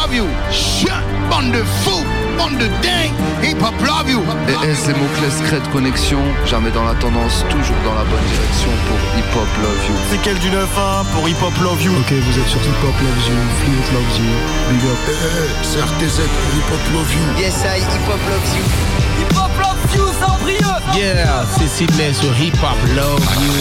[0.00, 0.26] love you.
[0.50, 2.04] Shut, bande de fous,
[2.38, 3.12] bande de dingue.
[3.42, 4.22] Hip hop love you.
[4.48, 8.28] Et, et ces mots-clés secrets de connexion, jamais dans la tendance, toujours dans la bonne
[8.32, 9.94] direction pour Hip Hop Love You.
[10.10, 11.92] C'est quel du 9-1 pour Hip Hop Love You?
[12.00, 14.30] Ok, vous êtes sur Hip Hop Loves You, Fleet Loves You,
[14.70, 14.98] Big Up.
[15.62, 17.42] c'est RTZ pour Hip hop love you.
[17.42, 19.09] Yes, I, hip hop loves you.
[19.20, 23.52] Hip Hop Love You, Cendrilleux Yeah, c'est Sydney sur Hip Hop Love You.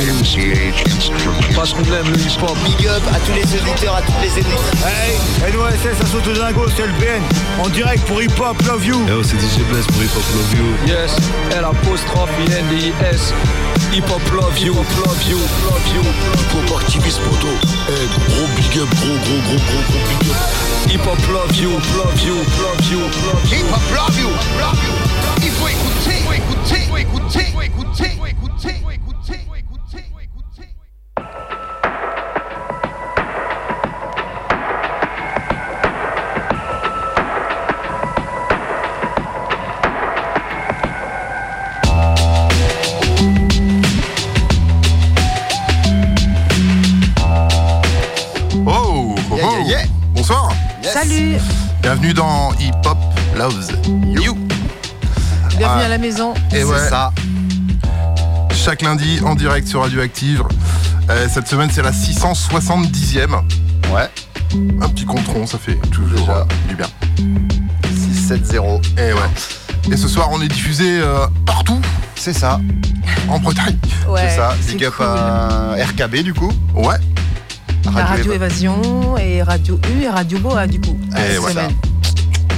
[1.53, 2.57] Parce qu'on aime le hip hop.
[2.65, 4.85] Big up à tous les auditeurs, à toutes les éditrices.
[4.85, 7.21] Hey, NOSS, ça saute au dingo, c'est le BN.
[7.61, 9.05] En direct pour Hip Hop Love You.
[9.07, 10.87] Yo, c'est DJ Bless pour Hip Hop Love You.
[10.87, 11.11] Yes,
[11.51, 13.33] L apostrophe I N D I S.
[13.91, 16.01] Hip Hop Love You, Love You, Love You.
[16.01, 17.47] Hip hop activiste poto.
[17.89, 20.37] Eh, gros big up, gros, gros, gros, gros, gros big up.
[20.89, 23.57] Hip Hop Love You, Love You, Love You, Love You.
[23.57, 24.29] Hip hop love you,
[24.59, 25.48] love you.
[48.71, 49.63] Oh, oh, oh.
[49.67, 49.85] yeah.
[50.13, 50.51] Bonsoir.
[50.81, 51.37] Salut
[51.81, 52.97] Bienvenue dans Hip Hop
[53.35, 53.71] Loves
[54.07, 54.38] You.
[55.59, 55.85] Bienvenue Ah.
[55.85, 56.33] à la maison.
[56.53, 57.11] Et ouais, C'est ça.
[58.53, 60.41] chaque lundi en direct sur Radioactive.
[61.09, 63.41] Euh, cette semaine, c'est la 670e.
[63.93, 64.09] Ouais.
[64.81, 66.47] Un petit compte rond, ça fait toujours Déjà.
[66.69, 66.87] du bien.
[67.91, 68.81] 6-7-0.
[68.97, 69.91] Et ouais.
[69.91, 71.79] Et ce soir, on est diffusé euh, partout
[72.15, 72.59] C'est ça.
[73.27, 73.77] en Bretagne.
[74.07, 74.53] Ouais, c'est ça.
[74.67, 75.05] Big up cool.
[75.05, 76.51] à RKB du coup.
[76.73, 76.95] Ouais.
[77.85, 80.97] Radio Éva- Évasion et Radio U et Radio Boa du coup.
[81.15, 81.53] Cette voilà.
[81.63, 81.75] semaine.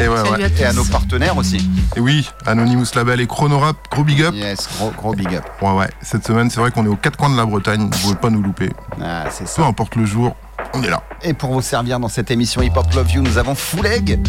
[0.04, 0.44] Et ouais, Salut ouais.
[0.46, 0.62] à tous.
[0.62, 1.70] Et à nos partenaires aussi.
[1.96, 4.34] Et oui, Anonymous Label et Chronorap, gros big up.
[4.34, 5.44] Yes, gros, gros big up.
[5.62, 5.90] Ouais, ouais.
[6.02, 7.82] Cette semaine, c'est vrai qu'on est aux quatre coins de la Bretagne.
[7.92, 8.72] Vous pouvez pas nous louper.
[9.04, 9.66] Ah, c'est Peu ça.
[9.66, 10.36] importe le jour,
[10.74, 11.04] on est là.
[11.24, 14.20] Et pour vous servir dans cette émission Hip Hop Love You, nous avons Full Egg.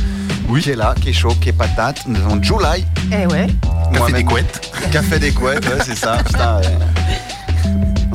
[0.48, 0.60] Oui.
[0.60, 2.02] Qui est là, qui est chaud, qui est patate.
[2.06, 2.84] Nous avons July.
[3.10, 3.46] Eh ouais.
[3.92, 4.16] Café Moi-même.
[4.16, 4.72] des couettes.
[4.90, 6.18] Café des couettes, ouais, c'est ça.
[6.26, 6.78] Putain, ouais.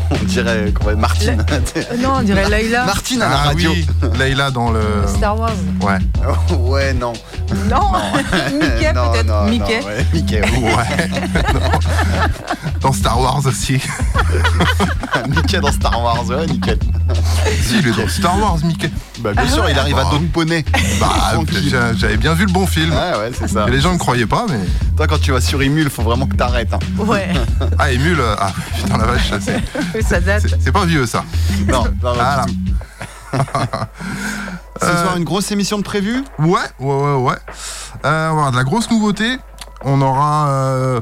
[0.09, 1.43] On dirait qu'on va Martine.
[1.51, 2.85] Euh, non, on dirait Laila.
[2.85, 3.71] Martine à la Ah radio.
[3.71, 3.87] oui,
[4.53, 4.81] dans le...
[5.07, 5.51] Star Wars.
[5.81, 5.97] Ouais.
[6.57, 7.13] Ouais, non.
[7.69, 7.91] Non,
[8.53, 9.25] Mickey Non, peut-être.
[9.25, 9.79] non, Mickey.
[9.81, 10.63] non, ouais, Mickey, oui.
[10.63, 11.09] Ouais.
[11.53, 11.79] Non.
[12.81, 13.81] Dans Star Wars aussi.
[15.29, 16.77] Mickey dans Star Wars, ouais, nickel.
[17.61, 18.91] Si, il est dans Star Wars, Mickey.
[19.19, 20.63] Bah, bien sûr, il arrive à Bah, Don Poney.
[20.99, 21.33] Bah,
[21.69, 22.91] j'a- j'avais bien vu le bon film.
[22.91, 23.65] Ouais, ouais, c'est ça.
[23.67, 24.59] Et les gens ne croyaient pas, mais.
[24.95, 26.73] Toi, quand tu vas sur Emule, faut vraiment que t'arrêtes.
[26.73, 26.79] Hein.
[26.99, 27.29] Ouais,
[27.79, 30.43] Ah, Émule, euh, ah putain la vache, ça, c'est- ça date.
[30.47, 31.23] c'est c'est pas vieux ça.
[31.67, 33.37] Non, non, non, Ah, du tout.
[34.81, 37.35] Ce Euh, soir, une grosse émission de prévu Ouais, ouais, ouais, ouais.
[38.05, 39.37] Euh, on va avoir de la grosse nouveauté.
[39.83, 41.01] On aura euh,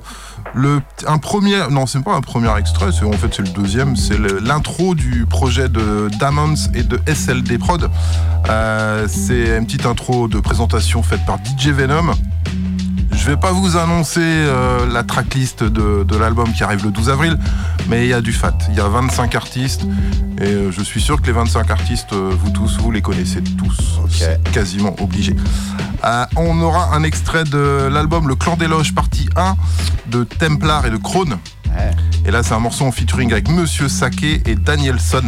[0.54, 1.58] le, un premier.
[1.70, 3.96] Non, c'est pas un premier extrait, c'est, en fait, c'est le deuxième.
[3.96, 7.90] C'est l'intro du projet de Damons et de SLD Prod.
[8.50, 12.12] Euh, c'est une petite intro de présentation faite par DJ Venom.
[13.26, 17.10] Je vais pas vous annoncer euh, la tracklist de, de l'album qui arrive le 12
[17.10, 17.40] avril,
[17.90, 18.56] mais il y a du fat.
[18.70, 19.82] Il y a 25 artistes
[20.40, 23.42] et euh, je suis sûr que les 25 artistes, euh, vous tous, vous les connaissez
[23.42, 24.00] tous.
[24.12, 25.36] C'est quasiment obligé.
[26.04, 29.56] Euh, on aura un extrait de l'album Le Clan des Loges partie 1
[30.06, 31.40] de Templar et de Krone.
[31.70, 31.96] Ouais.
[32.28, 35.24] Et là, c'est un morceau en featuring avec Monsieur Sake et Danielson.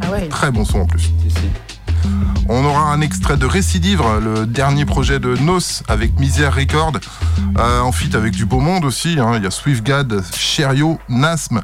[0.00, 0.26] Ah ouais.
[0.26, 1.02] Très bon son en plus.
[1.02, 1.71] Si, si.
[2.48, 6.92] On aura un extrait de Récidivre, le dernier projet de Nos avec Misère Record,
[7.58, 9.16] euh, en feat avec du beau monde aussi.
[9.18, 9.32] hein.
[9.36, 11.60] Il y a Swiftgad, Cherio, Nasm,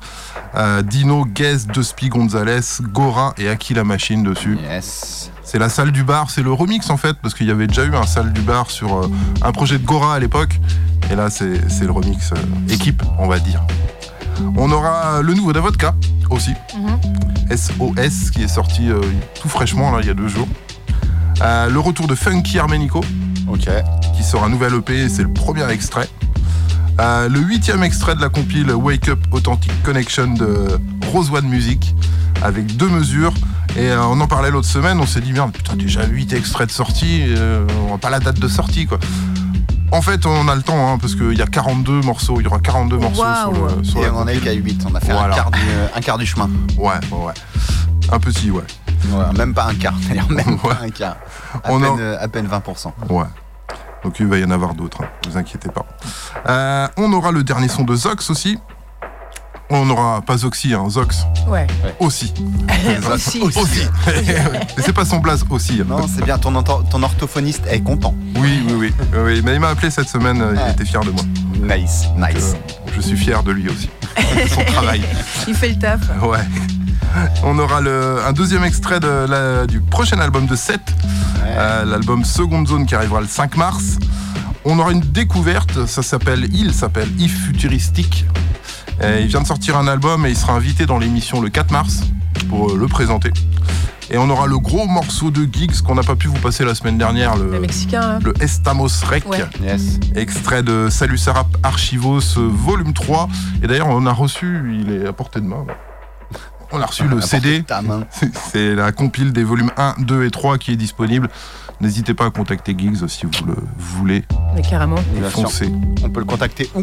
[0.55, 2.61] euh, Dino, Guez, Duspi Gonzalez,
[2.93, 4.57] Gora et Aki la Machine dessus.
[4.71, 5.31] Yes.
[5.43, 7.85] C'est la salle du bar, c'est le remix en fait, parce qu'il y avait déjà
[7.85, 9.11] eu un salle du bar sur euh,
[9.43, 10.61] un projet de Gora à l'époque.
[11.11, 11.47] Et là, c'est
[11.85, 12.33] le remix
[12.69, 13.63] équipe, on va dire.
[14.57, 15.95] On aura le nouveau Davodka
[16.31, 16.53] aussi.
[17.51, 19.01] SOS qui est sorti euh,
[19.41, 20.49] tout fraîchement là il y a deux jours.
[21.43, 23.03] Euh, le retour de Funky Armenico
[23.49, 23.69] Ok.
[24.17, 26.09] qui sort un nouvel EP et c'est le premier extrait.
[27.01, 30.79] Euh, le huitième extrait de la compile Wake Up Authentic Connection de
[31.13, 31.95] Rose One Music
[32.43, 33.33] avec deux mesures.
[33.77, 36.67] Et euh, on en parlait l'autre semaine, on s'est dit merde, putain, déjà 8 extraits
[36.69, 38.99] de sortie, euh, on n'a pas la date de sortie quoi.
[39.91, 42.47] En fait, on a le temps hein, parce qu'il y a 42 morceaux, il y
[42.47, 44.43] aura 42 morceaux sur, le, sur Et la on en a eu compile.
[44.45, 44.87] qu'à 8.
[44.91, 45.35] On a fait Voilà.
[45.35, 45.61] un, quart du,
[45.97, 46.51] un quart du chemin.
[46.77, 47.33] Ouais, ouais, ouais.
[48.13, 48.63] Un petit, ouais.
[49.05, 50.75] Voilà, même pas un quart, d'ailleurs, même Ouais.
[50.75, 51.17] pas un quart.
[51.65, 52.93] À, On peine, en- euh, à peine 20%.
[53.11, 53.25] Ouais.
[54.05, 55.85] Donc il va y en avoir d'autres, hein, vous inquiétez pas.
[56.49, 58.59] Euh, on aura le dernier son de Zox aussi.
[59.71, 61.67] On aura pas Zoxy, hein, Zox Ouais.
[62.01, 62.33] aussi.
[63.21, 63.41] Aussi.
[63.45, 63.81] aussi.
[64.07, 65.83] Mais c'est pas son blaze aussi.
[65.87, 68.15] Non, c'est bien, ton, ortho- ton orthophoniste est content.
[68.37, 69.43] Oui, oui, oui, oui.
[69.45, 70.71] Mais il m'a appelé cette semaine, euh, il Ouais.
[70.73, 71.23] était fier de moi.
[71.77, 72.55] Nice, nice.
[72.55, 73.91] Euh, je suis fier de lui aussi.
[74.17, 75.03] De son travail.
[75.47, 76.01] Il fait le taf.
[76.23, 76.39] Ouais.
[77.43, 80.81] On aura le, un deuxième extrait de la- du prochain album de Seth,
[81.45, 83.99] euh, l'album Seconde Zone qui arrivera le 5 mars.
[84.71, 88.27] On aura une découverte, ça s'appelle, il s'appelle If Futuristique.
[89.01, 91.71] Euh, il vient de sortir un album et il sera invité dans l'émission le 4
[91.71, 92.03] mars
[92.51, 93.33] pour euh, le présenter.
[94.11, 96.75] Et on aura le gros morceau de Gigs qu'on n'a pas pu vous passer la
[96.75, 99.27] semaine dernière, Le le, Mexicain, le Estamos Rec.
[99.27, 99.43] Ouais.
[99.63, 100.01] Yes.
[100.15, 103.27] Extrait de Salut Sarap Archivos euh, volume 3.
[103.63, 105.65] Et d'ailleurs, on a reçu, il est à portée de main.
[105.67, 105.75] là.
[106.73, 107.65] On a reçu le la portée CD.
[108.53, 111.31] C'est la compile des volumes 1, 2 et 3 qui est disponible.
[111.81, 114.25] N'hésitez pas à contacter Gigs si vous le voulez.
[114.55, 114.97] Mais carrément.
[115.15, 115.43] Bien sûr.
[115.43, 115.71] Foncez
[116.05, 116.83] On peut le contacter où?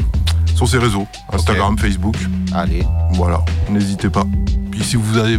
[0.55, 2.15] Sur ses réseaux, Instagram, Facebook.
[2.53, 2.83] Allez.
[3.11, 4.23] Voilà, n'hésitez pas.
[4.71, 5.37] Puis si vous avez,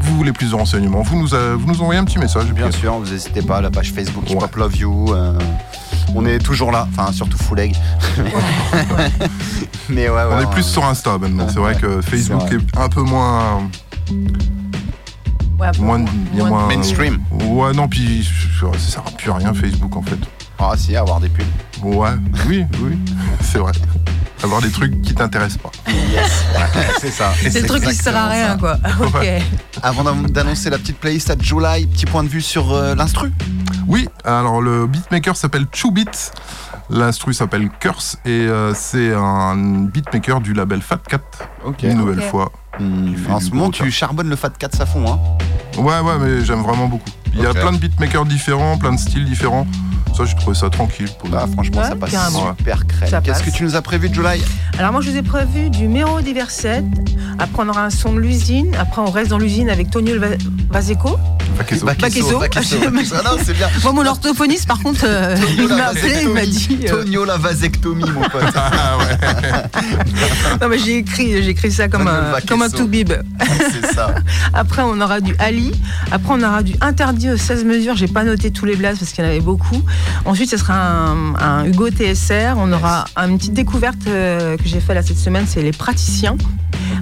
[0.00, 2.44] vous voulez plus de renseignements, vous nous, a- vous nous envoyez un petit message.
[2.46, 4.38] puis- Bien sûr, vous n'hésitez pas, la page Facebook Hip.
[4.40, 5.12] Hop Love You.
[5.12, 5.38] euh,
[6.14, 7.76] on est toujours là, enfin surtout Full Egg.
[9.90, 10.22] Mais ouais, ouais.
[10.32, 11.46] On est plus sur Insta maintenant.
[11.48, 13.68] C'est vrai que Facebook est un peu moins,
[15.58, 17.18] Ouais, moins, il y a moins- moins- Mainstream.
[17.32, 18.28] Ouais, non, puis
[18.60, 20.18] ça sert à plus à rien Facebook en fait.
[20.58, 21.44] Ah si, avoir des pubs.
[21.82, 22.10] Ouais,
[22.48, 22.98] oui, oui,
[23.40, 23.72] c'est vrai.
[24.42, 25.70] Avoir des trucs qui t'intéressent pas.
[25.90, 26.44] Yes.
[27.00, 27.32] c'est ça.
[27.40, 28.56] C'est le truc qui sert à rien, ça.
[28.56, 28.78] quoi.
[29.06, 29.14] Ok.
[29.14, 29.42] Ouais.
[29.82, 33.32] Avant d'an- d'annoncer la petite playlist à July, petit point de vue sur euh, l'instru.
[33.88, 36.04] Oui, alors le beatmaker s'appelle Chubit.
[36.90, 41.20] L'instru s'appelle Curse et euh, c'est un beatmaker du label Fat Cat.
[41.64, 41.82] Ok.
[41.82, 42.50] Une nouvelle fois.
[42.80, 45.18] Hmm, en ce moment, tu charbonnes le Fat 4 à fond, hein.
[45.78, 47.10] Ouais, ouais, mais j'aime vraiment beaucoup.
[47.34, 49.66] Il y a plein de beatmakers différents, plein de styles différents.
[50.16, 51.08] Ça, j'ai trouvé ça tranquille.
[51.18, 52.54] Pour Bah, franchement, Ouais, ça passe carrément.
[52.58, 53.20] super crème.
[53.22, 54.42] Qu'est-ce que tu nous as prévu, July
[54.78, 56.82] Alors moi je vous ai prévu du Méro Diverset,
[57.38, 60.28] après on aura un son de l'usine, après on reste dans l'usine avec Tonio Va-
[60.70, 61.16] Vaseco.
[61.56, 61.86] Baquezo,
[62.38, 62.78] Baquezo.
[63.14, 63.68] Ah non, c'est bien.
[63.82, 66.78] Moi mon orthophoniste par contre, euh, il m'a appelé, il m'a dit...
[66.84, 68.42] euh, Tonio la vasectomie, mon pote.
[68.54, 69.18] Ah ouais.
[70.60, 72.48] non mais j'ai écrit, j'ai écrit ça comme un, Vaquezo.
[72.48, 73.12] comme un toubib.
[73.72, 74.14] c'est ça.
[74.54, 75.72] Après on aura du Ali,
[76.12, 79.12] après on aura du interdit aux 16 mesures, j'ai pas noté tous les blazes parce
[79.12, 79.82] qu'il y en avait beaucoup.
[80.24, 84.80] Ensuite ce sera un, un Hugo TSR, on aura une petite découverte euh, que j'ai
[84.80, 86.36] fait là cette semaine, c'est les praticiens.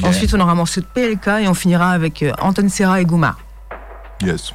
[0.02, 3.04] Ensuite on aura un morceau de PLK et on finira avec euh, Anton Serra et
[3.04, 3.36] Gouma.
[4.22, 4.52] Yes.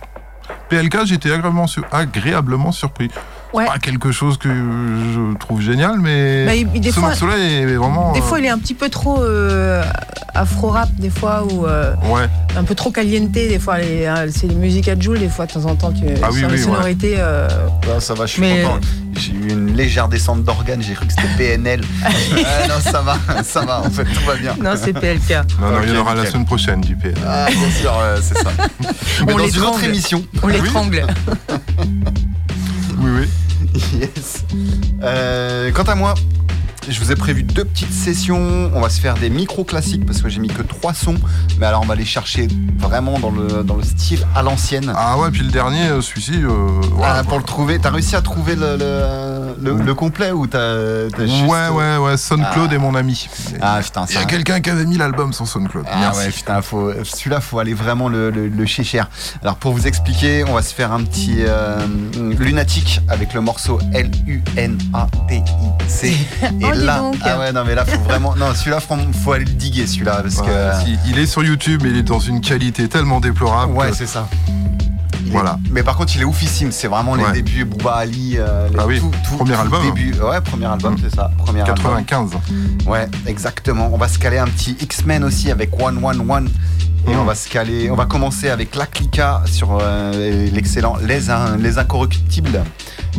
[0.70, 3.10] PLK, j'étais agréablement, sur- agréablement surpris.
[3.54, 3.66] Ouais.
[3.66, 7.38] Pas quelque chose que je trouve génial, mais Bah, il- il- des ce fois- morceau-là
[7.38, 8.14] est vraiment.
[8.14, 9.84] Des euh, fois, il est un petit peu trop euh,
[10.34, 12.28] afro-rap, des fois, ou euh, Ouais.
[12.56, 13.32] un peu trop caliente.
[13.32, 15.92] Des fois, les- euh, c'est les musiques à Joule, des fois, de temps en temps,
[15.92, 16.58] tu, Ah oui, oui, ouais.
[16.58, 17.16] sonorités.
[17.18, 17.48] euh,
[17.94, 18.80] Ouais, ça va, je suis Mais- content.
[19.20, 21.82] J'ai eu une légère descente d'organes, j'ai cru que c'était PNL.
[22.04, 22.08] Ah,
[22.70, 24.56] non, ça va, ça va, en fait, tout va bien.
[24.64, 25.32] Non, c'est PLK.
[25.60, 27.18] Non, non, il y aura la semaine prochaine du PLK.
[27.28, 28.50] Ah, bien sûr, c'est ça.
[29.28, 30.24] Mais On dans une autre émission.
[30.42, 31.06] On l'étrangle.
[34.00, 34.46] Yes.
[35.04, 36.14] Euh, quant à moi,
[36.90, 38.72] je vous ai prévu deux petites sessions.
[38.74, 41.16] On va se faire des micro classiques parce que j'ai mis que trois sons.
[41.60, 42.48] Mais alors, on va les chercher
[42.78, 44.92] vraiment dans le, dans le style à l'ancienne.
[44.96, 46.42] Ah ouais, puis le dernier, euh, celui-ci.
[46.44, 50.48] euh, Ah, pour le trouver, t'as réussi à trouver le, le, le- le complet ou
[50.48, 52.76] t'as juste- Ouais, ouais, ouais, SoundCloud Ah.
[52.76, 53.28] est mon ami.
[53.62, 55.86] Ah putain, Il y a quelqu'un qui avait mis l'album sur SoundCloud.
[55.92, 56.20] Ah Merci.
[56.26, 58.52] ouais, putain, faut, celui-là, faut aller vraiment le, le.
[59.42, 61.78] Alors pour vous expliquer, on va se faire un petit euh,
[62.40, 63.80] lunatique avec le morceau
[64.92, 66.08] L-U-N-A-T-I-C.
[66.62, 67.16] Et Oh, là, donc.
[67.24, 70.22] ah ouais, non mais là, faut vraiment, non, celui-là, faut, faut aller le diguer, celui-là,
[70.22, 71.10] parce Ouais, que.
[71.10, 73.74] il est sur YouTube, mais il est dans une qualité tellement déplorable.
[73.74, 74.28] Ouais, que- c'est ça.
[75.22, 75.58] Il est- Voilà.
[75.72, 76.72] mais par contre, il est oufissime.
[76.72, 77.32] C'est vraiment les Ouais.
[77.34, 78.36] débuts Booba Ali.
[78.38, 79.84] euh, les Ah oui, tout- tout- premier tout album.
[79.84, 80.14] Début.
[80.20, 80.98] Ouais, premier album, Mm.
[81.04, 81.32] c'est ça.
[81.38, 81.76] Premier album.
[81.76, 82.32] 95.
[82.88, 83.90] Ouais, exactement.
[83.94, 86.50] On va se caler un petit X-Men aussi avec One One One.
[87.08, 91.30] Et on va se caler, on va commencer avec La Clica sur euh, l'excellent Les,
[91.30, 92.64] In- Les Incorruptibles.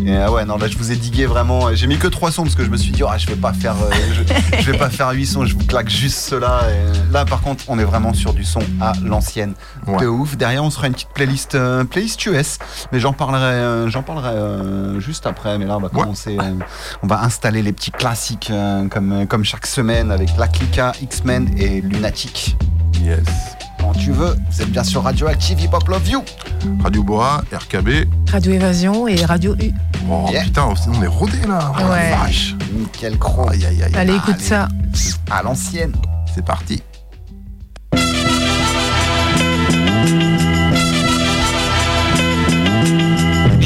[0.07, 1.75] Et, euh, ouais, non, là je vous ai digué vraiment.
[1.75, 3.53] J'ai mis que trois sons parce que je me suis dit, ah, je vais pas
[3.53, 6.63] faire, euh, je, je vais pas faire huit sons, je vous claque juste cela.
[6.71, 9.55] Et là, par contre, on est vraiment sur du son à l'ancienne.
[9.87, 9.99] Ouais.
[10.01, 10.37] De ouf.
[10.37, 11.59] Derrière, on sera une petite playlist,
[11.91, 12.59] playlist US.
[12.93, 15.59] Mais j'en parlerai, j'en parlerai juste après.
[15.59, 16.39] Mais là, on va commencer,
[17.03, 18.51] on va installer les petits classiques
[18.91, 22.57] comme, comme chaque semaine avec La Clica, X-Men et Lunatic.
[23.03, 23.19] Yes.
[23.83, 26.23] Quand tu veux, vous êtes bien sur Radioactive Hip Hop Love You.
[26.83, 27.89] Radio Boa, RKB.
[28.31, 29.73] Radio Évasion et Radio U.
[30.09, 30.45] Oh Yeah.
[30.45, 31.73] putain, on est rodé là.
[31.77, 32.11] Oh, Ouais.
[32.11, 32.55] vache.
[32.73, 33.49] Nickel cro.
[33.51, 33.93] Aïe, aïe, aïe.
[33.95, 34.69] Allez, écoute ça.
[35.31, 35.93] À l'ancienne.
[36.35, 36.81] C'est parti.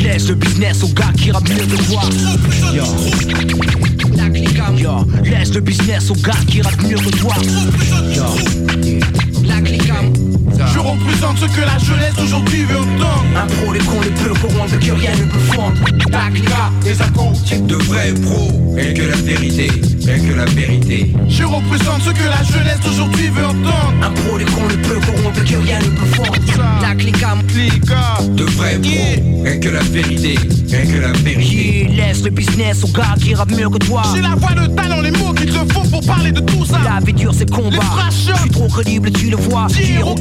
[0.03, 2.03] Laisse le business aux gars qui rappent mieux que toi.
[2.73, 2.85] Yo.
[4.77, 5.07] Yo.
[5.25, 7.35] Laisse le business aux gars qui rappent mieux que toi.
[8.15, 8.25] Yo.
[10.73, 13.25] Je représente ce que la jeunesse d'aujourd'hui veut entendre.
[13.37, 15.75] Un pro, les cons, les peu corrompus que rien ne peut fondre.
[15.85, 18.77] clica, des accords, de vrais pros.
[18.79, 21.13] Et que la vérité, et que la vérité.
[21.29, 23.95] Je représente ce que la jeunesse d'aujourd'hui veut entendre.
[24.03, 26.33] Un pro, les cons ne peut corrompre, que rien ne peut fondre.
[26.97, 28.19] Clica, Clica.
[28.31, 29.45] de vrais pros.
[29.47, 31.89] Et que la vérité, et que la vérité.
[31.95, 34.03] Laisse le business aux gars qui rappent mieux que toi?
[34.15, 36.79] J'ai la voix de talent, les mots qu'il te faut pour parler de tout ça.
[36.83, 37.71] La vie dure, c'est combat.
[37.71, 39.67] Les Je suis trop crédible, tu le vois.
[39.69, 40.15] Tire au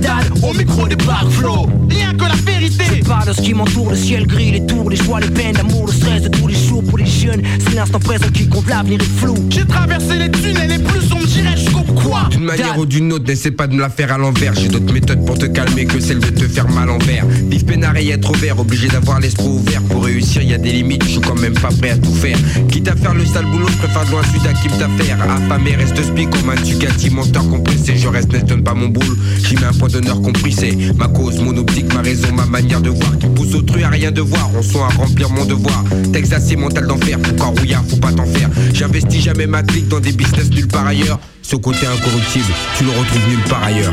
[0.00, 1.66] d'âne, au micro des barres flow.
[1.88, 2.84] Rien que la vérité.
[2.98, 5.56] Je parle de ce qui m'entoure, le ciel gris, les tours, les joies, les peines,
[5.56, 7.42] l'amour, le stress de tous les jours pour les jeunes.
[7.60, 9.34] C'est l'instant présent qui compte, l'avenir est flou.
[9.50, 13.26] J'ai traversé les tunnels les plus sombres, j'irai jusqu'au quoi D'une manière ou d'une autre,
[13.26, 14.54] n'essaie pas de me la faire à l'envers.
[14.54, 17.26] J'ai d'autres méthodes pour te calmer que celle de te faire mal envers.
[17.26, 19.82] Vivre peinard et être ouvert, obligé d'avoir l'esprit ouvert.
[19.82, 22.38] Pour réussir, y a des limites, je suis quand même pas prêt à tout faire.
[22.68, 25.18] Quitte à faire le sale boulot, je préfère loin celui à qui me t'affaire.
[25.22, 27.96] Affamé, reste speak comme un Ducati, monteur compressé.
[27.96, 29.16] Je reste net, donne pas mon boule.
[29.54, 32.80] J'y mets un point d'honneur compris, c'est ma cause, mon optique, ma raison, ma manière
[32.80, 33.16] de voir.
[33.18, 35.84] Qui pousse autrui à rien de voir, on sent à remplir mon devoir.
[36.12, 38.50] Texas mental d'enfer, pourquoi rouillard, faut pas t'en faire.
[38.72, 41.20] J'investis jamais ma clique dans des business nulle part ailleurs.
[41.44, 42.46] Ce côté incorruptible,
[42.78, 43.92] tu le retrouves nulle part ailleurs.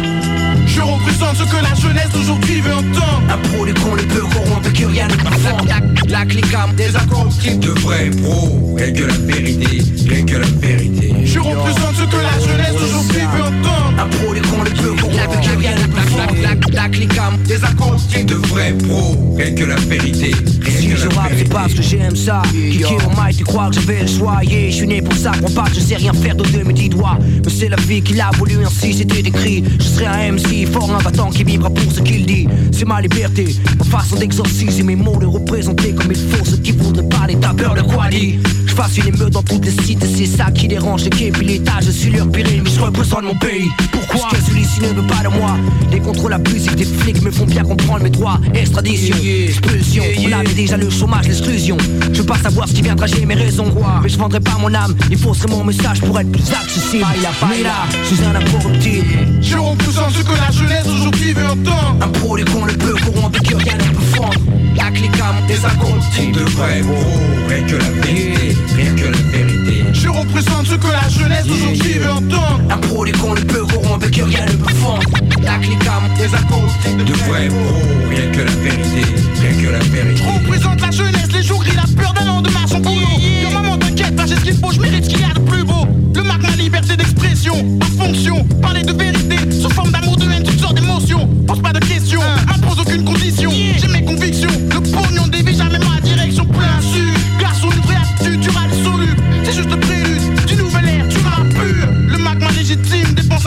[0.65, 3.21] Je représente ce que la jeunesse d'aujourd'hui veut entendre.
[3.29, 5.65] Un pro, les cons, les peu corrompre, que rien ne peut fondre.
[5.67, 8.77] La, la clica, des accords, de vrais pros.
[8.79, 11.13] Et que la vérité, et que la vérité.
[11.25, 13.93] Je représente ce que la jeunesse d'aujourd'hui veut entendre.
[13.99, 16.35] Un pro, les cons, les peu corrompre, que rien ne peut fondre.
[16.41, 19.37] La, la clica, Des accords de vrais pros.
[19.39, 20.31] Et que la vérité,
[20.69, 22.41] Si je rappe, c'est parce que j'aime ça.
[22.51, 24.39] Kiki au mic, tu crois que j'avais le choix.
[24.43, 26.63] Yeah, je suis né pour ça, crois pas que je sais rien faire de deux
[26.63, 27.17] mes dix doigts.
[27.43, 29.63] Mais c'est la vie qui l'a voulu ainsi, c'était écrit.
[29.79, 32.47] Je serai un MC, fort un battant qui vivra pour ce qu'il dit.
[32.71, 36.71] C'est ma liberté, ma façon d'exorciser mes mots, de représenter comme il faut ceux qui
[36.71, 37.37] voudraient parler.
[37.39, 38.39] T'as peur de quoi dit
[38.71, 41.79] Je fasse une émeute dans toutes les cités, c'est ça qui dérange l'équipe et l'état.
[41.81, 43.69] Je suis leur péril, mais je représente mon pays.
[43.91, 44.29] Pourquoi?
[44.31, 45.57] Parce que celui-ci ne veut pas de moi.
[45.91, 48.39] Les contrôles abusifs des flics me font bien comprendre mes droits.
[48.53, 50.03] Extradition, expulsion.
[50.25, 51.75] On avait déjà le chômage, l'exclusion.
[52.13, 53.65] Je veux pas savoir ce qui viendra, j'ai mes raisons.
[54.01, 57.05] Mais je vendrai pas mon âme, il fausserait mon message pour être plus accessible.
[57.49, 57.73] Mais là,
[58.09, 59.05] je suis un incorruptible.
[59.41, 61.97] Je représente ce que la jeunesse d'aujourd'hui veut entendre.
[61.99, 64.39] Un pro, les cons, le peu corrompu, que rien ne peut fondre.
[64.77, 65.11] La clique
[65.47, 66.31] des incorruptibles.
[66.31, 67.51] de vrais pros.
[67.51, 69.85] Et que la vérité, rien que la vérité.
[69.93, 72.61] Je représente ce que la jeunesse d'aujourd'hui veut entendre.
[72.69, 75.01] Un pro, les cons, le peu corrompu, que rien ne peut fondre.
[75.43, 75.79] La clique
[76.17, 78.09] Des accords De vrais pros.
[78.09, 79.01] Rien que la vérité,
[79.41, 80.23] rien que la vérité.
[80.23, 83.01] Je représente la jeunesse, les jours gris, la peur d'un lendemain sans boulot.
[83.41, 85.39] Yo maman t'inquiète pas, j'ai ce qu'il faut, je mérite ce qu'il y a de
[85.39, 85.87] plus beau.
[86.15, 90.25] Le marque ma liberté d'expression, ma fonction, parler de vérité, sous forme d'amour, de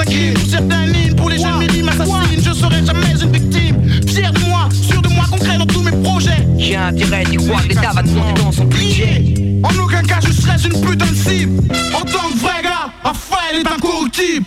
[0.04, 2.42] crime pour certains lignes, pour les jeunes mérimes assassines.
[2.44, 3.76] Je serai jamais une victime.
[4.06, 6.46] Fier de moi, sûr de moi, concret dans tous mes projets.
[6.58, 9.34] J'ai intérêt d'y croire l'État va te monter dans son budget.
[9.62, 11.62] En aucun cas je serais une putain de cible
[11.94, 14.46] En tant que vrai gars, Raphaël est incorruptible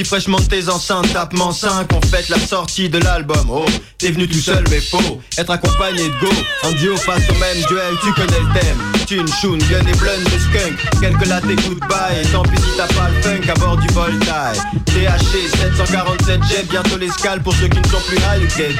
[0.00, 3.66] Sorti fraîchement de tes enceintes, tapement 5 On fête la sortie de l'album, oh
[3.98, 7.62] T'es venu tout seul mais faux, être accompagné de go En duo face au même
[7.68, 8.78] duel, tu connais le thème.
[9.06, 11.02] Tune, shoon, gun et blunde de skunk.
[11.02, 13.88] Quelques lattes et goodbye, et tant pis si t'as pas le funk à bord du
[13.88, 14.52] Voltaire.
[14.86, 18.74] THC 747 jet, bientôt l'escale pour ceux qui ne sont plus high, get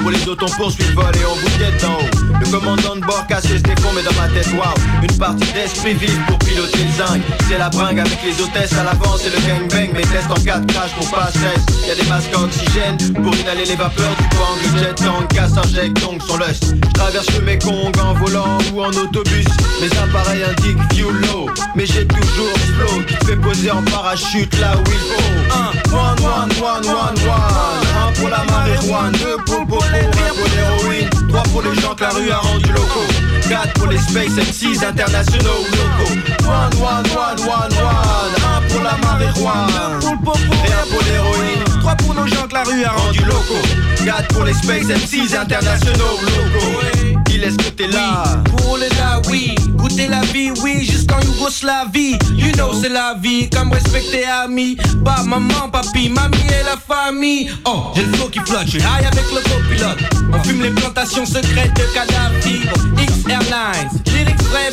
[0.00, 2.40] Pour les autres on poursuit le vol et on vous guette d'en haut.
[2.40, 4.74] Le commandant de bord ses défauts mais dans ma tête, waouh.
[5.00, 7.22] Une partie d'esprit vif pour piloter le zinc.
[7.48, 10.55] C'est la bringue avec les hôtesses à l'avant C'est le gangbang, mes tests en cas
[10.56, 14.72] 4 crash pour pas Y Y'a des masques antigènes pour inhaler les vapeurs du bang
[14.72, 19.46] Le jet casse injecte donc son lust Traverse le Mekong en volant ou en autobus.
[19.80, 24.72] Mes appareils indiquent view low Mais j'ai toujours flow qui fait poser en parachute là
[24.76, 25.94] où il faut.
[25.94, 31.42] 1, 1, 1, 1, 1, 1 1 pour la marijuana, 2 pour pour l'héroïne 3
[31.52, 33.08] pour les gens que la rue a rendu locaux.
[33.48, 36.14] 4 pour les space MCs internationaux locaux.
[36.44, 39.98] 1, 1, 1, 1, 1 pour la marijuana.
[40.00, 41.64] Pour le Et un pour l'héroïne.
[41.80, 43.66] Trois pour nos gens que la rue a rendu locaux.
[44.04, 47.22] 4 pour les Space MCs internationaux ou locaux.
[47.26, 48.24] Qui laisse que t'es là.
[48.56, 49.54] Pour les là, oui.
[49.70, 52.18] Goûter la vie, oui, jusqu'en Yougoslavie.
[52.36, 54.76] You know, c'est la vie, comme respecter amis.
[55.04, 57.50] Pas maman, papi, mamie et la famille.
[57.64, 59.98] Oh, j'ai le flow qui flotte, je suis high avec le copilote.
[60.32, 62.62] On fume les plantations secrètes de Kadhafi.
[62.98, 64.70] X Airlines, lyrics vrai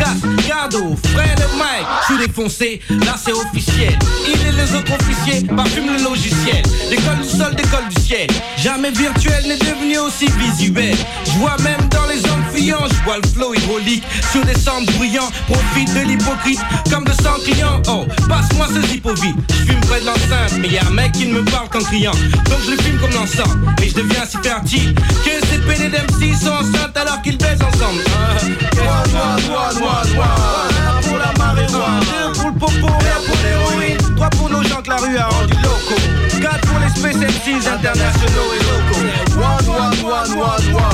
[0.00, 0.10] vibe.
[0.10, 1.86] Gas, Gardo, frère le Mike.
[2.00, 3.98] Je suis défoncé, là c'est officiel.
[4.26, 6.62] Il et les autres officiers parfument le logiciel.
[6.90, 8.26] L'école du sol, d'école du ciel.
[8.56, 10.96] Jamais virtuel n'est devenu aussi visuel.
[11.24, 14.90] Je vois même dans les hommes fuyants, je vois le flow hydraulique sur des centres
[14.94, 15.30] bruyants.
[15.48, 17.82] Profite de l'hypocrite comme de 100 clients.
[17.88, 19.10] Oh, passe-moi ce zippo.
[19.16, 21.80] Je fume près de l'enceinte, mais y a un mec qui ne me parle qu'en
[21.80, 22.12] criant.
[22.12, 23.74] Donc je le fume comme l'ensemble.
[23.82, 28.00] Et je deviens si fertile que ces PD d'MC sont enceintes alors qu'ils baisent ensemble.
[28.16, 29.04] Ah,
[29.50, 29.89] one, one.
[29.90, 32.00] Un pour la marijuana.
[32.00, 33.98] deux pour le popo, un pour l'héroïne.
[34.16, 36.02] Trois pour nos gens que la rue a rendu locaux.
[36.40, 39.04] Quatre pour les MCs internationaux et locaux.
[39.36, 40.84] One, one, one, one, one.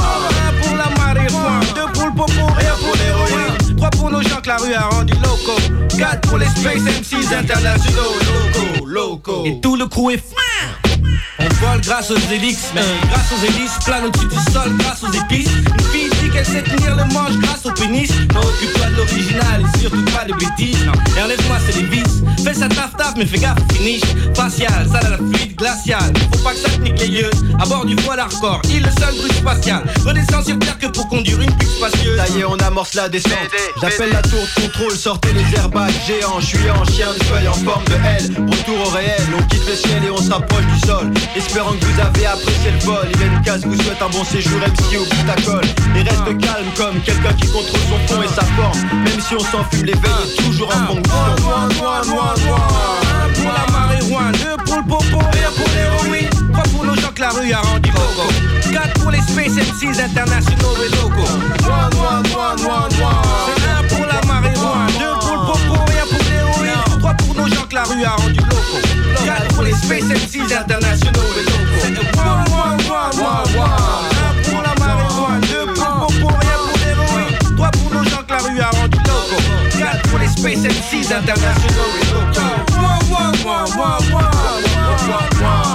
[0.47, 3.77] Un pour la marijuana, deux pour le popo, un pour l'héroïne.
[3.77, 5.61] Trois pour nos gens que la rue a rendu locaux.
[5.99, 8.87] Quatre pour les Space MCs internationaux locaux.
[8.87, 9.43] locaux.
[9.45, 10.96] Et tout le crew est fin.
[11.39, 15.13] On vole grâce aux hélices, mais grâce aux hélices, plane au-dessus du sol grâce aux
[15.13, 15.49] épices.
[15.49, 18.11] Une fille dit qu'elle sait tenir le manche grâce au pénis.
[18.35, 20.85] Non, occupe-toi de l'original et surtout pas de bêtises.
[20.85, 22.03] Non, et enlève-moi c'est les vis.
[22.45, 24.03] Fais ça taf taf, mais fais gaffe, finish.
[24.35, 26.13] Facial, ça à la fluide, glacial.
[26.33, 27.31] Faut pas que ça te nique les yeux.
[27.61, 29.83] À bord du voile hardcore, il le seul truc spatial.
[30.05, 32.19] Redescends sur terre que pour conduire une pute spacieuse.
[32.19, 33.33] Ça y est, on amorce la descente.
[33.81, 36.41] J'appelle la tour de contrôle, sortez les airbags géants.
[36.41, 38.47] Je suis en chien de feuille en forme de L.
[38.47, 40.96] Retour au réel, on quitte le ciel et on se rapproche du sol.
[41.37, 43.07] Espérant que vous avez apprécié le vol.
[43.13, 45.65] Il Lucas vous souhaite un bon séjour MC au bout colle.
[45.97, 48.79] Et reste calme comme quelqu'un qui contrôle son fond et sa forme.
[49.05, 51.15] Même si on s'enfume, l'éveil est toujours en fonction.
[51.17, 51.69] Un
[53.35, 56.31] pour la marijuana, deux pour le popo un pour l'héroïne.
[56.53, 58.33] Trois pour nos gens que la rue a rendu locaux.
[58.73, 61.31] Quatre pour les Space MCs internationaux et locaux.
[61.65, 63.56] One, one, one, one, one.
[67.77, 68.81] La rue a rendu locaux.
[69.27, 71.83] Quatre pour les Space MCs internationaux et locaux.
[71.83, 73.71] C'est one, one, one, one, one.
[74.25, 77.37] Un pour la marijuana, deux pour le popo et un pour l'héroïne.
[77.55, 79.43] Trois pour nos gens que la rue a rendu locaux.
[79.79, 82.57] Quatre pour les Space MCs internationaux et locaux.
[82.81, 84.05] One, one, one, one.
[84.11, 84.25] One,
[85.11, 85.66] one, one.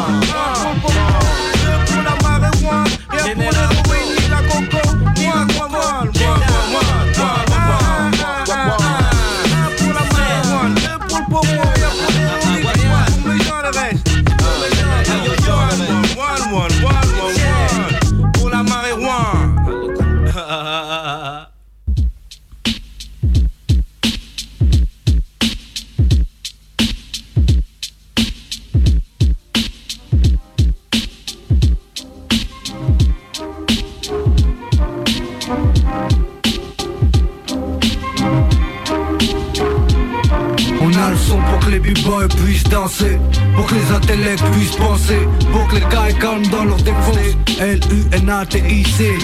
[41.94, 43.20] Pour que les b-boys puissent danser
[43.56, 45.28] Pour que les intellects puissent penser.
[45.52, 47.18] Pour que les gars calment dans leur défense
[47.60, 49.18] L-U-N-A-T-I-C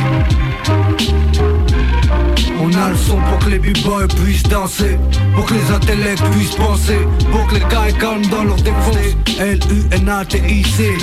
[2.60, 4.98] On a le son pour que les b-boys puissent danser
[5.36, 7.00] Pour que les intellects puissent penser.
[7.32, 8.98] Pour que les gars calment dans leur défense
[9.40, 10.98] L-U-N-A-T-I-C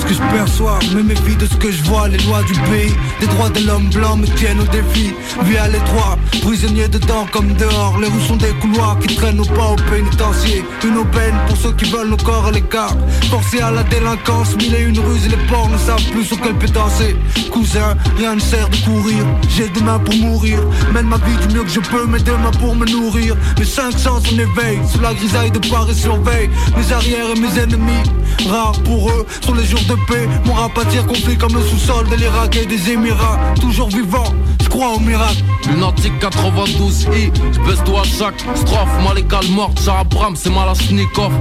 [0.00, 2.08] pense que je perçois, me méfie de ce que je vois.
[2.08, 5.12] Les lois du pays, des droits de l'homme blanc me tiennent au défi.
[5.44, 7.98] Vie à l'étroit, prisonnier dedans comme dehors.
[8.00, 10.64] Les rues sont des couloirs qui traînent au pas au pénitencier.
[10.84, 12.96] Une aubaine pour ceux qui veulent nos corps à l'écart
[13.30, 16.54] Forcés à la délinquance, mille et une ruses les porcs ne savent plus sur quel
[16.54, 17.16] pied danser.
[17.50, 20.60] Cousin, rien ne sert de courir, j'ai des mains pour mourir.
[20.92, 23.36] Mène ma vie du mieux que je peux, mes deux mains pour me nourrir.
[23.58, 26.50] Mes cinq sens en éveil, sous la grisaille de Paris surveille.
[26.76, 28.02] Mes arrières et mes ennemis,
[28.48, 30.28] rares pour eux sont les jours de paix.
[30.44, 33.38] Mon rap attire conflit comme le sous-sol de l'Irak et des Émirats.
[33.60, 35.42] Toujours vivant, je crois au miracle.
[35.68, 40.74] Lunatique 92i, je baisse toi à chaque strophe Malégal morte, Sarah Bram, c'est mal à
[40.74, 41.32] Snikov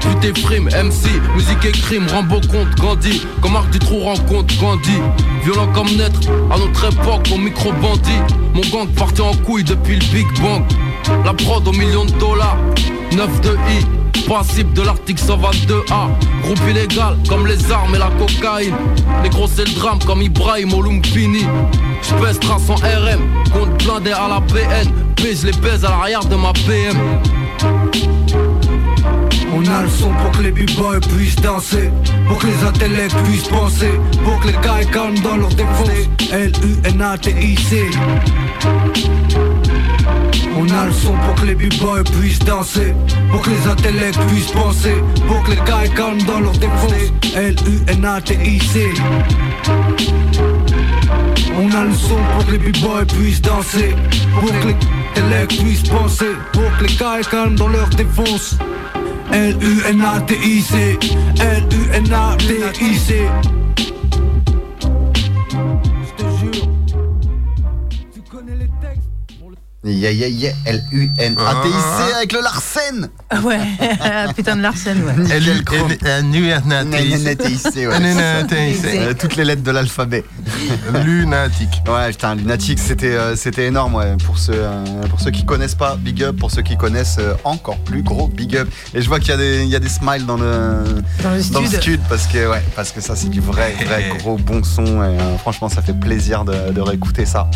[0.00, 2.74] Putain frime, MC, musique et crime, Rambo compte.
[2.78, 4.98] Gandhi Comme Marc Dutroux rencontre Gandhi.
[5.42, 9.96] Violent comme naître, à notre époque, mon micro bandit Mon gang partait en couille depuis
[9.96, 10.64] le Big Bang.
[11.24, 12.58] La prod au million de dollars,
[13.12, 16.08] 9 de I Principe de l'article 122A
[16.42, 18.74] Groupe illégal comme les armes et la cocaïne.
[19.22, 21.44] Les gros c'est le drame comme Ibrahim au Lumpini
[22.02, 23.20] J'pèse trace en RM
[23.52, 26.96] Compte blindé à la PN Puis je les baise à l'arrière de ma PM
[29.54, 31.90] On a le son pour que les b-boys puissent danser.
[32.28, 33.90] Pour que les intellects puissent penser.
[34.24, 35.88] Pour que les gars calment dans leur défense.
[36.30, 37.90] L-U-N-A-T-I-C
[40.58, 42.94] on a le son pour que les b-boys puissent danser
[43.30, 44.94] Pour que les intellects puissent penser
[45.26, 46.92] Pour que les gars calment dans leur défense
[47.36, 48.88] L-U-N-A-T-I-C.
[51.56, 53.94] On a le son pour que les b-boys puissent danser
[54.34, 54.76] Pour que les
[55.22, 58.56] intellects puissent penser Pour que les gars calment dans leur défense
[59.32, 60.98] L-U-N-A-T-I-C.
[61.40, 63.28] L-U-N-A-T-I-C
[69.90, 73.08] Yeah, yeah, yeah, L-U-N-A-T-I-C avec le Larsen
[73.44, 73.58] Ouais,
[74.36, 75.14] putain de Larsen, ouais.
[76.32, 77.94] L-U-N-A-T-I-C, ouais.
[77.94, 80.24] Euh, Toutes les lettres de l'alphabet.
[81.04, 81.82] Lunatique.
[81.86, 84.16] Ouais, putain, lunatique, c'était euh, c'était énorme, ouais.
[84.24, 86.36] Pour ceux, euh, pour ceux qui connaissent pas, big up.
[86.36, 88.68] Pour ceux qui connaissent, encore plus gros, big up.
[88.94, 91.60] Et je vois qu'il y, a des- il y a des smiles dans le, Dans
[91.60, 92.00] le stud.
[92.08, 95.02] parce que, ouais, parce que ça, c'est du vrai, vrai gros bon son.
[95.02, 97.50] Et franchement, ça fait plaisir de, réécouter ça.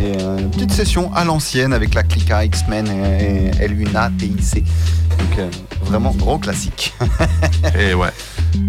[0.00, 4.64] Et une petite session à l'ancienne avec la Clica, X-Men et, et Luna, TIC.
[4.64, 5.48] Donc, euh,
[5.82, 6.92] vraiment gros classique.
[7.78, 8.10] Et ouais.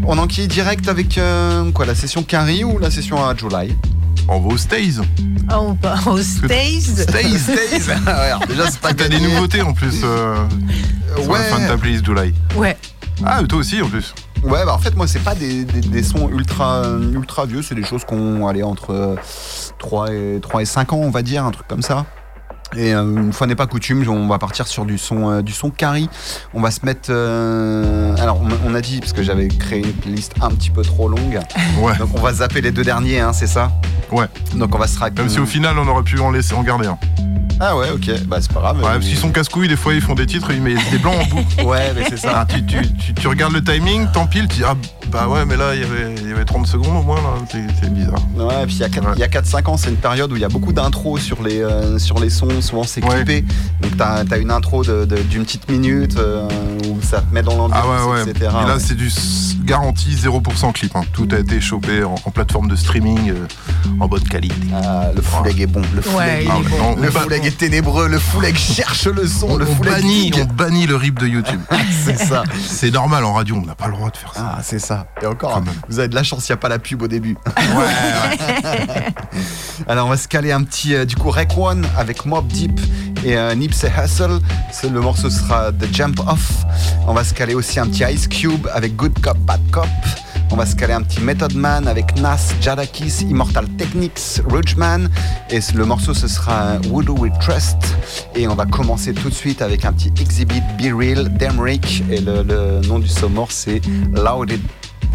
[0.05, 3.75] On enquille direct avec euh, quoi, la session Carrie ou la session à July?
[4.27, 5.01] On va au Stays.
[5.49, 6.81] Ah, on part au Stays.
[6.81, 7.93] Stays, Stays.
[8.05, 10.35] Ouais, déjà, c'est pas T'as des nouveautés en plus euh,
[11.17, 11.39] sur Ouais.
[11.39, 12.31] la fin de ta playlist July.
[12.55, 12.77] Ouais.
[13.25, 14.13] Ah, toi aussi en plus.
[14.43, 17.75] Ouais, bah en fait, moi, c'est pas des, des- des sons ultra, ultra vieux, c'est
[17.75, 19.15] des choses qu'on allait entre euh,
[19.79, 22.05] 3 et, 3 et 5 ans, on va dire, un truc comme ça.
[22.75, 25.51] Et euh, une fois n'est pas coutume, on va partir sur du son, euh, du
[25.53, 26.10] son carry.
[26.53, 27.10] On va se mettre.
[27.10, 30.84] euh, alors, on, on a dit, parce que j'avais créé une playlist un petit peu
[30.84, 31.39] trop longue.
[31.82, 31.97] Ouais.
[31.97, 33.71] Donc, on va zapper les deux derniers, hein, c'est ça?
[34.12, 34.25] Ouais.
[34.55, 36.63] Donc, on va se rac- Même si au final on aurait pu en laisser en
[36.63, 36.97] garder un.
[37.62, 38.77] Ah ouais, ok, bah c'est pas grave.
[38.77, 41.15] Ouais, parce qu'ils sont casse-couilles, des fois ils font des titres, ils mettent des blancs
[41.21, 41.62] en boucle.
[41.65, 42.32] Ouais, mais c'est ça.
[42.34, 44.75] Ah, tu, tu, tu, tu regardes le timing, t'empiles, tu dis ah
[45.11, 47.29] bah ouais, mais là il y avait, il y avait 30 secondes au moins, là,
[47.81, 48.19] c'est bizarre.
[48.35, 50.31] Ouais, et puis il y a quatre- il y a 4-5 ans, c'est une période
[50.31, 53.43] où il y a beaucoup d'intros sur, les euh, sur les sons, souvent c'est clippé.
[53.81, 56.47] Donc t'as as une intro de- de- d'une petite minute euh,
[56.87, 58.29] où ça te met dans l'ambiance, Ah ouais, ouais.
[58.29, 58.51] etc.
[58.63, 58.79] Et là ouais.
[58.79, 59.09] c'est du
[59.65, 60.95] garanti 0% clip.
[60.95, 61.01] hein.
[61.13, 63.45] Tout a été chopé en, en plateforme de streaming euh,
[63.99, 64.55] en bonne qualité.
[64.73, 66.77] Ah, le full leg est bon, le full Ouais, leg il Ah est ouais, bon.
[66.77, 69.57] non, Le on ba- full leg est ténébreux, le full leg cherche le son, on,
[69.57, 71.59] le on bannit, on bannit le rip de YouTube.
[72.03, 72.43] C'est ça.
[72.67, 74.55] c'est normal en radio, on n'a pas le droit de faire ça.
[74.57, 74.98] Ah, c'est ça.
[75.21, 77.38] Et encore, vous avez de la chance, il n'y a pas la pub au début.
[79.88, 82.79] Alors, on va se caler un petit, euh, du coup, Rec One avec Mob Deep
[83.23, 84.39] et euh, Nipsey Hussle.
[84.83, 86.65] Le morceau sera The Jump Off.
[87.07, 89.88] On va se caler aussi un petit Ice Cube avec Good Cop, Bad Cop.
[90.51, 95.09] On va se caler un petit Method Man avec Nas, Jadakis, Immortal Techniques, Rougeman.
[95.51, 97.77] Et le morceau, ce sera Who Do We Trust.
[98.35, 102.03] Et on va commencer tout de suite avec un petit Exhibit Be Real, Demrick.
[102.09, 103.81] Et le, le nom du sommaire, c'est
[104.12, 104.62] Louded.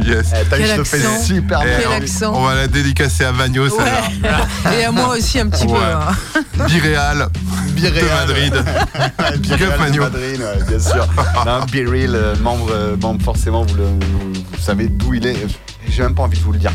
[0.03, 0.27] Yes.
[0.35, 1.23] Eh, t'as vu, Quel je te fais accent.
[1.23, 1.79] super Eh, bien.
[1.79, 2.33] Quel on- accent.
[2.35, 4.41] On va la dédicacer à celle-là.
[4.71, 4.81] Ouais.
[4.81, 5.73] Et à moi aussi un petit peu.
[5.77, 6.67] Hein.
[6.67, 7.29] Biréal
[7.75, 8.05] Biréal.
[8.05, 8.55] de Madrid.
[9.63, 10.03] Up, Magno.
[10.03, 11.07] Madrid, ouais, bien sûr.
[11.47, 15.47] non, Real, euh, membre, euh, membre, forcément, vous, le, vous, vous savez d'où il est.
[15.89, 16.73] J'ai même pas envie de vous le dire.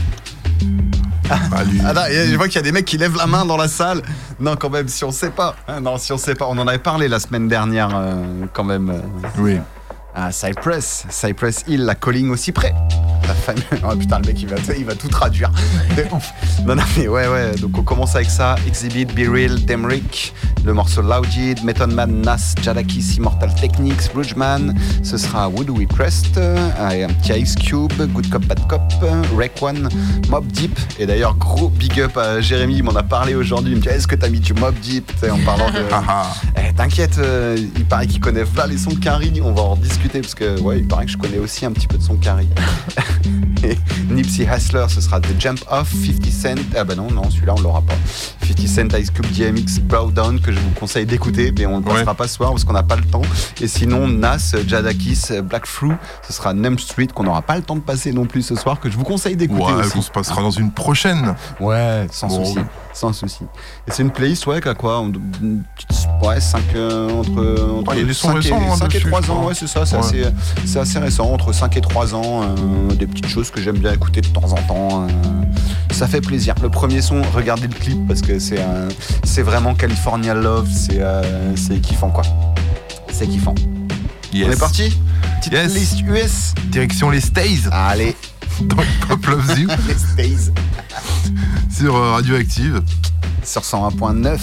[1.29, 3.57] Bah, lui- Attends, je vois qu'il y a des mecs qui lèvent la main dans
[3.57, 4.01] la salle.
[4.39, 5.55] Non, quand même, si on sait pas.
[5.67, 6.45] Hein, non, si on sait pas.
[6.47, 8.13] On en avait parlé la semaine dernière, euh,
[8.53, 8.89] quand même.
[8.89, 8.99] euh,
[9.37, 9.57] Oui.
[10.19, 12.73] À Cypress, Cypress Hill, la calling aussi près.
[13.27, 13.63] La famille.
[13.83, 15.51] Oh putain, le mec il va, il va tout traduire.
[15.95, 16.31] De ouf.
[16.65, 17.55] Non, non, mais ouais, ouais.
[17.61, 20.33] Donc on commence avec ça Exhibit, Be Real, Demrick,
[20.65, 24.75] le morceau Loudjid, Method Man, Nas, Jadakis, Immortal Techniques, Rougeman.
[25.01, 28.81] Ce sera Would We Pressed, euh, un petit Ice Cube, Good Cop, Bad Cop,
[29.37, 29.87] Rec One,
[30.27, 30.77] Mob Deep.
[30.99, 33.71] Et d'ailleurs, gros big up à Jérémy, il m'en a parlé aujourd'hui.
[33.71, 35.11] Il me dit Est-ce que t'as mis du Mob Deep?
[35.31, 35.79] En parlant de.
[36.57, 39.41] Eh, T'inquiète, euh, il paraît qu'il connaît là les sons de Carrie.
[39.43, 41.87] On va en discuter parce que ouais, il paraît que je connais aussi un petit
[41.87, 42.49] peu de son Carrie.
[43.63, 43.77] Et
[44.09, 46.55] Nipsey Hussler, ce sera The Jump Off, 50 Cent.
[46.77, 47.93] Ah bah non, non, celui-là on l'aura pas.
[48.47, 49.81] 50 Cent Ice Cube DMX
[50.13, 52.17] Down que je vous conseille d'écouter, mais on ne le passera Ouais.
[52.17, 53.21] pas ce soir parce qu'on n'a pas le temps.
[53.59, 55.91] Et sinon, Nas, Jadakis, Black Fruit,
[56.25, 58.79] ce sera Num Street qu'on n'aura pas le temps de passer non plus ce soir,
[58.79, 59.91] que je vous conseille d'écouter Ouais, aussi.
[59.91, 61.35] qu'on se passera dans une prochaine.
[61.59, 62.45] Ouais, sans Bon.
[62.45, 62.59] souci.
[62.99, 63.43] Sans souci.
[63.87, 68.01] Et c'est une playlist, ouais, qui a quoi Ouais, 5 entre, entre Ouais, il y
[68.01, 69.67] a des sons 5 récents, et, hein, 5 et dessus, 3 je ans, ouais, c'est
[69.67, 70.01] ça, c'est Ouais.
[70.01, 70.23] assez,
[70.65, 73.93] c'est assez récent, entre 5 et 3 ans, euh, des petites choses que j'aime bien
[73.93, 75.03] écouter de temps en temps.
[75.03, 75.07] euh,
[75.91, 76.55] ça fait plaisir.
[76.61, 78.59] Le premier son, regardez le clip parce que c'est
[79.23, 82.23] c'est vraiment California Love, c'est euh, c'est kiffant quoi.
[83.11, 83.55] C'est kiffant.
[84.33, 84.47] Yes.
[84.47, 84.97] On est parti?
[85.39, 85.73] Petite Yes.
[85.73, 88.15] liste US Direction les Stays Allez,
[88.61, 89.69] dans Pop Loves You
[91.69, 92.81] sur euh, Radioactive,
[93.43, 94.39] sur 101.9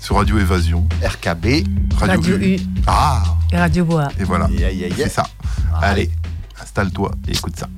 [0.00, 1.66] sur Radio Évasion, RKB.
[1.98, 4.08] Radio U Ah et Radio Bois.
[4.18, 4.48] Et voilà.
[4.50, 4.96] Yeah, yeah, yeah.
[5.04, 5.24] C'est ça.
[5.82, 6.10] Allez,
[6.60, 7.68] installe-toi et écoute ça.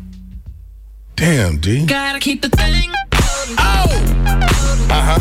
[1.17, 1.81] Damn, D.
[1.81, 2.91] Gotta keep the thing.
[3.59, 3.89] Oh!
[4.89, 5.19] Uh huh.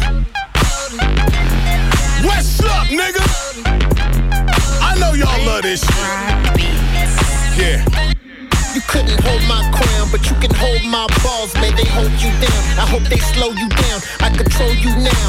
[2.24, 3.24] What's up, nigga?
[4.82, 7.58] I know y'all love this shit.
[7.58, 7.86] Yeah.
[8.74, 11.76] You couldn't hold my crown, but you can hold my balls, man.
[11.76, 12.62] They hold you down.
[12.80, 14.00] I hope they slow you down.
[14.24, 15.28] I control you now.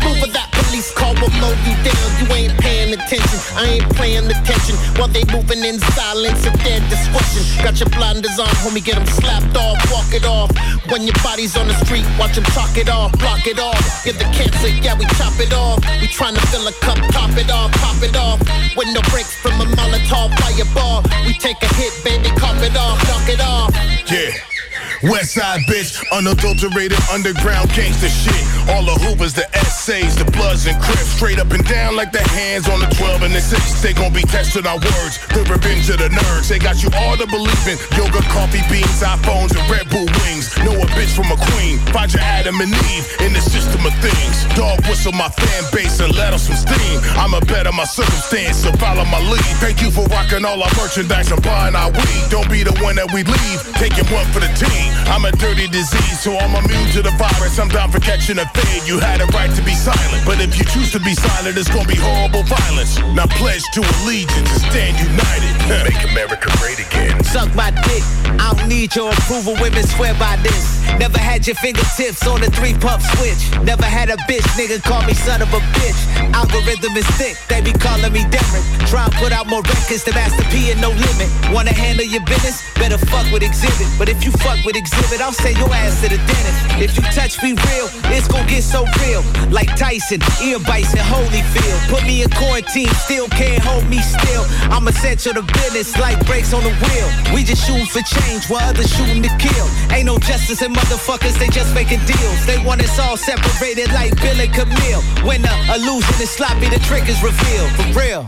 [0.00, 2.06] Move with that police car will mow you down.
[2.16, 3.38] You ain't paying attention.
[3.60, 7.44] I ain't playing attention while they moving in silence at their discretion.
[7.60, 8.80] Got your blinders on, homie.
[8.80, 10.48] Get them slapped off, walk it off.
[10.88, 13.76] When your body's on the street, watch them chalk it off, block it off.
[14.04, 15.84] Give the cancer, yeah, we chop it off.
[16.00, 18.40] We tryna fill a cup, top it off, pop it off.
[18.76, 21.04] With no breaks from a Molotov fireball.
[21.26, 23.74] We take a hit, baby, cop it off, knock it off.
[24.10, 24.57] Yeah.
[25.02, 28.34] West side bitch, unadulterated underground gangster shit.
[28.74, 32.22] All the hoovers, the essays, the bloods and crips, straight up and down like the
[32.34, 33.80] hands on the 12 and the 6.
[33.80, 36.50] They gon' be testing our words, the revenge of the nerds.
[36.50, 40.50] They got you all to believe in yoga, coffee beans, iPhones, and Red Bull wings.
[40.66, 43.94] Know a bitch from a queen, find your Adam and Eve in the system of
[44.02, 44.50] things.
[44.58, 46.98] Dog whistle my fan base and let off some steam.
[47.14, 49.54] I'm a better my circumstance, so follow my lead.
[49.62, 52.24] Thank you for rocking all our merchandise and buying our weed.
[52.34, 54.87] Don't be the one that we leave, taking one for the team.
[55.08, 57.58] I'm a dirty disease, so I'm immune to the virus.
[57.58, 58.86] I'm down for catching a fade.
[58.86, 61.68] You had a right to be silent, but if you choose to be silent, it's
[61.68, 62.98] gonna be horrible violence.
[63.14, 65.52] Now pledge to allegiance and stand united.
[65.88, 67.22] Make America great again.
[67.24, 68.02] Suck my dick.
[68.40, 69.54] I don't need your approval.
[69.60, 70.78] Women swear by this.
[70.96, 73.52] Never had your fingertips on the three pump switch.
[73.62, 76.00] Never had a bitch, nigga call me son of a bitch.
[76.32, 78.64] Algorithm is thick, they be calling me different.
[78.88, 81.28] Try and put out more records than Master P and no limit.
[81.52, 82.64] Wanna handle your business?
[82.74, 83.86] Better fuck with exhibit.
[83.98, 86.62] But if you fuck with exhibit, I'll send your ass to the dentist.
[86.78, 89.26] If you touch me real, it's gon' get so real.
[89.50, 91.80] Like Tyson, ear bites and Holyfield.
[91.90, 94.46] Put me in quarantine, still can't hold me still.
[94.70, 97.08] I'm essential to business like brakes on the wheel.
[97.34, 99.66] We just shooting for change while others shooting to kill.
[99.90, 102.40] Ain't no justice in motherfuckers, they just making deals.
[102.46, 105.02] They want us all separated like Bill and Camille.
[105.26, 107.70] When the illusion is sloppy, the trick is revealed.
[107.76, 108.24] For real.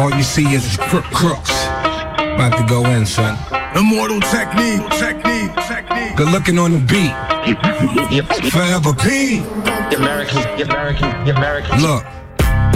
[0.00, 1.69] All you see is crook crooks.
[2.40, 3.36] About to go in, son.
[3.76, 6.16] Immortal technique, technique, technique.
[6.16, 7.12] Good looking on the beat.
[8.50, 9.40] Forever P.
[9.94, 11.82] American, American, American.
[11.82, 12.19] Look.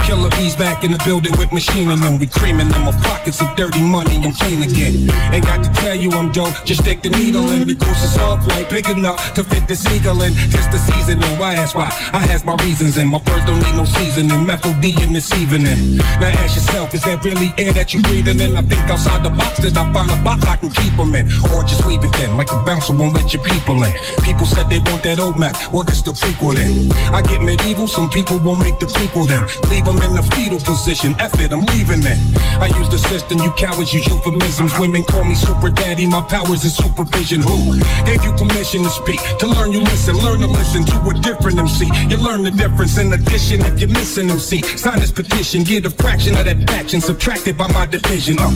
[0.04, 2.18] Killer bees back in the building with machine and them.
[2.18, 5.08] We creaming in my pockets of dirty money and clean again.
[5.32, 8.36] Ain't got to tell you I'm dope, just stick the needle in because it's all
[8.38, 10.34] quite big enough to fit the eagle in.
[10.52, 11.88] Just the seasoning, why ask why?
[12.12, 14.44] I has my reasons and my birds don't need no seasoning.
[14.46, 15.96] Methyl D in this evening.
[16.20, 18.56] Now ask yourself, is that really air that you breathing in?
[18.56, 21.26] I think outside the box, did I find a box I can keep them in?
[21.52, 23.92] Or just leave it then, like a bouncer won't let your people in.
[24.22, 26.92] People said they want that old map, what is the prequel then?
[27.12, 29.42] I get medieval, some people won't make the prequel then.
[29.70, 32.18] Leave them in the fetal position, F it, I'm leaving it.
[32.60, 34.78] I use the system, you cowards use euphemisms.
[34.78, 37.40] Women call me super daddy, my powers is supervision.
[37.42, 39.20] Who gave you permission to speak?
[39.40, 41.88] To learn, you listen, learn to listen to a different MC.
[42.08, 44.62] You learn the difference in addition if you're missing MC.
[44.76, 48.36] Sign this petition, get a fraction of that fraction subtracted by my division.
[48.38, 48.52] Uh,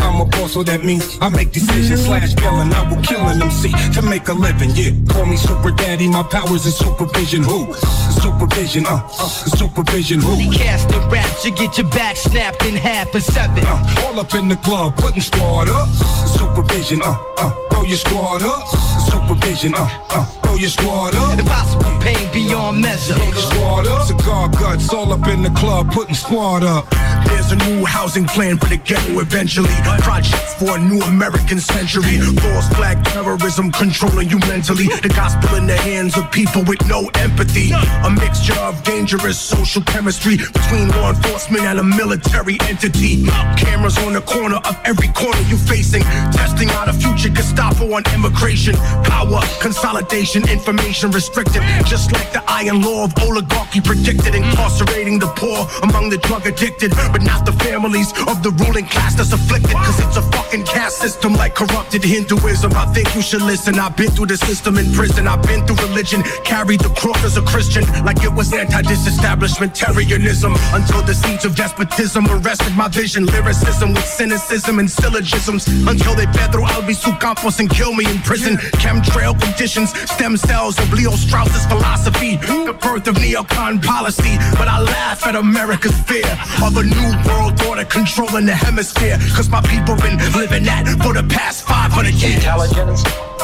[0.00, 2.04] I'm a boss, so that means I make decisions.
[2.06, 4.70] Slash killing, I will kill an MC to make a living.
[4.74, 7.42] Yeah, call me super daddy, my powers is supervision.
[7.42, 7.74] Who?
[8.22, 10.20] Supervision, uh, uh supervision.
[10.20, 10.36] Who?
[10.76, 13.64] Casting raps, you get your back snapped in half and seven.
[13.64, 15.88] Uh, all up in the club, putting squad up.
[16.36, 18.68] Supervision, uh, uh, throw your squad up.
[19.08, 21.38] Supervision, uh, uh, throw your squad up.
[21.38, 23.14] Impossible pain beyond measure.
[23.14, 24.06] Squad up.
[24.06, 26.84] Cigar guts, all up in the club, putting squad up.
[27.26, 29.72] There's a new housing plan for the ghetto eventually.
[30.00, 32.20] Projects for a new American century.
[32.20, 34.86] False flag terrorism controlling you mentally.
[34.86, 37.72] The gospel in the hands of people with no empathy.
[37.72, 40.36] A mixture of dangerous social chemistry
[40.66, 43.24] between law enforcement and a military entity.
[43.56, 46.02] Cameras on the corner of every corner you facing.
[46.32, 48.74] Testing out a future Gestapo on immigration.
[49.04, 51.62] Power, consolidation, information restricted.
[51.84, 54.34] Just like the iron law of oligarchy predicted.
[54.34, 56.90] Incarcerating the poor among the drug addicted.
[57.12, 59.76] But not the families of the ruling class that's afflicted.
[59.76, 62.72] Cause it's a fucking caste system like corrupted Hinduism.
[62.74, 63.78] I think you should listen.
[63.78, 65.28] I've been through the system in prison.
[65.28, 66.22] I've been through religion.
[66.44, 67.84] Carried the cross as a Christian.
[68.04, 70.55] Like it was anti-disestablishmentarianism.
[70.72, 73.26] Until the seeds of despotism arrested my vision.
[73.26, 75.66] Lyricism with cynicism and syllogisms.
[75.86, 78.56] Until they Pedro Albizu Campos and kill me in prison.
[78.82, 82.36] Chemtrail conditions, stem cells of Leo Strauss's philosophy.
[82.36, 84.36] The birth of neocon policy.
[84.58, 86.30] But I laugh at America's fear
[86.62, 89.18] of a new world order controlling the hemisphere.
[89.34, 92.36] Cause my people been living that for the past 500 years.
[92.36, 93.02] Intelligence,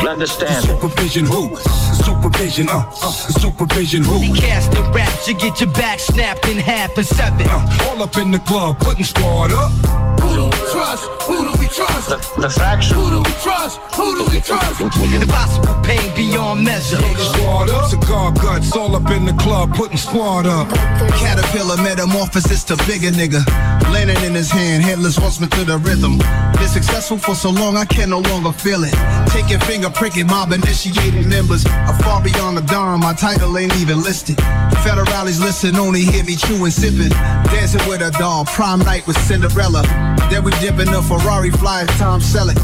[0.09, 0.65] understand.
[0.65, 1.57] Supervision who?
[2.05, 4.35] Supervision, uh, uh, supervision who?
[4.35, 7.47] Casting raps, you get your back snapped in half and seven.
[7.49, 10.12] Uh, all up in the club, putting squad up.
[10.33, 11.05] Who do we trust?
[11.29, 12.09] Who do we trust?
[12.09, 12.97] The, the faction.
[12.97, 13.79] Who do we trust?
[13.97, 14.81] Who do we trust?
[14.81, 16.97] Impossible pain beyond measure.
[16.97, 17.91] Squad up.
[17.91, 20.69] Cigar guts, all up in the club, putting squad up.
[21.21, 23.45] Caterpillar metamorphosis to bigger nigga.
[23.93, 26.17] Landing in his hand, headless horseman to the rhythm.
[26.57, 28.95] Been successful for so long, I can no longer feel it.
[29.29, 31.67] Taking finger pricking mob initiated members.
[31.67, 34.37] I'm far beyond the dawn, my title ain't even listed.
[34.81, 37.11] Federales listen, only hear me chewing, sipping.
[37.53, 39.83] Dancing with a doll, prime night with Cinderella.
[40.31, 42.59] Then we dip in the Ferrari, fly Tom Selleck.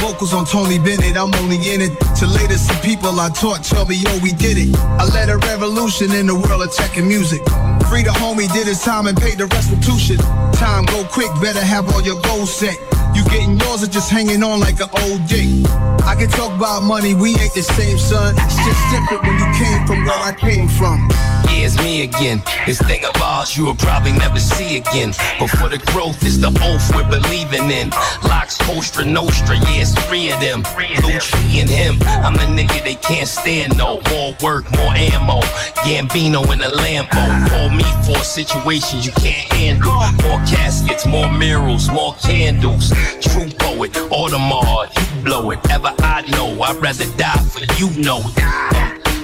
[0.00, 3.86] Vocals on Tony Bennett, I'm only in it to later some people I taught tell
[3.86, 4.76] me, yo, we did it.
[4.76, 7.40] I led a revolution in the world of tech and music.
[7.88, 10.18] Free the homie, did his time and paid the restitution.
[10.52, 12.76] Time go quick, better have all your goals set.
[13.14, 15.70] You getting yours or just hanging on like an old dick.
[16.04, 18.34] I can talk about money, we ain't the same, son.
[18.36, 21.08] It's just different when you came from where I came from.
[21.48, 22.42] Yeah, it's me again.
[22.66, 25.12] This thing of ours you will probably never see again.
[25.38, 27.90] But for the growth is the oath we're believing in.
[28.24, 30.62] Locks, Kostra, Nostra, yeah, it's three of them.
[31.04, 31.96] Lucci and him.
[32.24, 34.00] I'm the nigga they can't stand no.
[34.10, 35.40] More work, more ammo.
[35.86, 37.48] Gambino in a Lambo.
[37.48, 39.92] Call me for situations you can't handle.
[40.28, 42.92] More caskets, more murals, more candles.
[43.20, 45.58] True poet, Audemars, you blow it.
[45.70, 48.20] Ever I know, I'd rather die for you know.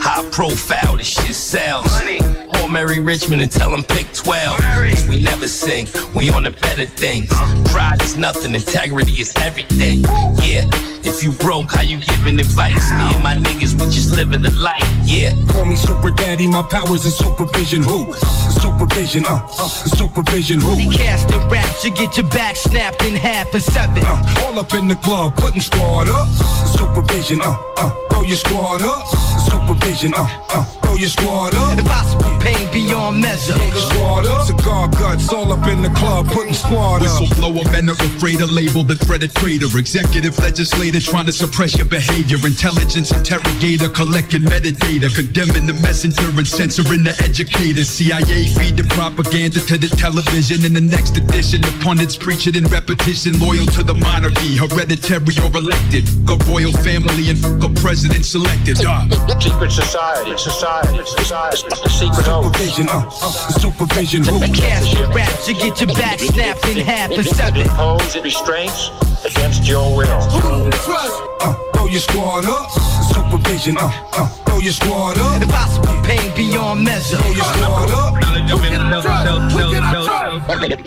[0.03, 1.87] High profile, this shit sells.
[2.01, 4.59] Call Mary Richmond and tell him pick 12.
[4.59, 7.29] 'Cause we never sing, we on the better things.
[7.71, 10.05] Pride is nothing, integrity is everything.
[10.43, 10.65] Yeah,
[11.03, 12.91] if you broke, how you giving advice?
[12.93, 14.87] Me and my niggas, we just living the life.
[15.05, 15.33] Yeah.
[15.49, 18.15] Call me super daddy, my powers is supervision who?
[18.63, 20.77] Supervision, uh, uh, supervision who?
[20.97, 24.05] Casting raps, you get your back snapped in half and seven.
[24.05, 26.29] Uh, all up in the club, putting squad up.
[26.77, 29.07] Supervision, uh, uh, throw your squad up.
[29.51, 31.79] Supervision, uh, uh, throw your squad up.
[31.79, 33.59] Impossible pain beyond measure.
[33.75, 34.47] Squad up.
[34.47, 37.23] Cigar guts, all up in the club, putting squad up.
[37.23, 39.67] Whistleblower, men are afraid to label the threat a traitor.
[39.79, 42.39] Executive legislator trying to suppress your behavior.
[42.45, 45.15] Intelligence interrogator collecting metadata.
[45.15, 47.85] Condemning the messenger and censoring the educator.
[47.85, 50.65] CIA feed the propaganda to the television.
[50.65, 53.39] In the next edition, the pundits preach it in repetition.
[53.39, 56.05] Loyal to the monarchy, hereditary or elected.
[56.27, 58.81] Go royal family and go president selected.
[58.81, 59.09] Yeah.
[59.39, 61.57] Secret society, society, society,
[61.89, 62.50] secret oath.
[62.51, 64.41] Supervision, uh, uh, supervision who?
[64.41, 67.61] Casting raps, you get your back snapped in half and seven.
[67.63, 68.91] Impose restraints
[69.25, 70.09] against your will.
[70.09, 72.69] Uh, throw your squad up.
[73.15, 75.43] Supervision, uh, uh, throw your squad up.
[75.43, 77.17] Impossible pain beyond measure.
[77.17, 78.21] Throw your squad up.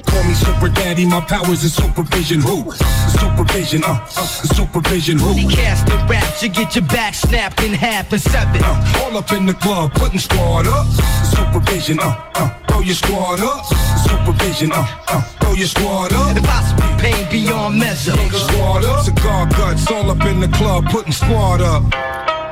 [0.06, 2.72] Call me super daddy, my powers is supervision who?
[3.20, 5.34] Supervision, uh, uh, supervision who?
[5.34, 8.62] He cast the raps, you get your back snapped in half and seven.
[8.64, 10.88] Uh, all up in the club, putting squad up.
[11.24, 13.66] Supervision, uh, uh, throw your squad up.
[14.08, 16.36] Supervision, uh, uh, throw your squad up.
[16.38, 18.12] Impossible pain beyond measure.
[18.12, 19.06] Squad up.
[19.06, 22.43] Cigar guts, all up in the club, putting squad up.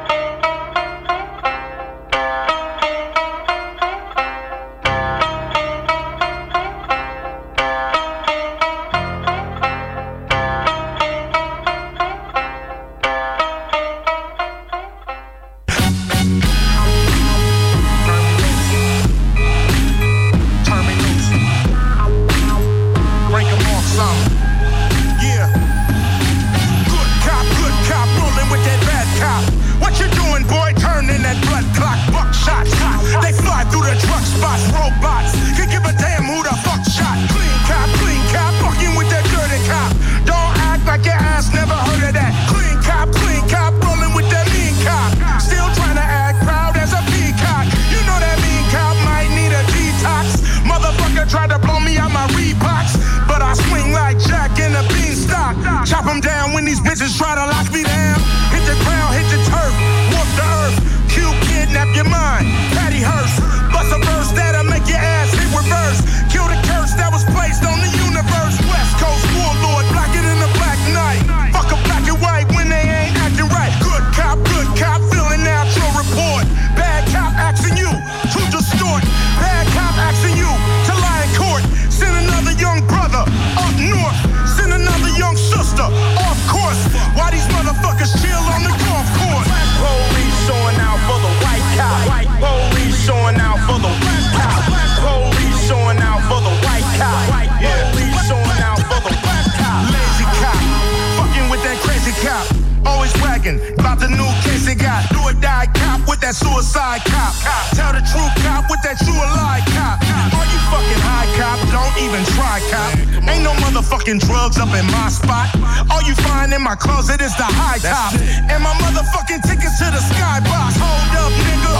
[113.81, 115.49] Motherfucking drugs up in my spot.
[115.89, 118.13] All you find in my closet is the high top.
[118.49, 120.77] And my motherfucking tickets to the skybox.
[120.77, 121.73] Hold up, nigga.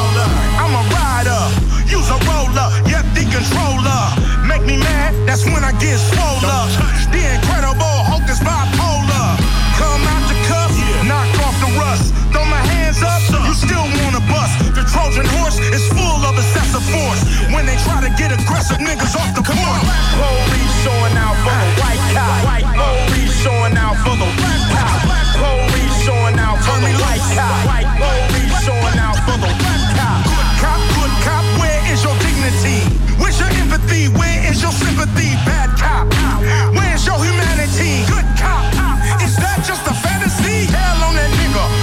[0.58, 1.41] I'm a rider.
[1.86, 2.70] Use a roller.
[2.89, 4.02] Yep, the controller.
[4.49, 6.70] Make me mad, that's when I get swole up.
[7.14, 9.38] The incredible Hulk is bipolar.
[9.78, 10.74] Come out the cuff,
[11.06, 12.14] knock off the rust.
[12.34, 12.41] Throw
[13.04, 14.54] up, you still wanna bust.
[14.76, 17.22] The Trojan horse is full of excessive force.
[17.54, 19.84] When they try to get aggressive niggas off the porch.
[20.18, 22.36] Police showing out for the white cop.
[22.45, 24.97] White police showing out for the white cop.
[25.41, 27.56] Police showing out for the white cop.
[27.66, 30.20] White police showing out for the white cop.
[30.26, 32.80] Good cop, good cop, where is your dignity?
[33.22, 34.10] Where's your empathy?
[34.14, 35.36] Where is your sympathy?
[35.45, 36.06] Bad cop.
[36.74, 38.06] Where's your humanity?
[38.08, 38.66] Good cop.
[39.22, 40.66] Is that just a fantasy?
[40.70, 41.81] Hell on that nigga.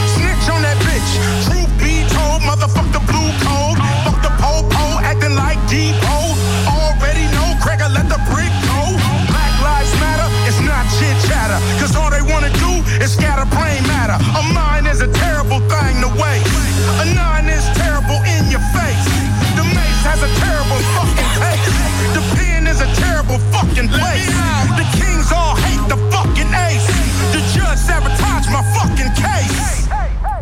[2.59, 3.79] Motherfuck the blue code.
[4.03, 6.35] Fuck the po-po, acting like depot.
[6.67, 8.99] Already know, Craig, let the brick go.
[9.31, 11.59] Black lives matter, it's not chit chatter.
[11.79, 14.19] Cause all they wanna do is scatter brain matter.
[14.35, 16.51] A mind is a terrible thing to waste.
[16.99, 19.07] A nine is terrible in your face.
[19.55, 21.71] The mace has a terrible fucking taste.
[22.11, 24.35] The pen is a terrible fucking place.
[24.75, 26.87] The kings all hate the fucking ace.
[27.31, 29.78] The judge sabotaged my fucking case.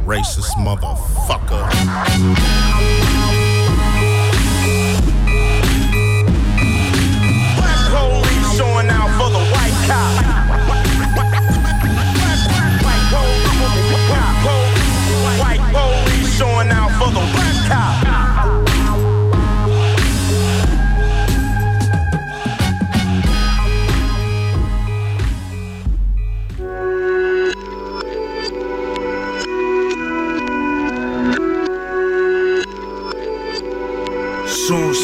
[0.06, 1.66] Racist motherfucker.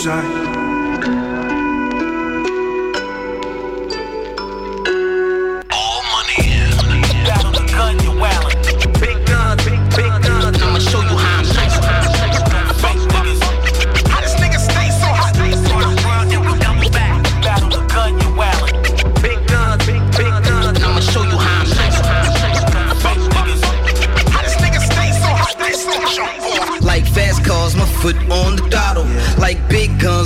[0.03, 0.32] side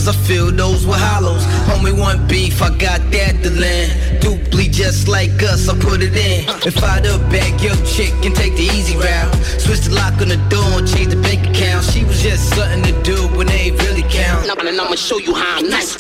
[0.09, 1.43] I fill those with hollows.
[1.67, 3.91] Homie, one beef, I got that to land.
[4.23, 6.47] Duply just like us, I put it in.
[6.63, 9.35] If I the bag your chick and take the easy route.
[9.59, 11.83] Switch the lock on the door and change the bank account.
[11.91, 14.47] She was just something to do when they ain't really count.
[14.47, 15.99] And I'ma show you how I'm nice.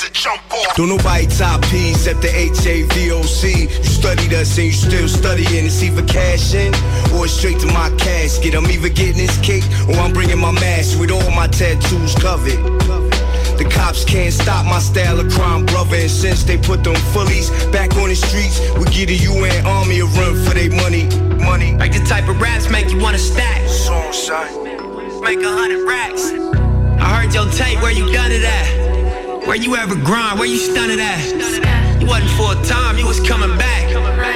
[0.76, 3.42] Don't nobody top P except the HAVOC.
[3.66, 5.66] You studied us and you still studying.
[5.66, 6.70] It's either cash in
[7.10, 8.54] or it's straight to my casket.
[8.54, 13.15] I'm either getting this cake or I'm bringing my mask with all my tattoos covered.
[13.58, 15.96] The cops can't stop my style of crime, brother.
[15.96, 20.00] And since they put them fullies back on the streets, we give the UN army
[20.00, 21.08] a run for their money.
[21.42, 21.74] Money.
[21.76, 23.66] Like the type of raps make you wanna stack.
[23.68, 24.52] Suicide.
[25.22, 26.32] Make a hundred racks.
[27.00, 29.46] I heard your tape, where you done it at?
[29.46, 32.00] Where you ever grind, where you stun it at?
[32.00, 33.88] You wasn't for a time, you was coming back.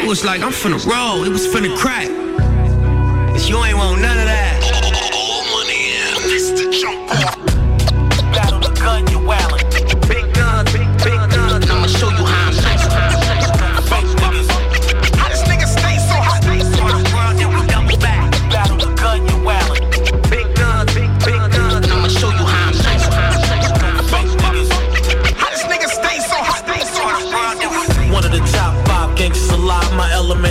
[0.03, 2.09] It was like, I'm finna roll, it was finna crack.
[3.35, 4.20] Cause you ain't want none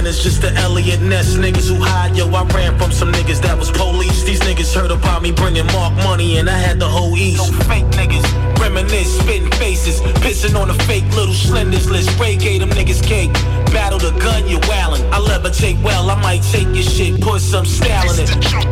[0.09, 1.35] is just the Elliot Ness.
[1.35, 4.23] Niggas who hide, yo, I ran from some niggas that was police.
[4.23, 7.37] These niggas heard about me bringing Mark money, and I had the whole East.
[7.37, 8.25] No fake niggas.
[8.59, 10.01] Reminisce, spitting faces.
[10.25, 12.19] Pissing on the fake little slenders list.
[12.19, 13.31] Ray gave them niggas cake.
[13.71, 15.05] Battle the gun, you wildin'.
[15.11, 18.29] I levitate well, I might take your shit, put some style in it.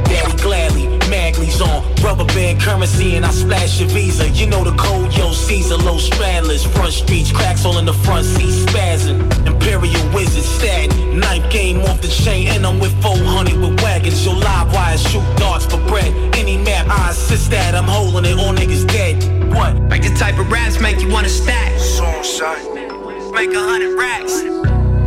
[0.09, 1.85] Daddy gladly, Magley's on.
[2.01, 4.27] Rubber band currency, and I splash your visa.
[4.29, 6.65] You know the code, yo, Caesar, low straddlers.
[6.73, 9.21] Front streets, cracks all in the front seat, spazzing.
[9.45, 10.89] Imperial wizard, stat.
[11.28, 14.25] Knife game off the chain, and I'm with 400 with wagons.
[14.25, 16.07] Your live wires shoot darts for bread.
[16.38, 17.75] Any map, I assist that.
[17.75, 19.15] I'm holding it, all niggas dead.
[19.53, 19.75] What?
[19.89, 21.78] Like the type of raps make you wanna stack.
[21.80, 22.63] Suicide.
[23.34, 24.39] Make a hundred racks.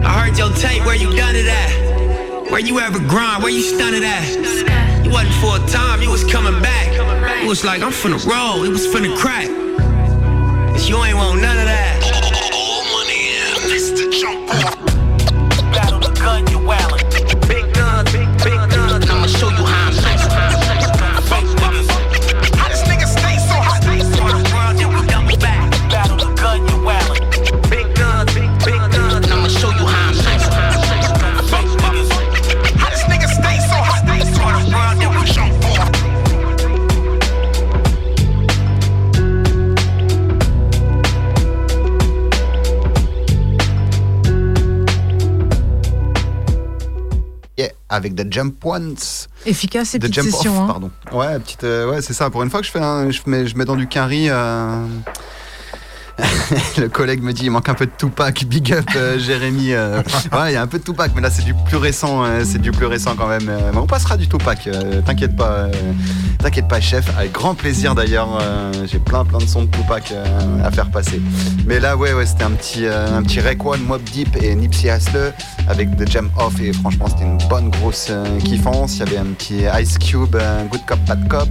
[0.05, 2.51] I heard your tape, where you done it at?
[2.53, 5.03] Where you ever grind, where you stun it at?
[5.03, 6.89] You wasn't for a time, you was coming back.
[7.43, 9.49] It was like, I'm finna roll, it was finna crack.
[48.01, 48.97] Avec The Jump Ones.
[49.47, 50.63] Efficace ces The petites Jump Off, sessions.
[50.63, 50.67] hein.
[50.67, 50.91] pardon.
[51.13, 52.31] Ouais, petite, euh, ouais, c'est ça.
[52.31, 54.29] Pour une fois que je fais, un, je mets, je mets dans du carry.
[56.79, 59.73] Le collègue me dit il manque un peu de Tupac, big up euh, Jérémy.
[59.73, 60.03] euh.
[60.33, 62.43] Ouais, il y a un peu de Tupac, mais là c'est du plus récent, euh,
[62.45, 63.49] c'est du plus récent quand même.
[63.49, 64.69] euh, on passera du Tupac,
[65.07, 65.67] t'inquiète pas,
[66.39, 67.07] t'inquiète pas chef.
[67.17, 68.29] Avec grand plaisir d'ailleurs,
[68.87, 70.13] j'ai plein plein de sons de Tupac
[70.65, 71.21] à faire passer.
[71.67, 75.33] Mais là ouais ouais c'était un petit un petit Rayquan, Mob Deep et Nipsey Hussle
[75.69, 78.11] avec The Jam Off et franchement c'était une bonne grosse
[78.45, 78.97] kiffance.
[78.97, 80.37] Il y avait un petit Ice Cube,
[80.71, 81.49] Good Cop Bad Cop,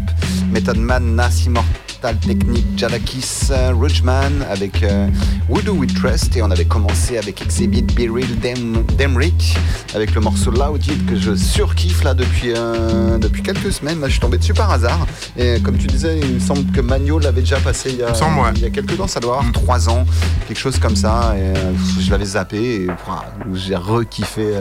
[0.52, 1.30] Method Man, Nas
[2.02, 5.08] Technique, Jadakis, euh, Ridgeman avec euh,
[5.50, 9.58] Who Do We Trust et on avait commencé avec Exhibit Be Real Dem- Demrick
[9.94, 14.00] avec le morceau Loud It que je surkiffe là depuis, euh, depuis quelques semaines.
[14.00, 15.06] Là, je suis tombé dessus par hasard
[15.38, 18.14] et comme tu disais, il me semble que Magno l'avait déjà passé il y a,
[18.14, 18.52] semble, ouais.
[18.56, 20.06] il y a quelques temps, ça doit avoir trois ans,
[20.48, 21.34] quelque chose comme ça.
[21.38, 22.88] Et, euh, je l'avais zappé et
[23.56, 24.54] j'ai rekiffé,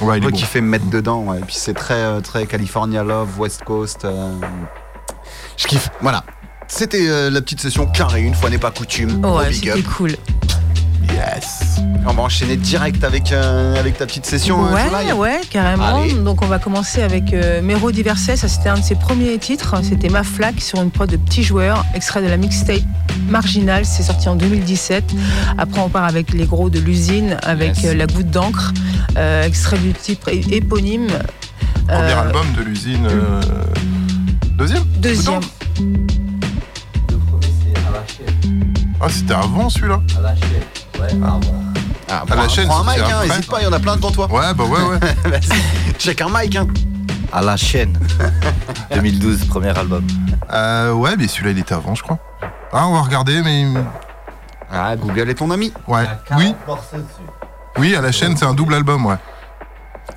[0.00, 1.24] Ouais, me mettre dedans.
[1.24, 1.38] ouais.
[1.38, 4.06] Et puis c'est très, très California Love, West Coast.
[5.56, 5.88] je kiffe.
[6.00, 6.22] Voilà.
[6.68, 9.24] C'était euh, la petite session carrée, une fois n'est pas coutume.
[9.24, 9.76] Ouais, big up.
[9.76, 10.16] c'était cool.
[11.14, 11.80] Yes.
[12.08, 14.66] On va enchaîner direct avec, euh, avec ta petite session.
[14.66, 16.02] euh, Ouais, ouais, carrément.
[16.02, 16.12] Allez.
[16.14, 18.20] Donc on va commencer avec euh, Mero Diverse.
[18.34, 19.74] Ça c'était un de ses premiers titres.
[19.82, 22.82] C'était Ma Flaque sur une prod de petits joueurs, extrait de la mixtape
[23.28, 23.84] Marginal.
[23.84, 25.04] C'est sorti en 2017.
[25.58, 28.72] Après on part avec les gros de l'usine avec euh, La Goutte d'encre,
[29.44, 31.06] extrait du titre éponyme.
[31.88, 33.08] Premier album de l'usine.
[34.58, 35.40] Deuxième Deuxième.
[39.00, 41.00] Ah, c'était avant celui-là À la chaîne.
[41.00, 41.40] Ouais, avant.
[42.08, 43.26] Ah, À la prends- chaîne, prends un mic, hein, après.
[43.26, 44.30] hésite pas, il y en a plein devant toi.
[44.30, 44.98] Ouais, bah ouais, ouais.
[45.30, 46.56] Vas-y, check un mic.
[46.56, 46.66] Hein.
[47.32, 47.98] À la chaîne.
[48.94, 50.06] 2012, premier album.
[50.52, 52.18] Euh, ouais, mais celui-là, il était avant, je crois.
[52.72, 53.66] Ah, on va regarder, mais.
[54.72, 55.72] Ah, Google est ton ami.
[55.88, 56.04] Ouais.
[56.36, 56.54] Oui.
[57.78, 59.16] Oui, à la chaîne, c'est un double album, ouais.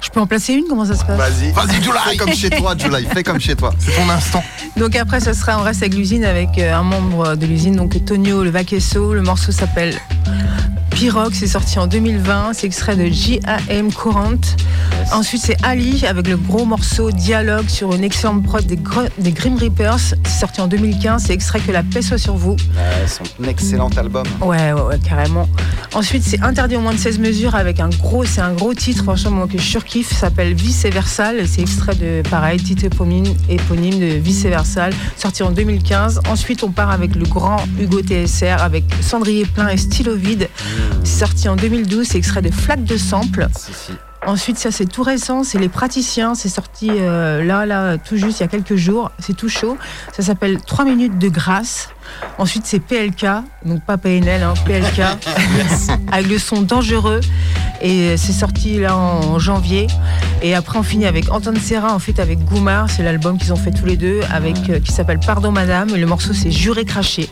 [0.02, 1.52] Je peux en placer une Comment ça se passe Vas-y.
[1.52, 1.98] Vas-y, July.
[2.10, 3.06] Fais comme chez toi, July.
[3.06, 3.74] Fais comme chez toi.
[3.80, 4.44] C'est ton instant.
[4.78, 8.04] Donc après, ça sera, on reste avec l'usine avec euh, un membre de l'usine, donc
[8.06, 9.14] Tonio Le Vaquesso.
[9.14, 10.00] Le morceau s'appelle
[11.00, 12.52] Pirogue, c'est sorti en 2020.
[12.52, 14.34] C'est extrait de JAM Courant.
[15.14, 19.32] Ensuite, c'est Ali avec le gros morceau Dialogue sur une excellente prod des, Gr- des
[19.32, 19.98] Grim Reapers.
[19.98, 21.24] C'est sorti en 2015.
[21.26, 22.52] C'est extrait que la paix soit sur vous.
[22.76, 24.26] Ouais, son excellent album.
[24.42, 25.48] Ouais, ouais, ouais, carrément.
[25.94, 29.04] Ensuite, c'est interdit au moins de 16 mesures avec un gros, c'est un gros titre,
[29.04, 30.12] franchement, moi, que je surkiffe.
[30.14, 31.48] S'appelle Vice et Versal.
[31.48, 36.20] C'est extrait de, pareil, titre éponyme, éponyme de Vice et Versal, sorti en 2015.
[36.30, 40.50] Ensuite, on part avec le grand Hugo TSR avec Cendrier plein et stylo vide.
[41.04, 42.08] C'est sorti en 2012.
[42.08, 43.48] C'est extrait de Flaque de Sample.
[44.26, 48.40] Ensuite, ça c'est tout récent, c'est les praticiens, c'est sorti euh, là, là, tout juste
[48.40, 49.78] il y a quelques jours, c'est tout chaud.
[50.12, 51.90] Ça s'appelle 3 minutes de grâce.
[52.38, 53.26] Ensuite, c'est PLK,
[53.66, 55.02] donc pas PNL, hein, PLK,
[56.12, 57.20] avec le son dangereux.
[57.82, 59.88] Et c'est sorti là en janvier.
[60.42, 63.58] Et après, on finit avec Anton Serra, en fait, avec Goumar, c'est l'album qu'ils ont
[63.58, 65.90] fait tous les deux, avec, euh, qui s'appelle Pardon Madame.
[65.90, 67.30] Et le morceau, c'est Juré craché.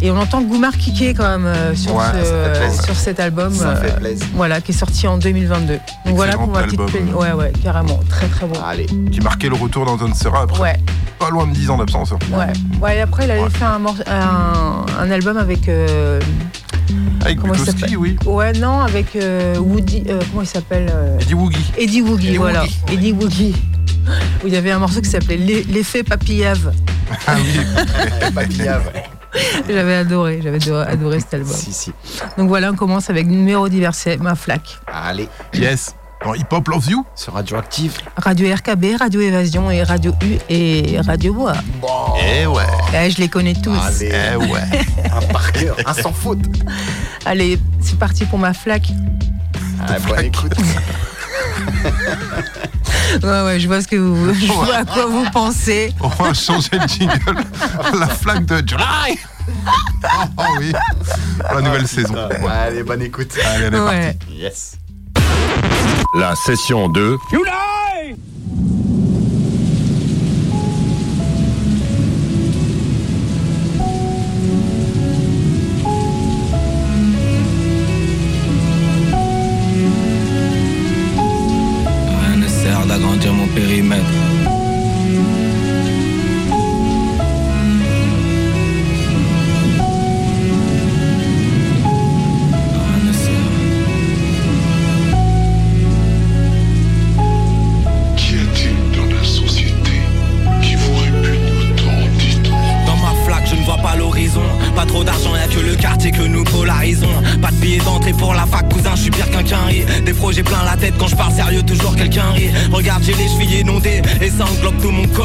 [0.00, 2.84] Et on entend Goumar kicker quand même euh, sur, Ouais, ce- plaisir.
[2.84, 3.52] sur cet album.
[3.52, 4.26] Ça fait euh, plaisir.
[4.34, 5.74] Voilà, qui est sorti en 2022.
[6.06, 7.14] Donc voilà pour ma petite playlist.
[7.14, 7.98] Ouais, ouais, carrément.
[8.08, 8.54] Très, très bon.
[8.64, 8.86] Allez.
[9.10, 10.76] Qui marquait le retour d'Anton Serra après Ouais.
[11.18, 12.12] pas loin de 10 ans d'absence.
[12.12, 12.18] hein.
[12.32, 12.46] Ouais.
[12.80, 15.68] ouais, et après, il avait fait un, mor- un, un album avec.
[15.68, 16.20] euh,
[17.24, 18.16] Avec comment il Bukowski, s'appelle oui.
[18.24, 20.04] Ouais, non, avec euh, Woody.
[20.08, 21.72] euh, comment il s'appelle euh, Eddie Woogie.
[21.76, 22.62] Eddie Woogie, Eddie voilà.
[22.62, 22.78] Woogie.
[22.92, 23.54] Eddie Woogie.
[24.42, 26.72] Où il y avait un morceau qui s'appelait L'e- L'effet papillave.
[27.26, 28.30] Ah oui.
[28.34, 28.90] Papillave.
[29.68, 31.52] J'avais adoré, j'avais adoré, adoré cet album.
[31.52, 31.92] Si, si.
[32.38, 34.78] Donc voilà, on commence avec numéro diversé, ma flaque.
[34.86, 35.28] Allez.
[35.54, 35.94] Yes.
[36.24, 37.96] Dans Hip Hop Loves You Sur Radioactive.
[38.16, 41.54] Radio RKB, Radio Évasion et Radio U et Radio Bois.
[42.20, 42.62] Eh ouais.
[42.94, 43.78] Eh, je les connais tous.
[43.80, 44.12] Allez.
[44.32, 44.60] Eh ouais.
[45.12, 46.40] Un par cœur, un sans faute.
[47.24, 48.88] Allez, c'est parti pour ma flaque.
[49.86, 50.54] Ah, bonne écoute.
[53.22, 55.94] Ouais, ouais, je vois ce que vous, je vois à quoi vous pensez.
[56.00, 57.42] On va changer le jingle.
[57.98, 59.18] La flaque de July.
[60.36, 60.72] Oh oui.
[61.52, 62.14] La nouvelle saison.
[62.28, 62.48] Ouais.
[62.50, 63.32] Allez, bonne écoute.
[63.44, 64.12] Allez, elle est Ouais.
[64.12, 64.34] partie.
[64.36, 64.76] Yes.
[66.14, 67.18] La session 2.
[67.30, 67.77] Rien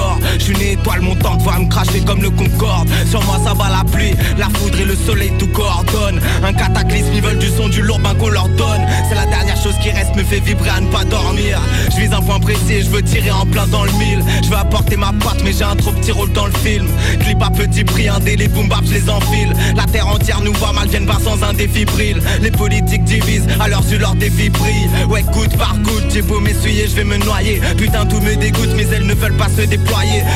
[0.04, 0.20] corps.
[0.40, 2.90] Je une étoile montante, va me cracher comme le Concorde.
[3.10, 6.20] Sur moi, ça va la pluie, la foudre et le soleil tout coordonne.
[6.44, 8.82] Un cataclysme, ils veulent du son, du lourd, ben qu'on leur donne.
[9.08, 11.60] C'est la dernière chose qui reste, me fait vibrer à ne pas dormir.
[11.92, 14.24] Je vise un point précis, je veux tirer en plein dans le mille.
[14.44, 16.88] Je veux apporter ma patte, mais j'ai un trop petit rôle dans le film.
[17.20, 19.54] Clip à petit prix, un délai, boom bap, je les enfile.
[19.76, 22.18] La terre entière nous voit mal, viennent voir sans un défi brille.
[22.42, 24.90] Les politiques divisent, alors sur leur défi brille.
[25.10, 27.62] Ouais, goutte par goutte, j'ai beau m'essuyer, je vais me noyer.
[27.78, 29.93] Putain, tout me dégoûte, mais elles ne veulent pas se déployer.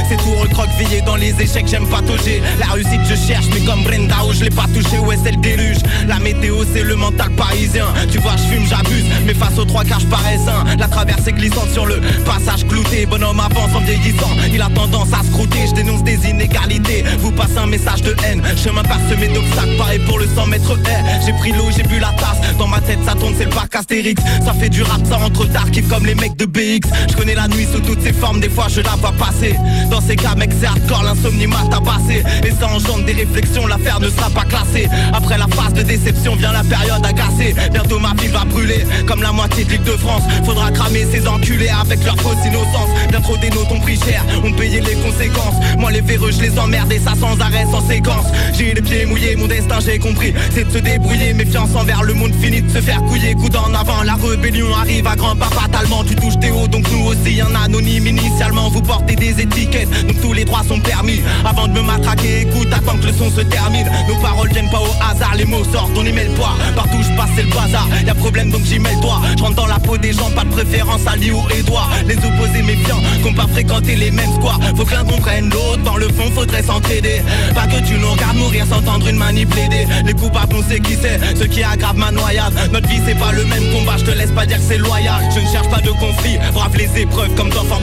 [0.09, 2.41] C'est tout recroquevillé dans les échecs, j'aime patauger.
[2.59, 5.37] La réussite, je cherche, mais comme Brenda, où je l'ai pas touché, ouais, c'est le
[5.37, 5.77] déluge.
[6.07, 7.87] La météo, c'est le mental parisien.
[8.11, 10.63] Tu vois, je fume, j'abuse, mais face aux trois quarts, je parais sain.
[10.77, 13.05] La traversée glissante sur le passage clouté.
[13.05, 15.67] Bonhomme avance en vieillissant, il a tendance à scrouter.
[15.67, 18.41] Je dénonce des inégalités, vous passez un message de haine.
[18.63, 21.03] Chemin parsemé d'obstacles, pareil pour le 100 mètres air.
[21.25, 22.55] J'ai pris l'eau, j'ai bu la tasse.
[22.57, 24.21] Dans ma tête, ça tourne, c'est le parc Astérix.
[24.45, 26.87] Ça fait du rap, ça rentre tard, kiff comme les mecs de BX.
[27.09, 29.46] Je connais la nuit sous toutes ses formes, des fois je la vois passer.
[29.89, 32.23] Dans ces cas, mec, c'est hardcore, l'insomnie m'a tabassé.
[32.45, 34.87] Et ça engendre des réflexions, l'affaire ne sera pas classée.
[35.13, 37.55] Après la phase de déception vient la période agacée.
[37.71, 40.23] Bientôt ma vie va brûler, comme la moitié de l'île de France.
[40.45, 42.89] Faudra cramer ces enculés avec leur fausse innocence.
[43.09, 45.55] Bien trop des notes ont pris cher, ont payé les conséquences.
[45.77, 48.25] Moi les véreux, je les emmerde et ça sans arrêt, sans séquence.
[48.57, 50.33] J'ai les pieds mouillés, mon destin j'ai compris.
[50.53, 53.33] C'est de se débrouiller, méfiance envers le monde finit de se faire couiller.
[53.35, 56.03] Coup en avant, la rébellion arrive à grand pas fatalement.
[56.03, 58.07] Tu touches tes hauts, donc nous aussi un anonyme.
[58.07, 61.21] Initialement, vous portez des donc tous les droits sont permis.
[61.45, 63.87] Avant de me matraquer, écoute, attends que le son se termine.
[64.07, 66.55] Nos paroles viennent pas au hasard, les mots sortent, on y met le poids.
[66.75, 67.87] Partout je passe, c'est le bazar.
[68.05, 69.21] Y a problème, donc j'y mets le doigt.
[69.37, 71.89] Je rentre dans la peau des gens, pas de préférence à Lee ou Edouard.
[72.07, 74.59] Les opposés méfiants, qu'on pas fréquenté les mêmes squares.
[74.75, 77.21] Faut que l'un comprenne l'autre, dans le fond, faudrait s'entraider.
[77.53, 79.85] Pas que tu nous regardes mourir sans entendre une manie plaider.
[80.05, 82.53] Les coupables, on sait qui c'est, ce qui aggrave ma noyade.
[82.71, 85.21] Notre vie, c'est pas le même combat, je te laisse pas dire que c'est loyal.
[85.33, 87.81] Je ne cherche pas de conflit, brave les épreuves comme dans Fort.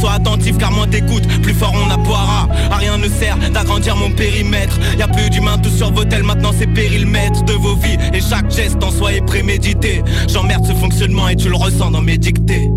[0.00, 2.48] Sois attentif car moins t'écoutes, plus fort on appoiera.
[2.70, 4.78] À rien ne sert d'agrandir mon périmètre.
[4.98, 7.96] Y a plus d'humains tous sur vos tels, maintenant c'est péril maître de vos vies.
[8.12, 10.02] Et chaque geste en soi est prémédité.
[10.28, 12.70] J'emmerde ce fonctionnement et tu le ressens dans mes dictées.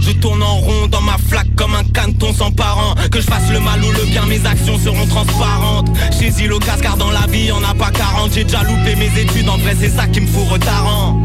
[0.00, 3.50] Je tourne en rond dans ma flaque comme un caneton sans parents Que je fasse
[3.50, 5.88] le mal ou le bien, mes actions seront transparentes
[6.18, 9.48] Chez Zilo car dans la vie, on a pas 40 J'ai déjà loupé mes études,
[9.48, 11.24] en vrai c'est ça qui me fout retardant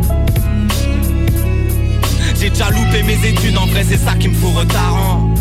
[2.39, 5.33] J'ai déjà loupé mes études, en vrai c'est ça qui me fout retardant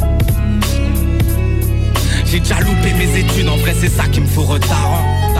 [2.26, 5.38] J'ai déjà loupé mes études, en vrai c'est ça qui me fout retardant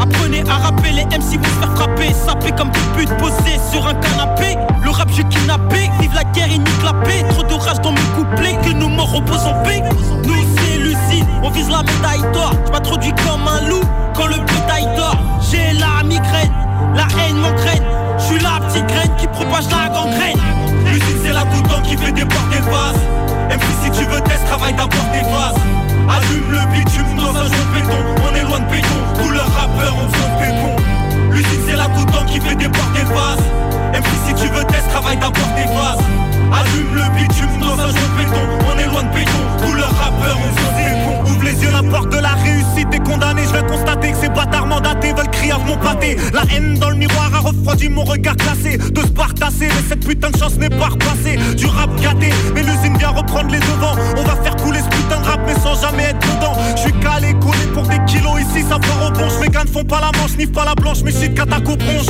[0.00, 3.94] Apprenez à rapper les MC vous faire frapper, sapé comme des putes posées sur un
[3.94, 4.58] canapé.
[4.82, 7.92] Le rap je kidnappé, vive la guerre et nique la paix, trop de rage dans
[7.92, 9.82] mes couplets, que nos morts reposent en paix.
[10.24, 13.82] Nous c'est lucide, on vise la médaille d'or, je m'introduis comme un loup
[14.14, 15.16] quand le bétail dort.
[15.50, 16.52] J'ai la migraine,
[16.94, 17.84] la haine m'engraine.
[18.18, 20.40] Je suis la petite graine qui propage la gangrène.
[20.86, 23.00] L'usine c'est la goutte qui fait déborder le vase.
[23.48, 25.85] Même si tu veux test, travaille d'abord tes phases.
[26.08, 27.98] Allume le bitume dans un jeu de béton.
[28.22, 28.98] On est loin de béton,
[29.58, 30.76] rappeurs ont besoin de pépon.
[31.32, 33.44] L'usine c'est la d'eau qui fait déborder le vase.
[33.92, 36.04] Même si tu veux test, travaille d'abord tes phases.
[36.52, 38.42] Allume le bitume dans un jeu de béton.
[38.72, 39.42] On est loin de béton,
[39.98, 41.30] rappeurs ont besoin de pépon.
[41.30, 43.42] Ouvre les yeux, la porte de la réussite est condamnée.
[43.46, 46.16] Je vais constater que ces bâtards mandatés veulent crier à mon pâté.
[46.32, 48.78] La haine dans le miroir a refroidi mon regard glacé.
[48.78, 51.38] De se partasser, mais cette putain de chance n'est pas repassée.
[51.56, 53.96] Du rap gâté, mais l'usine vient reprendre les devants.
[54.16, 55.15] On va faire couler ce putain
[55.46, 56.54] mais sans jamais être dedans.
[56.76, 59.40] Je suis calé, collé pour des kilos ici, ça part au.
[59.40, 62.06] Mes gars ne font pas la manche, niffent pas la blanche, mais shit cataco bronche.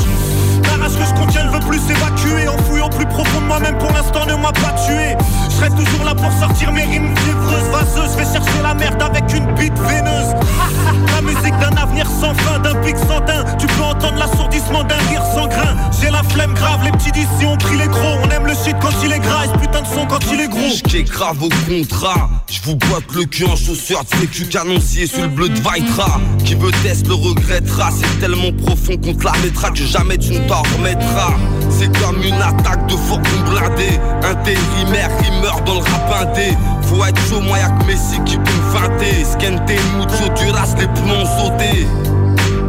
[0.62, 2.48] La que je contiens ne veut plus s'évacuer.
[2.48, 5.16] Enfoui au plus profond de moi-même, pour l'instant ne m'a pas tué.
[5.48, 8.12] Je serai toujours là pour sortir mes rimes fiévreuses, vaseuses.
[8.12, 10.34] Je vais chercher la merde avec une bite veineuse.
[11.14, 13.44] La musique d'un avenir sans fin, d'un pic sans teint.
[13.58, 15.76] Tu peux entendre l'assourdissement d'un rire sans grain.
[16.00, 18.18] J'ai la flemme grave, les petits d'ici ont pris les gros.
[18.24, 20.40] On aime le shit quand il est gras, et ce putain de son quand il
[20.40, 20.68] est gros.
[20.74, 25.28] J'kais grave au contrat, je vous botte le cul en chaussures sécu canoncier sur le
[25.28, 26.20] bleu de Vaitra.
[26.44, 30.32] Qui veut test le regrettera, c'est tellement profond qu'on te la mettra que jamais tu
[30.32, 31.34] ne t'en remettras.
[31.70, 33.98] C'est comme une attaque de fourgon blindé.
[34.22, 36.56] Intérimaire, rimeur dans le rap indé.
[36.86, 39.24] Faut être chaud, moi y'a que Messi qui peut me feinter.
[39.24, 41.86] Skente, mucho, duras, les plombs sautés.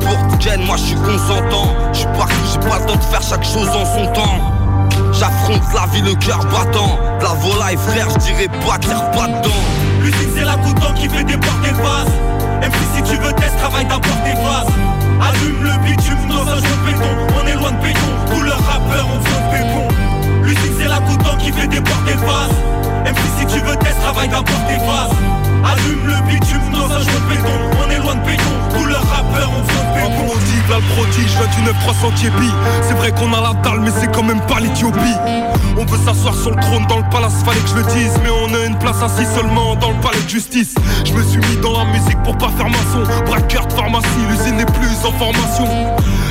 [0.01, 1.73] Pour Ken, moi je suis consentant.
[1.93, 4.53] Je suis parti, j'ai pas le temps de faire chaque chose en son temps.
[5.13, 6.99] J'affronte la vie, le cœur battant.
[7.19, 9.87] De la volaille, frère, je dirais pas, tire pas dedans.
[10.01, 12.11] L'usine c'est la couteau qui fait déporter le vase
[12.61, 14.73] Même si si tu veux test, travaille d'abord tes phases
[15.21, 17.09] Allume le bitume dans un jeu de béton
[17.41, 17.99] On est loin de béton,
[18.31, 19.87] tous leurs rappeurs ont besoin de pépon
[20.43, 22.76] L'usine c'est la couteau qui fait déporter le vase
[23.07, 26.99] Même si si tu veux test, travaille d'abord tes phases Allume le bitume dans un
[26.99, 27.57] jeu de béton.
[27.85, 28.43] On est loin de béton,
[28.75, 32.51] tous leurs rappeurs ont besoin pépon prodige, là le prodige, 29 300 Thierry
[32.81, 35.15] C'est vrai qu'on a la dalle mais c'est quand même pas l'Ethiopie
[35.77, 38.13] On veut s'asseoir sur le trône dans le palace, fallait que je le dise.
[38.23, 40.75] Mais on a une place assis seulement dans le palais de justice.
[41.05, 43.03] Je me suis mis dans la musique pour pas faire maçon.
[43.25, 45.67] Braqueur pharmacie, l'usine n'est plus en formation.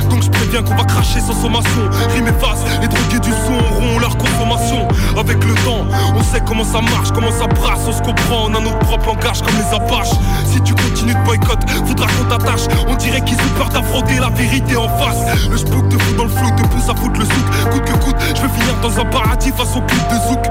[0.09, 1.83] Donc je préviens qu'on va cracher sans sommation.
[2.13, 4.87] Rime efface, les drogués du son auront leur consommation.
[5.17, 5.85] Avec le temps,
[6.15, 7.81] on sait comment ça marche, comment ça brasse.
[7.87, 10.15] On se comprend, on a notre propre langage comme les apaches.
[10.45, 12.67] Si tu continues de boycott, faudra qu'on t'attache.
[12.87, 15.17] On dirait qu'ils ont peur d'affronter la vérité en face.
[15.49, 17.71] Le spook te fout dans le flou, te pousse à foutre le souk.
[17.71, 20.45] Coûte que coûte, je veux finir dans un paradis au clip de Zouk.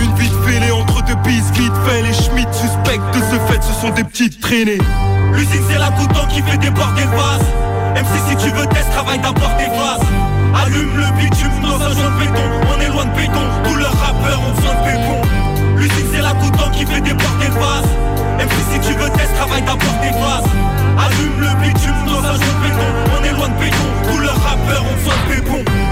[0.00, 3.80] Une vie fêlée entre deux bises, vite fait Les Schmitt suspectent de ce fait, ce
[3.80, 4.78] sont des petites traînées.
[5.32, 7.46] L'usine c'est la couteau qui fait déborder le vase
[7.94, 10.06] Même si tu veux test, travaille d'abord tes phases
[10.54, 12.42] Allume le bitume dans un jeu de béton.
[12.74, 15.20] On est loin de béton, tous leurs rappeurs ont besoin de pépon
[15.76, 17.90] L'usine c'est la couteau qui fait déborder le vase
[18.40, 20.48] Même si si tu veux test, travaille d'abord tes phases.
[20.98, 22.88] Allume le bitume dans un jeu de béton.
[23.12, 23.76] On est loin de béton,
[24.10, 25.89] tous leurs rappeurs ont besoin de pépon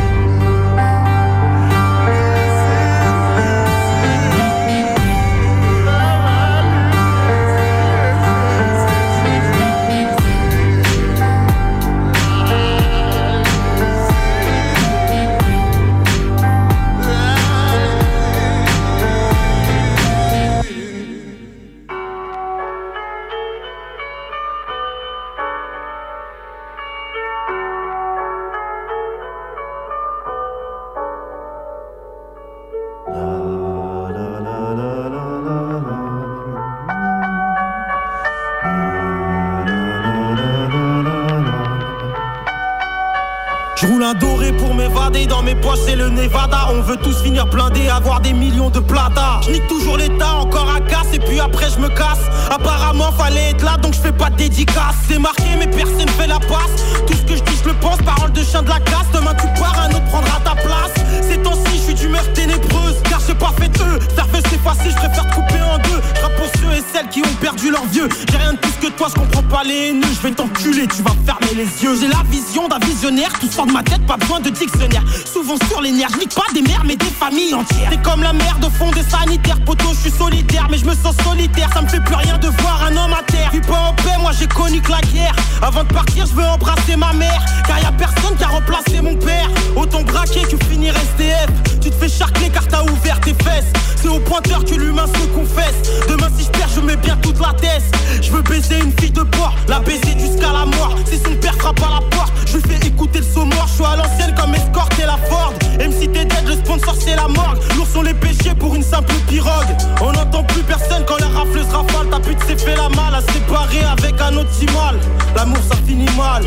[45.10, 46.68] dans mes poches c'est le Nevada.
[46.70, 49.40] On veut tous finir blindés, avoir des millions de plata.
[49.42, 52.20] Je toujours l'état, encore à casse et puis après je me casse.
[52.50, 54.96] Apparemment fallait être là donc je fais pas de dédicace.
[55.08, 56.74] C'est marqué mais personne fait la passe.
[57.06, 59.06] Tout ce que je dis je le pense, parole de chien de la classe.
[59.12, 60.94] Demain tu pars, un autre prendra ta place.
[61.22, 62.96] Ces temps-ci je suis d'humeur ténébreuse.
[63.08, 63.98] Car j'ai pas fait eux,
[64.32, 66.00] veut s'effacer, je préfère couper en deux.
[66.14, 68.08] Je pour ceux et celles qui ont perdu leur vieux.
[68.30, 71.02] J'ai rien de plus que toi, je comprends pas les haineux Je vais t'enculer, tu
[71.02, 71.94] vas fermer les yeux.
[72.00, 75.02] J'ai la vision d'un visionnaire, tout sort de ma tête, pas besoin de dictionnaire.
[75.30, 77.90] Souvent sur les nerfs, je nique pas des mères mais des familles entières.
[77.90, 80.94] T'es comme la merde au fond des sanitaires Poto, je suis solitaire mais je me
[80.94, 81.70] sens solitaire.
[81.72, 83.50] Ça me fait plus rien de voir un homme à terre.
[83.52, 85.34] Vis pas en paix, moi j'ai connu que la guerre.
[85.62, 89.00] Avant de partir, je veux embrasser ma mère Car y a personne qui a remplacé
[89.02, 89.48] mon père.
[89.76, 91.48] Autant braquer que finir SDF
[91.80, 93.72] Tu te fais charcler car t'as ouvert tes fesses.
[93.96, 95.74] C'est au pointeur que l'humain se confesse.
[96.08, 97.82] Demain si je perds, je mets bien toute la tête.
[98.22, 100.94] Je veux baiser une fille de port La baiser jusqu'à la mort.
[101.10, 103.50] Si son père frappe à la porte Je lui fais écouter le saumon.
[103.66, 105.52] Je suis à l'ancienne comme escorte et la Ford.
[105.78, 107.58] MC t'es dead, le sponsor c'est la morgue.
[107.76, 109.74] Lourds sont les péchés pour une simple pirogue.
[110.00, 112.08] On n'entend plus personne quand la rafleuse rafale.
[112.10, 114.98] Ta pute s'est fait la malle à séparer avec un autre mal
[115.36, 116.42] L'amour ça finit mal.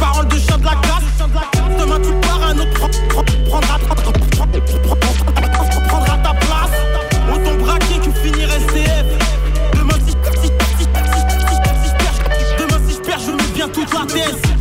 [0.00, 1.02] Parole de chien de la classe.
[1.78, 5.35] Demain tu pars un autre prend- prend- prendra prendra
[9.74, 10.90] Demain si si- si- si- si- si-
[11.82, 12.20] si je perds
[12.58, 14.55] Demain si je perds je bien toute la thèse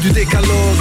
[0.00, 0.80] du décalogue.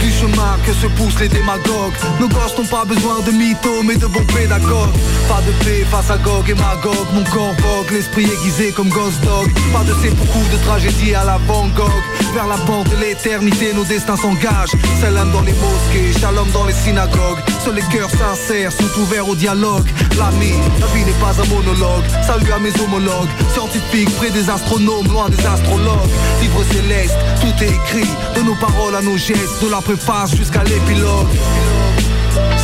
[0.00, 1.94] Du chemin que se poussent les démagogues.
[2.20, 4.96] Nos gosses n'ont pas besoin de mythos mais de bons pédagogues.
[5.28, 7.06] Pas de paix face à Gog et Magog.
[7.14, 9.50] Mon corps vogue, l'esprit aiguisé comme Ghost Dog.
[9.72, 12.02] Pas de ces beaucoup de tragédies à la Van Gogh
[12.34, 14.76] Vers la porte de l'éternité, nos destins s'engagent.
[15.00, 19.34] Salam dans les mosquées, shalom dans les synagogues Seuls les cœurs sincères sont ouverts au
[19.34, 19.86] dialogue.
[20.16, 22.04] L'ami, la vie n'est pas un monologue.
[22.26, 26.08] Salut à mes homologues, scientifiques près des astronomes, loin des astrologues.
[26.40, 28.10] Livre céleste, tout est écrit.
[28.36, 31.28] De nos paroles à nos gestes, de la préface jusqu'à l'épilogue.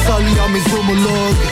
[0.07, 1.45] Salut à mes homologues.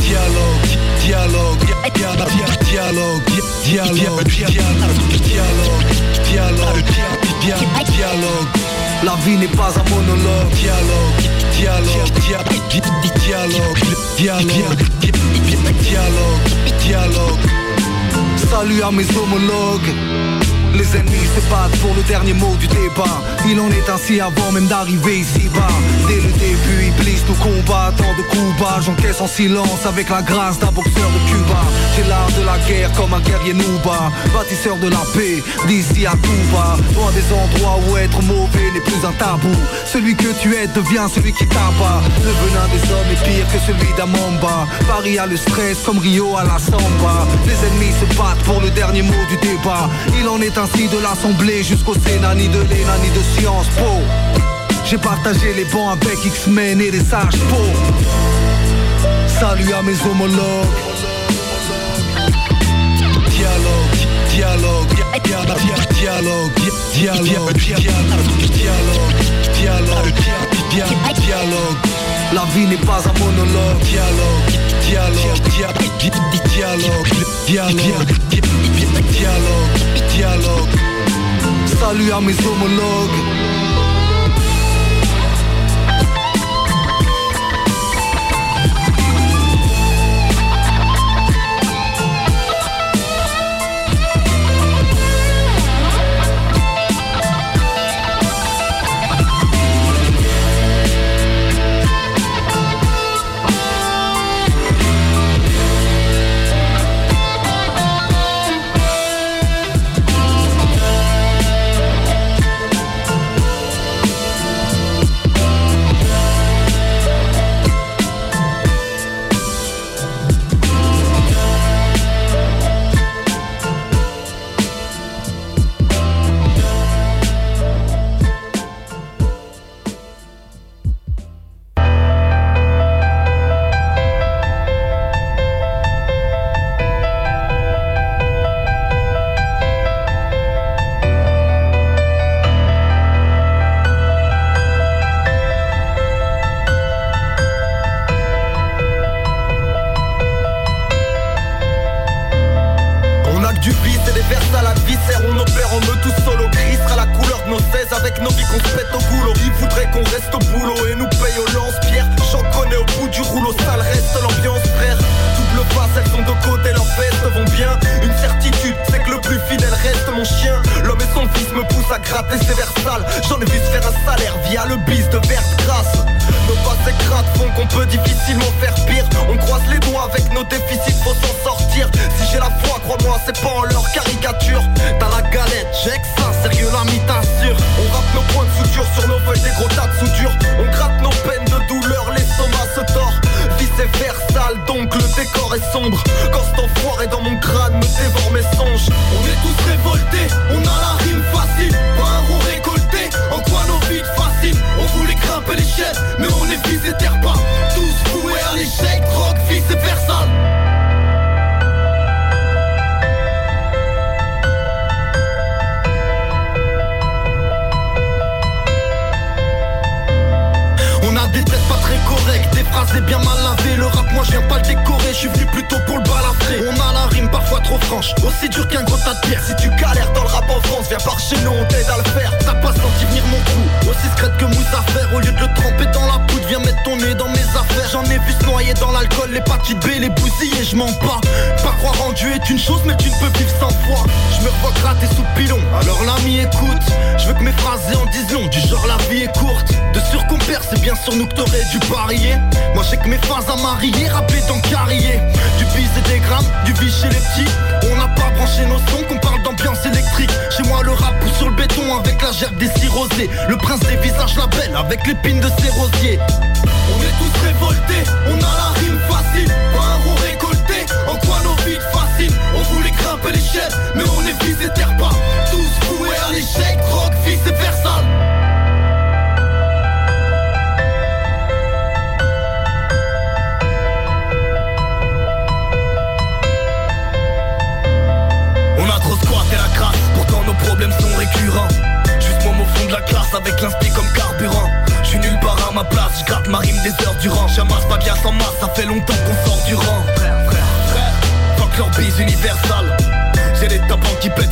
[0.00, 0.68] Dialogue,
[1.04, 2.28] dialogue, dialogue,
[2.64, 3.22] dialogue,
[3.62, 4.28] dialogue, dialogue,
[7.40, 8.65] dialogue, dialogue.
[9.04, 10.50] La vie n'est pas un monologue.
[10.54, 11.22] Dialogue,
[11.52, 12.68] dialogue, dialogue,
[13.18, 13.78] dialogue,
[14.16, 14.84] dialogue,
[15.80, 16.40] dialogue,
[16.80, 17.46] dialogue.
[18.50, 20.35] Salut à mes homologues.
[20.76, 23.22] Les ennemis se battent pour le dernier mot du débat.
[23.48, 25.68] Il en est ainsi avant même d'arriver ici-bas.
[26.06, 27.92] Dès le début, Iblis nous combat.
[27.96, 31.60] Tant de coups bas, j'encaisse en silence Avec la grâce d'un boxeur de Cuba.
[31.96, 34.12] J'ai l'art de la guerre comme un guerrier Nouba.
[34.34, 39.02] Bâtisseur de la paix, d'ici à Cuba Loin des endroits où être mauvais n'est plus
[39.06, 39.56] un tabou.
[39.86, 42.02] Celui que tu es devient celui qui t'abat.
[42.22, 46.36] Le venin des hommes est pire que celui d'Amamba Paris a le stress comme Rio
[46.36, 47.26] à la samba.
[47.46, 49.88] Les ennemis se battent pour le dernier mot du débat.
[50.20, 54.02] Il en est de l'Assemblée jusqu'au Sénat Ni de l'ENA ni de Sciences Po
[54.84, 57.62] J'ai partagé les bancs avec X-Men et des sages Po
[59.38, 60.66] Salut à mes homologues
[63.30, 64.86] Dialogue, dialogue,
[65.24, 65.58] dialogue,
[65.94, 66.52] dialogue,
[66.92, 68.02] dialogue, dialogue,
[70.72, 71.76] dialogue, dialogue.
[72.34, 73.80] La vie n'est pas un monologue.
[73.82, 74.50] Dialogue,
[74.82, 75.88] dialogue, dialogue,
[76.54, 77.08] dialogue,
[77.46, 78.12] dialogue,
[79.16, 80.76] dialogue, dialogue.
[81.66, 83.45] Salut à mes homologues.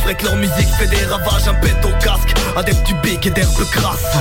[0.05, 3.31] Vrai que leur musique fait des ravages, un pète au casque, adepte du bic et
[3.31, 4.17] d'herbe crasse.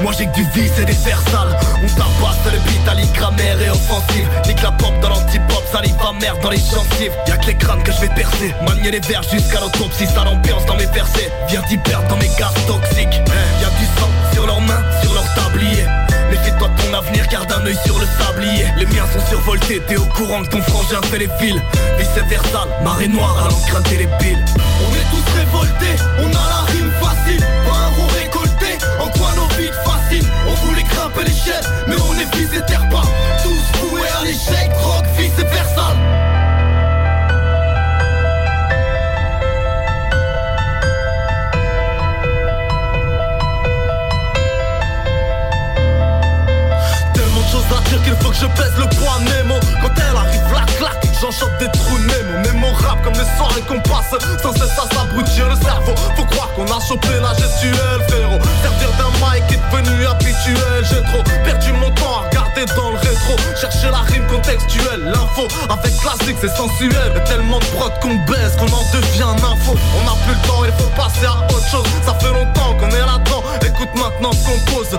[0.00, 3.60] Moi j'ai que du vice et des fers sales On tabasse le beat à grammaire
[3.60, 4.28] et offensive.
[4.46, 7.12] Nique la pop dans l'anti-pop, salive merde dans les gencives.
[7.28, 8.54] Y'a que les crânes que je vais percer.
[8.66, 11.30] Manier les vers jusqu'à l'autopsie, ça l'ambiance dans mes versets.
[11.48, 13.20] Viens d'y perdre dans mes gaz toxiques.
[13.60, 15.84] Y'a du sang sur leurs mains, sur leur tablier
[16.94, 18.66] avenir, garde un œil sur le sablier.
[18.76, 21.60] Les miens sont survoltés, t'es au courant que ton frangin fait les fils.
[21.98, 24.44] Vice versa, marée noire à l'encre les piles.
[24.56, 27.40] On est tous révoltés, on a la rime facile.
[27.40, 32.14] Pas un rond récolté, en quoi nos vies fascinent On voulait grimper l'échelle, mais on
[32.14, 33.04] est visé terre pas.
[33.42, 36.11] Tous voués à l'échec, rock, vice versa
[48.16, 49.54] faut que je pèse le poids Nemo.
[49.80, 54.10] Quand elle arrive la claque j'enchante des trous Nemo Mémorable comme les soirées qu'on passe.
[54.42, 55.94] Sans cesse à s'abrutir le cerveau.
[56.16, 58.42] Faut croire qu'on a chopé la gestuelle frérot.
[58.62, 60.82] Servir d'un mic est devenu habituel.
[60.82, 63.36] J'ai trop perdu mon temps à regarder dans le rétro.
[63.60, 67.12] Chercher la rime contextuelle L'info avec classique c'est sensuel.
[67.14, 69.78] Et tellement de prod qu'on baisse qu'on en devient info.
[69.78, 71.86] On n'a plus le temps il faut passer à autre chose.
[72.04, 73.42] Ça fait longtemps qu'on est là-dedans.
[73.62, 74.90] Écoute maintenant qu'on pose.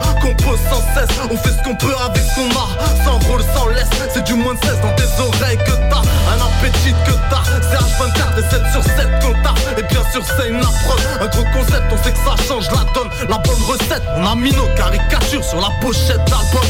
[0.70, 1.18] Sans cesse.
[1.30, 2.68] On fait ce qu'on peut avec ce qu'on a.
[3.04, 3.90] Sans rôle, sans laisse.
[4.14, 7.44] C'est du moins de 16 dans tes oreilles que t'as Un appétit que t'as.
[7.62, 9.54] C'est H24 et 7 sur 7 qu'on t'a.
[9.78, 12.84] Et bien sûr c'est une approche Un gros concept On sait que ça change la
[12.94, 13.10] donne.
[13.30, 16.64] La bonne recette On a mis nos caricatures sur la pochette d'album.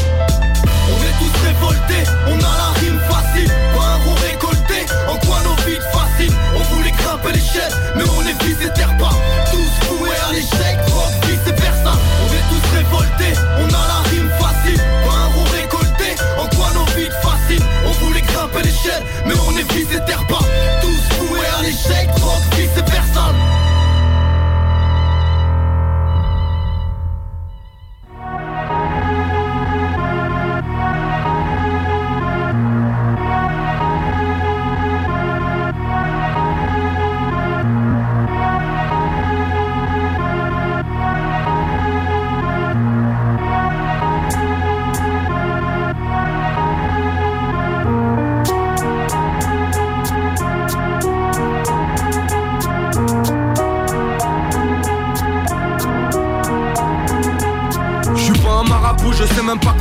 [0.86, 5.38] On est tous révoltés, on a la rime facile, pas un rond récolté, en quoi
[5.42, 6.36] nos vies fascinent.
[6.54, 9.12] On voulait grimper l'échelle, mais on est visé terre pas.
[9.50, 11.92] Tous voués à l'échec, rock, vice versa.
[11.94, 14.80] On est tous révoltés, on a la rime facile,
[19.26, 20.40] mais on est visé terre pas.
[20.80, 22.08] Tous voués à l'échec,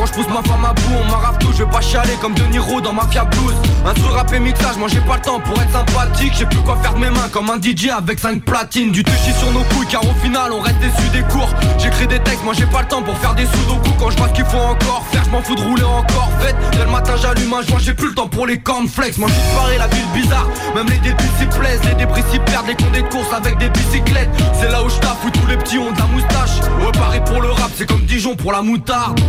[0.03, 2.33] quand je pousse ma femme à bout On m'arrave tout, je vais pas chialer comme
[2.33, 3.55] De Niro dans Mafia Blues.
[3.85, 6.33] Un sur rap et mixage, moi j'ai pas le temps pour être sympathique.
[6.37, 8.91] J'ai plus quoi faire de mes mains comme un DJ avec 5 platines.
[8.91, 11.49] Du touchy sur nos couilles car au final on reste déçu des cours.
[11.77, 14.27] J'écris des textes, moi j'ai pas le temps pour faire des sudoku Quand je vois
[14.27, 16.29] ce qu'il faut encore faire, je m'en fous de rouler encore.
[16.39, 19.17] Faites, dès le matin j'allume un joint, j'ai plus le temps pour les cornflakes.
[19.17, 22.67] Moi je pareil la ville bizarre, même les débuts s'y plaisent Les débris s'y perdent,
[22.67, 24.29] les condés de course avec des bicyclettes.
[24.59, 26.59] C'est là où je où tous les petits ont de la moustache.
[26.79, 29.19] Ouais pour le rap, c'est comme Dijon pour la moutarde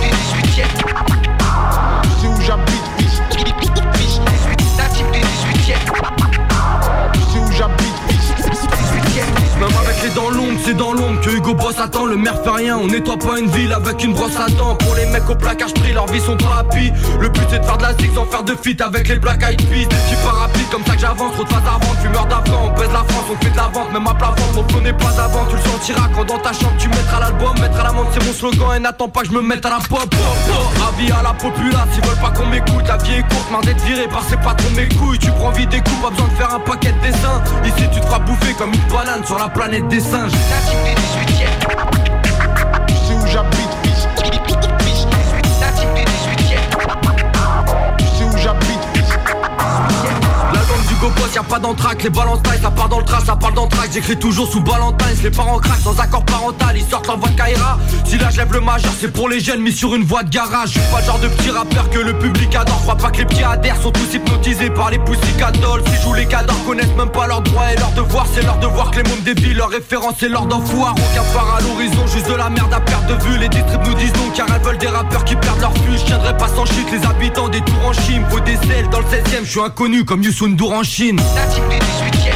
[0.00, 0.66] Natif du 18 e
[2.20, 4.20] C'est où j'habite, fils.
[4.76, 5.78] Natif du 18 e
[7.32, 8.62] C'est où j'habite, fils.
[9.14, 9.51] Même avec
[10.12, 12.86] les dents longues, c'est dans l'ombre que Hugo Boss attend, le maire fait rien, on
[12.86, 14.74] nettoie pas une ville avec une brosse à dents.
[14.76, 16.92] Pour les mecs au placage pris, leur vie sont pas happy.
[17.20, 19.42] Le but c'est de faire de la zig sans faire de fit avec les Black
[19.42, 19.88] Eyed Peas.
[20.24, 23.04] Pas rapides comme ça que j'avance, trop de phase avant, fumeur d'avant, on pèse la
[23.04, 25.44] France, on fait de la vente, même à plat ventre, mon flow n'est pas d'avant,
[25.48, 28.24] tu le sentiras quand dans ta chambre tu mettras l'album, mettre à la menthe c'est
[28.24, 30.88] mon slogan et n'attends pas que je me mette à la pop, pop, pop.
[30.88, 33.82] Avis à la populace, ils veulent pas qu'on m'écoute, la vie est courte, marre d'être
[33.82, 36.54] viré par ces patrons mes couilles, tu prends vie des coups, pas besoin de faire
[36.54, 39.88] un paquet de dessins, ici tu te feras bouffer comme une banane sur la planète
[39.88, 40.32] des singes.
[40.50, 40.94] Natif des
[41.32, 42.21] 18
[51.34, 52.02] Y'a pas d'entraque.
[52.02, 53.90] Les balances ça part dans le trace, ça parle d'entraque.
[53.92, 57.36] J'écris toujours sous Valentin, les parents craquent sans accord parental Ils sortent leur voix de
[57.36, 57.78] Kaira.
[58.04, 60.28] Si là je lève le majeur, c'est pour les jeunes mis sur une voie de
[60.28, 60.72] garage.
[60.74, 62.82] Je pas le genre de petit rappeur que le public adore.
[62.82, 66.26] Crois pas que les petits adhèrent sont tous hypnotisés par les poussicadoles Si joue les
[66.26, 68.26] cadors connaissent même pas leurs droits et leurs devoirs.
[68.34, 71.62] C'est leur devoir que les mômes dévient leur référence c'est leur d'enfoir Aucun phare à
[71.62, 73.38] l'horizon, juste de la merde à perte de vue.
[73.38, 76.36] Les distribs nous disent car elles veulent des rappeurs qui perdent leur flux Je tiendrai
[76.36, 78.22] pas sans chute les habitants des tours en Chine.
[78.28, 82.32] Faut des selles dans le 16ème, je suis inconnu comme Youssou en Chine 那经历的一切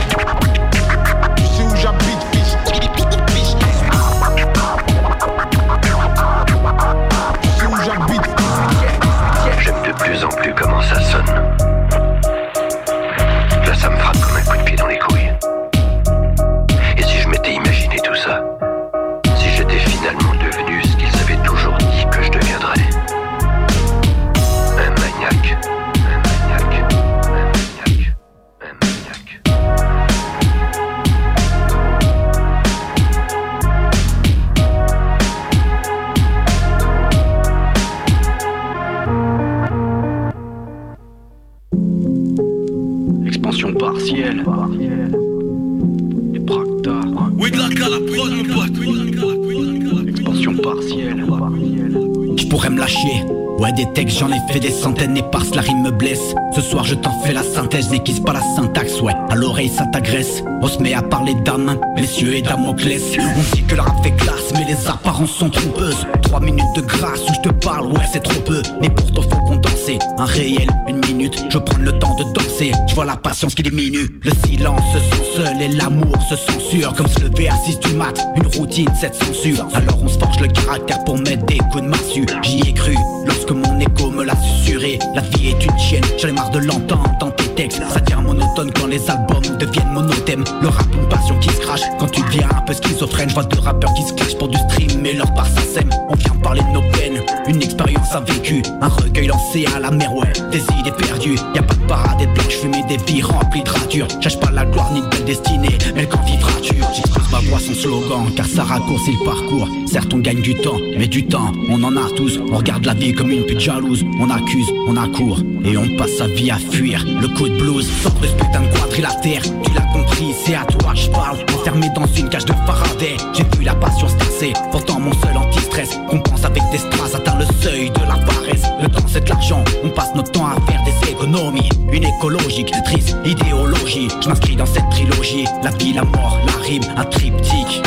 [53.76, 56.34] des j'en ai fait des centaines et par la rime me blesse.
[56.54, 59.12] Ce soir, je t'en fais la synthèse, n'équise pas la syntaxe, ouais.
[59.28, 60.42] À l'oreille, ça t'agresse.
[60.62, 63.02] On se met à parler d'âme, messieurs et Damoclès.
[63.18, 66.06] On dit que rap fait classe, mais les apparences sont trompeuses.
[66.26, 68.60] Trois minutes de grâce où je te parle, ouais, c'est trop peu.
[68.80, 69.98] Mais pourtant, faut condenser.
[70.18, 72.72] Un réel, une minute, je prends le temps de danser.
[72.88, 74.08] Je vois la patience qui diminue.
[74.22, 76.94] Le silence se sent seul et l'amour se censure.
[76.94, 79.66] Comme se lever à 6 du mat, une routine, cette censure.
[79.74, 82.26] Alors on se forge le caractère pour mettre des coups de massue.
[82.42, 84.98] J'y ai cru lorsque mon écho me l'a susurré.
[85.14, 88.86] La vie est une chienne, j'en ai marre de l'entendre dans Ça devient monotone quand
[88.86, 90.44] les albums deviennent monothèmes.
[90.60, 93.30] Le rap, une passion qui se crache quand tu deviens un peu schizophrène.
[93.30, 95.88] Je vois deux rappeurs qui se clashent pour du stream, mais leur part ça sème.
[96.10, 98.62] On vient parler de nos peines, une expérience à vécu.
[98.82, 100.30] Un recueil lancé à la mer, ouais.
[100.52, 103.70] Des idées perdues, y a pas de parade et de blanche des vies remplies de
[103.70, 104.08] ratures.
[104.20, 106.74] Cherche pas la gloire ni de belle destinée, mais quand vivras-tu?
[106.94, 109.68] J'expose ma voix son slogan, car ça raccourcit le parcours.
[109.86, 112.40] Certes, on gagne du temps, mais du temps, on en a tous.
[112.50, 114.04] On regarde la vie comme une pute jalouse.
[114.20, 117.04] On accuse, on accourt, et on passe sa vie à fuir.
[117.20, 119.42] Le coup de blues sort de de quadrilatère.
[119.42, 121.38] Tu l'as compris, c'est à toi que je parle.
[121.54, 124.52] Enfermé dans une cage de faraday, j'ai vu la passion se tasser.
[124.70, 128.64] Pourtant, mon seul anti-stress compense avec des strass, atteint le seuil de la paresse.
[128.82, 131.68] Le temps, c'est de l'argent, on passe notre temps à faire des économies.
[131.92, 134.08] Une écologique, triste idéologie.
[134.20, 135.44] Je m'inscris dans cette trilogie.
[135.62, 137.82] La vie, la mort, la rime, un triptyque.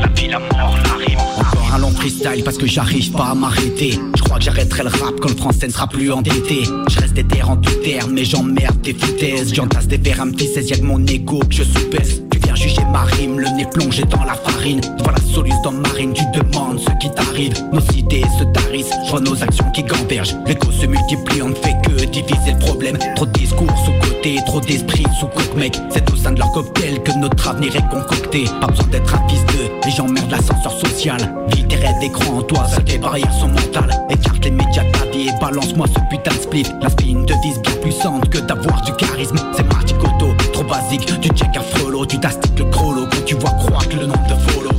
[0.00, 1.29] La vie, la mort, la rime.
[1.72, 3.98] Un long freestyle parce que j'arrive pas à m'arrêter.
[4.16, 6.62] Je crois que j'arrêterai le rap quand le français ne sera plus endetté.
[6.88, 9.54] Je reste déter en tout terme, mais j'emmerde tes foutaises.
[9.54, 12.22] J'entasse des verres, petit 16 y'a que mon égo que je sous-baisse.
[12.54, 14.80] Juger ma rime, le nez plongé dans la farine.
[15.02, 17.54] Voilà Solus dans marine, tu demandes ce qui t'arrive.
[17.72, 20.36] Nos idées se tarissent, je vois nos actions qui gambergent.
[20.46, 22.98] L'écho se multiplie, on ne fait que diviser le problème.
[23.16, 25.76] Trop de discours sous côté, trop d'esprit sous coque mec.
[25.90, 28.44] C'est au sein de leur cocktail que notre avenir est concocté.
[28.60, 31.18] Pas besoin d'être un fils d'eux, les gens merdent l'ascenseur social.
[31.54, 33.98] Vis tes rêves d'écran en toi, seules tes barrières sont mentales.
[34.10, 36.66] Écarte les médias de ta vie et balance-moi ce putain de split.
[36.82, 39.36] La spin devise bien puissante que d'avoir du charisme.
[39.56, 41.06] C'est Marty Cotto, trop basique.
[41.20, 44.50] Tu check un frelot, tu tastiques le crollo quand tu vois croître le nombre de
[44.50, 44.70] follow.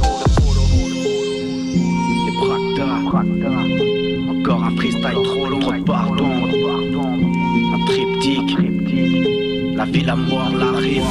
[2.39, 3.57] Les.
[4.29, 6.31] Encore un freestyle trop long, trop pardon.
[7.73, 8.57] Un triptyque.
[9.75, 11.03] La vie, la mort, la rime.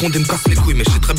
[0.00, 0.39] Condés me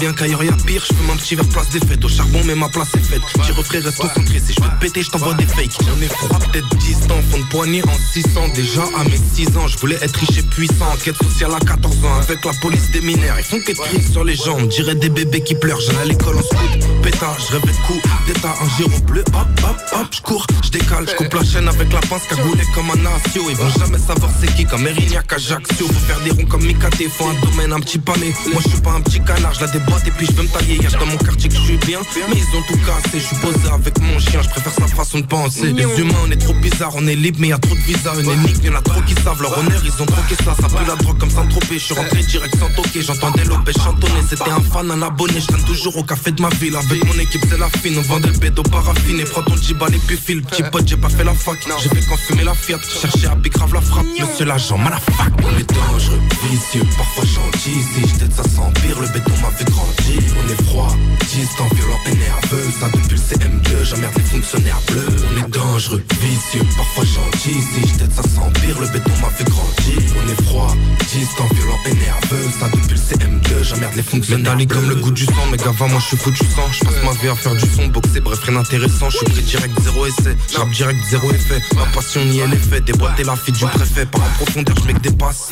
[0.01, 2.03] bien qu'ailleurs y'a pire Je fume un petit place des fêtes.
[2.03, 3.21] Au charbon mais ma place est faite.
[3.43, 5.77] Tire frère reste concentré Si je veux te péter je t'envoie des fakes.
[5.85, 9.67] J'en ai froid peut-être distant Fond de poignée en 600 Déjà à mes 6 ans
[9.67, 10.91] Je voulais être riche et puissant.
[10.91, 13.35] Enquête sociale à 14 ans Avec la police des mineurs.
[13.37, 15.79] Ils font qu'être tristes sur les gens On dirait des bébés qui pleurent.
[15.79, 17.01] J'allais à l'école en scout.
[17.03, 18.55] Pétard, je rêvais de coups D'état.
[18.59, 20.07] Un giron bleu Hop hop hop.
[20.11, 23.43] Je cours Je décale Je coupe la chaîne avec la pince Cagoulé comme un asio.
[23.49, 25.85] Ils vont jamais savoir c'est qui Comme Erignac Ajaccio.
[25.85, 28.33] Faut faire des ronds comme Mikate Faut un dos mène un petit palais.
[28.51, 29.67] Moi je suis pas un petit canard, je la
[30.05, 30.77] et puis je veux me tailler.
[30.81, 31.99] Y'a dans mon quartier que je suis bien,
[32.29, 33.19] mais ils ont tout cassé.
[33.19, 35.73] Je suis posé avec mon chien, je préfère sa façon de penser.
[35.73, 38.15] Les humains, on est trop bizarres, on est libre, mais y a trop de visas.
[38.19, 40.55] Une énigme, y'en a trop qui savent leur honneur, ils ont troqué ça.
[40.59, 41.79] Ça pue la drogue comme sans tropé.
[41.79, 44.21] Je suis rentré direct sans toquer, j'entendais Lopez chantonner.
[44.29, 46.75] C'était un fan, un abonné, je toujours au café de ma ville.
[46.75, 49.23] Avec mon équipe, c'est la fine, on vendait le bédo paraffiné.
[49.23, 50.41] Prends ton jibal et puis file.
[50.41, 52.79] Petit pote, j'ai pas fait la fac, j'ai fait quand fumer la fiat.
[53.01, 57.81] Chercher à grave la frappe, monsieur l'agent, fac On est dangereux, vicieux, parfois gentil.
[57.93, 59.65] Si je ça s'empire, le béton m'a fait
[60.11, 60.89] On est froid,
[61.29, 62.71] distant, violent et nerveux.
[62.79, 65.07] Ça depuis le CM2, j'emmerde les fonctionnaires bleus.
[65.31, 67.61] On est dangereux, vicieux, parfois gentil.
[67.61, 70.13] Si je ça s'empire, le béton m'a fait grandir.
[70.17, 70.75] On est froid,
[71.11, 72.49] distant, violent et nerveux.
[72.59, 74.65] Ça depuis le CM2, j'emmerde les fonctionnaires bleus.
[74.65, 76.67] comme le goût du sang, mais gava, moi je suis foutu sang.
[76.71, 79.09] Je passe ma vie à faire du son, boxer, bref, rien d'intéressant.
[79.09, 80.35] Je suis pris direct, zéro essai.
[80.51, 81.61] J'rappe direct, zéro effet.
[81.75, 82.85] Ma passion ni elle est faite.
[82.85, 84.05] Déboîter la fille du préfet.
[84.05, 85.51] Par la profondeur, je mets que des passes.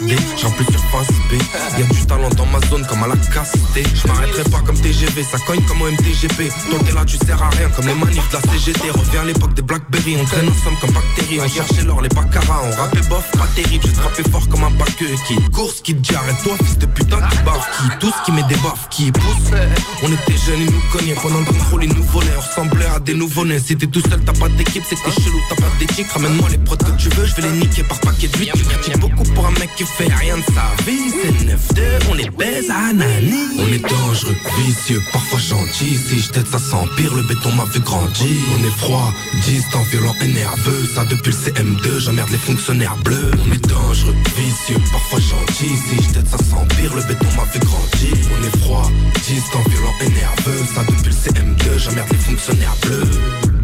[0.57, 1.33] Plus surface B.
[1.77, 5.23] Y'a du talent dans ma zone comme à la casse Je m'arrêterai pas comme TGV,
[5.23, 6.49] ça cogne comme au MTGP.
[6.69, 8.89] Toi t'es là, tu sers à rien comme les manifs de la CGT.
[8.91, 11.39] Reviens à l'époque des Blackberry, on traîne ensemble comme bactéries.
[11.41, 13.83] On cherchait l'or, les baccaras, on rappait bof, pas terrible.
[13.85, 17.37] J'ai frappé fort comme un baqueux qui course, qui dit arrête-toi, fils de putain, qui
[17.43, 19.51] bave, qui tout ce qui met des baffes, qui pousse.
[20.03, 22.27] On était jeunes, ils nous cognaient pendant le contrôle, ils nous volaient.
[22.37, 23.59] On ressemblait à des nouveau-nés.
[23.59, 26.11] Si t'es tout seul, t'as pas d'équipe, t'es chelou, t'as pas d'éthique.
[26.11, 28.51] Ramène-moi les prods que tu veux, je vais les niquer par paquet de 8.
[28.83, 31.11] Tu beaucoup pour un mec qui fait rien de sa vie.
[31.11, 31.81] C'est 9-2,
[32.11, 32.19] on
[32.71, 33.59] à Nani.
[33.59, 33.79] On est
[34.09, 35.95] dangereux, vicieux, parfois gentil.
[35.95, 38.35] Si je t'aide, ça s'empire, le béton m'a vu grandir.
[38.57, 39.13] On est froid,
[39.45, 40.85] distant, violent et nerveux.
[40.95, 43.31] Ça depuis le CM2, j'emmerde les fonctionnaires bleus.
[43.45, 45.75] On est dangereux, vicieux, parfois gentil.
[45.77, 48.15] Si je t'aide, ça s'empire, le béton m'a vu grandir.
[48.35, 48.89] On est froid,
[49.27, 50.65] distant, violent et nerveux.
[50.73, 53.58] Ça depuis le CM2, j'emmerde les fonctionnaires bleus.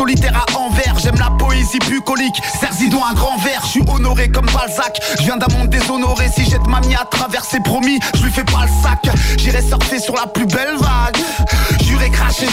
[0.00, 2.40] Solitaire à envers, j'aime la poésie bucolique.
[2.58, 4.98] Serzidon un grand verre, je suis honoré comme Balzac.
[5.18, 8.44] Je viens d'un monde déshonoré, si jette mamie à travers ses promis Je lui fais
[8.44, 11.18] pas le sac, j'irai surfer sur la plus belle vague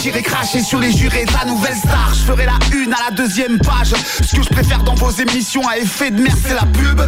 [0.01, 3.15] J'irai cracher, sur les jurés de la nouvelle star Je ferai la une à la
[3.15, 3.93] deuxième page
[4.23, 7.01] Ce que je préfère dans vos émissions à effet de merde c'est la pub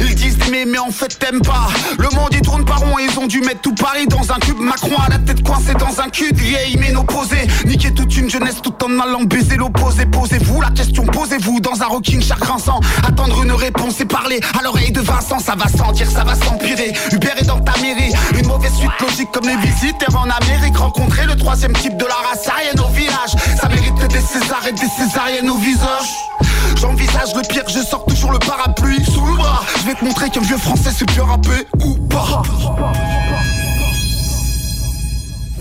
[0.00, 1.68] Ils disent d'aimer mais en fait t'aimes pas
[1.98, 4.58] Le monde il tourne par rond ils ont dû mettre tout Paris dans un cube
[4.58, 8.74] Macron à la tête coincée dans un cul vieille ménopausée Niquer toute une jeunesse tout
[8.84, 10.06] en allant baiser l'opposé.
[10.06, 12.80] Posez-vous la question, posez-vous dans un rocking chaque rinçant.
[13.06, 16.92] Attendre une réponse et parler à l'oreille de Vincent, ça va sentir, ça va s'empirer.
[17.12, 20.76] Hubert est dans ta mairie, une mauvaise suite logique comme les visiteurs en Amérique.
[20.76, 23.30] Rencontrer le troisième type de la race aérienne au village.
[23.60, 26.14] Ça mérite des Césars et des Césariennes au visage.
[26.76, 29.62] J'envisage le pire, je sors toujours le parapluie sous le bras.
[29.78, 32.42] Je vais te montrer qu'un vieux français c'est bien râpé ou pas.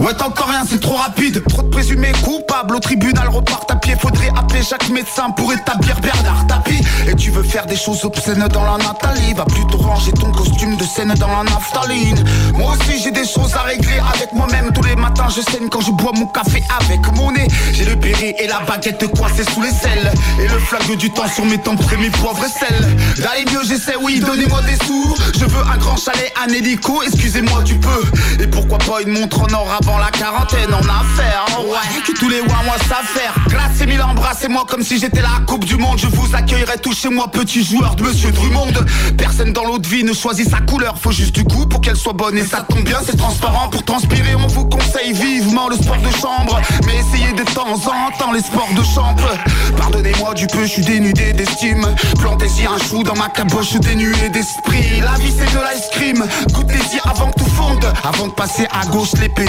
[0.04, 1.42] Ouais encore rien c'est trop rapide.
[1.48, 2.76] Trop de présumés coupables.
[2.76, 3.96] Au tribunal repartent à pied.
[3.98, 6.82] Faudrait appeler chaque médecin pour établir Bernard Tapie.
[7.08, 9.34] Et tu veux faire des choses obscènes dans la Nathalie.
[9.34, 12.22] Va plutôt ranger ton costume de scène dans la naphtaline.
[12.54, 14.74] Moi aussi j'ai des choses à régler avec moi-même.
[14.74, 17.48] Tous les matins je saigne quand je bois mon café avec mon nez.
[17.72, 20.12] J'ai le péri et la baguette coincée sous les selles.
[20.38, 23.64] Et le flag du temps sur mes tempes et mes poivres et sel D'aller mieux
[23.66, 25.16] j'essaie oui donnez-moi des sous.
[25.40, 28.44] Je veux un grand chalet, un hélico, excusez-moi tu peux.
[28.44, 32.18] Et pourquoi pas une montre en or avant la quarantaine on a affaire Ouais, que
[32.20, 33.34] tous les mois moi ça faire.
[33.48, 35.98] Glacez mille embrassez-moi comme si j'étais la coupe du monde.
[35.98, 38.74] Je vous accueillerai tous chez moi petit joueur de Monsieur Drummond.
[39.18, 40.98] Personne dans l'autre vie ne choisit sa couleur.
[40.98, 43.70] Faut juste du coup pour qu'elle soit bonne Et ça tombe bien c'est transparent.
[43.70, 46.60] Pour transpirer on vous conseille vivement le sport de chambre.
[46.86, 49.30] Mais essayez de temps en temps les sports de chambre.
[49.78, 51.86] Pardonnez-moi du peu je suis dénudé d'estime.
[52.20, 55.02] Plantez-y un chou dans ma caboche dénué d'esprit.
[55.02, 56.26] La vie c'est de l'ice cream.
[56.52, 57.86] Goûtez-y avant que tout fonde.
[58.04, 59.46] Avant de passer à gauche l'épée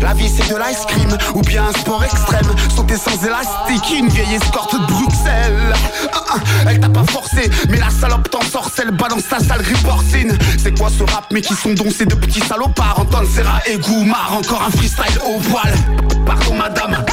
[0.00, 2.46] La vie c'est de l'ice cream ou bien un sport extrême.
[2.74, 5.72] Sauter sans élastique, une vieille escorte de Bruxelles.
[6.12, 6.38] Ah, ah,
[6.68, 10.88] Elle t'a pas forcé, mais la salope t'en sorcelle Balance ta salerie porcine C'est quoi
[10.90, 13.00] ce rap mais qui sont donc ces deux petits salopards?
[13.00, 15.74] Antoine Serra et Goumar, encore un freestyle au poil.
[16.26, 17.04] Pardon madame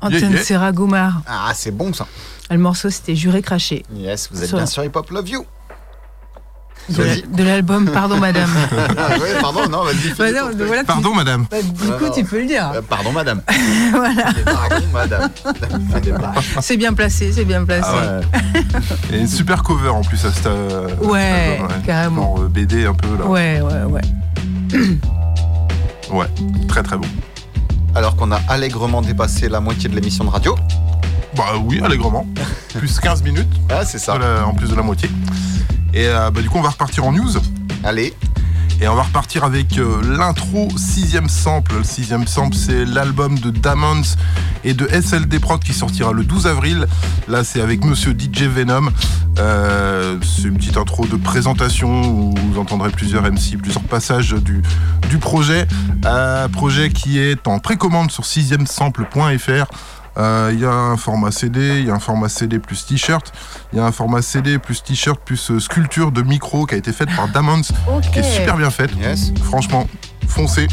[0.00, 0.42] Anton Yeah, yeah.
[0.42, 1.22] Serra Goumar.
[1.26, 2.06] Ah, c'est bon ça.
[2.50, 3.84] Le morceau, c'était Juré craché.
[3.94, 5.44] Yes, vous êtes Sur- bien sur Hip Hop Love You.
[6.88, 8.48] De, la- de l'album Pardon Madame.
[8.98, 10.12] Ah ouais, pardon, non, vas-y.
[10.18, 11.46] Bah tu- Pardon, madame.
[11.50, 12.72] Bah, du coup, tu peux le dire.
[12.74, 13.42] Euh, Pardon, madame.
[13.92, 14.24] voilà.
[14.44, 15.30] Pardon, madame.
[16.62, 17.86] C'est bien placé, c'est bien placé.
[17.92, 18.62] Ah ouais.
[19.12, 20.46] Et une super cover en plus à cette.
[20.46, 22.36] euh, Ouais, album, carrément.
[22.36, 23.26] Genre euh, BD un peu là.
[23.26, 24.00] Ouais, ouais, ouais.
[26.10, 26.26] Ouais,
[26.66, 27.06] très très bon.
[27.94, 30.54] Alors qu'on a allègrement dépassé la moitié de l'émission de radio.
[31.36, 32.26] Bah oui, allègrement.
[32.74, 33.48] plus 15 minutes.
[33.68, 34.18] Ah, c'est ça.
[34.44, 35.10] En plus de la moitié.
[35.92, 37.32] Et euh, bah, du coup, on va repartir en news.
[37.82, 38.14] Allez.
[38.82, 41.74] Et on va repartir avec euh, l'intro sixième sample.
[41.78, 44.16] Le sixième sample, c'est l'album de Damons
[44.64, 46.86] et de SLD Prod qui sortira le 12 avril.
[47.28, 48.88] Là, c'est avec Monsieur DJ Venom.
[49.38, 54.62] Euh, c'est une petite intro de présentation où vous entendrez plusieurs MC, plusieurs passages du,
[55.10, 55.66] du projet.
[56.06, 59.66] Euh, projet qui est en précommande sur 6 sample.fr.
[60.20, 63.32] Euh, Il y a un format CD, il y a un format CD plus t-shirt,
[63.72, 66.78] il y a un format CD plus t-shirt plus euh, sculpture de micro qui a
[66.78, 67.62] été faite par Damons,
[68.12, 68.90] qui est super bien faite.
[69.44, 69.86] Franchement,
[70.28, 70.66] foncez.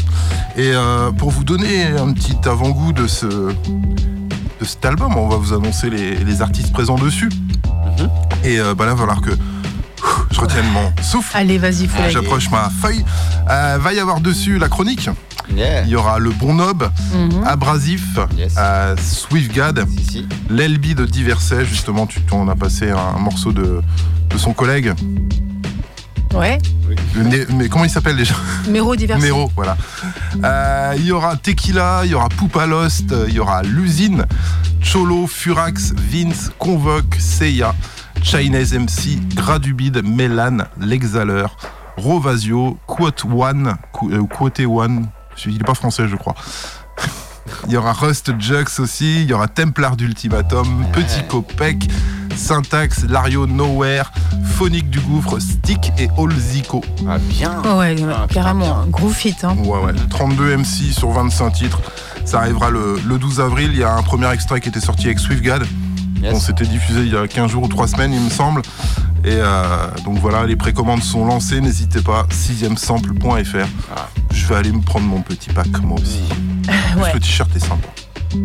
[0.56, 5.36] Et euh, pour vous donner un petit avant-goût de ce de cet album, on va
[5.36, 7.28] vous annoncer les, les artistes présents dessus.
[8.44, 9.30] Et euh, bah là, il va falloir que
[10.30, 11.36] je retienne mon souffle.
[11.36, 13.04] Allez, vas-y, faut J'approche ma feuille.
[13.50, 15.08] Euh, va y avoir dessus la chronique.
[15.56, 15.82] Yeah.
[15.84, 17.44] Il y aura le bon nob, Mhm.
[17.46, 18.18] Abrasif,
[18.58, 19.84] euh, Swiftgad,
[20.50, 21.64] l'Elbi de Diverset.
[21.64, 23.80] Justement, tu on a passé un morceau de,
[24.30, 24.92] de son collègue.
[26.34, 26.58] Ouais.
[27.54, 28.34] Mais comment il s'appelle déjà?
[28.68, 29.18] Méro divers.
[29.18, 29.76] Méro, voilà.
[30.44, 34.26] Euh, Il y aura Tequila, il y aura Poupa Lost, il y aura L'usine,
[34.82, 37.74] Cholo, Furax, Vince, Convoque, Seiya,
[38.22, 41.56] Chinese MC, Gradubid, Mélan, L'Exhaleur,
[41.96, 44.26] Rovasio, Quote One, Qu-
[45.38, 46.34] Quote One, il n'est pas français je crois.
[47.66, 51.88] Il y aura Rust Jux aussi, il y aura Templar d'Ultimatum, Petit Copec,
[52.36, 54.12] Syntax, Lario Nowhere,
[54.44, 56.82] Phonique du Gouffre, Stick et All Zico.
[57.08, 57.96] Ah bien Oh ouais,
[58.30, 59.34] carrément, un gros fit.
[59.42, 59.56] Hein.
[59.64, 59.92] Ouais, ouais.
[60.10, 61.80] 32 MC sur 25 titres.
[62.26, 63.70] Ça arrivera le, le 12 avril.
[63.72, 65.62] Il y a un premier extrait qui était sorti avec SwiftGad.
[66.24, 68.62] On s'était diffusé il y a 15 jours ou 3 semaines, il me semble.
[69.24, 71.60] Et euh, donc voilà, les précommandes sont lancées.
[71.60, 72.64] N'hésitez pas, 6
[74.32, 76.22] Je vais aller me prendre mon petit pack, moi aussi.
[76.98, 77.12] Ouais.
[77.14, 77.88] Le t-shirt est sympa.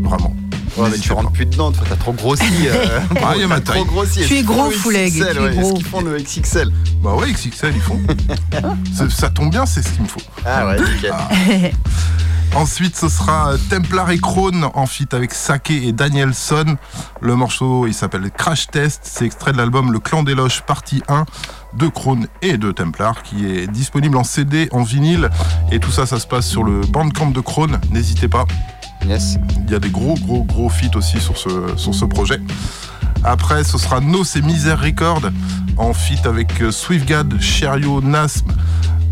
[0.03, 0.33] Vraiment.
[0.77, 2.43] Ouais, mais tu rentres plus dedans, toi, t'as trop grossi.
[2.67, 2.99] euh.
[3.23, 3.75] Ah, il y a ma taille.
[3.83, 4.21] trop grossi.
[4.25, 5.61] Tu es gros, Fouleg, XXL, tu es ouais, gros.
[5.61, 6.71] Est-ce qu'ils font le XXL
[7.03, 7.99] Bah ouais, XXL, ils font.
[8.95, 10.21] ça, ça tombe bien, c'est ce qu'il me faut.
[10.45, 11.13] Ah ouais, nickel.
[12.55, 16.77] Ensuite, ce sera euh, Templar et Krone en feat avec Sake et Danielson.
[17.19, 19.01] Le morceau, il s'appelle Crash Test.
[19.05, 21.25] C'est extrait de l'album Le Clan des Loches, partie 1
[21.73, 25.31] de Krone et de Templar, qui est disponible en CD, en vinyle.
[25.71, 27.79] Et tout ça, ça se passe sur le Bandcamp de Krone.
[27.89, 28.45] N'hésitez pas.
[29.07, 29.37] Yes.
[29.65, 32.39] Il y a des gros, gros, gros feats aussi sur ce, sur ce projet.
[33.23, 35.21] Après, ce sera Nos et Misère Record
[35.77, 38.47] en feat avec euh, Swiftgad, Cherio, Nasm,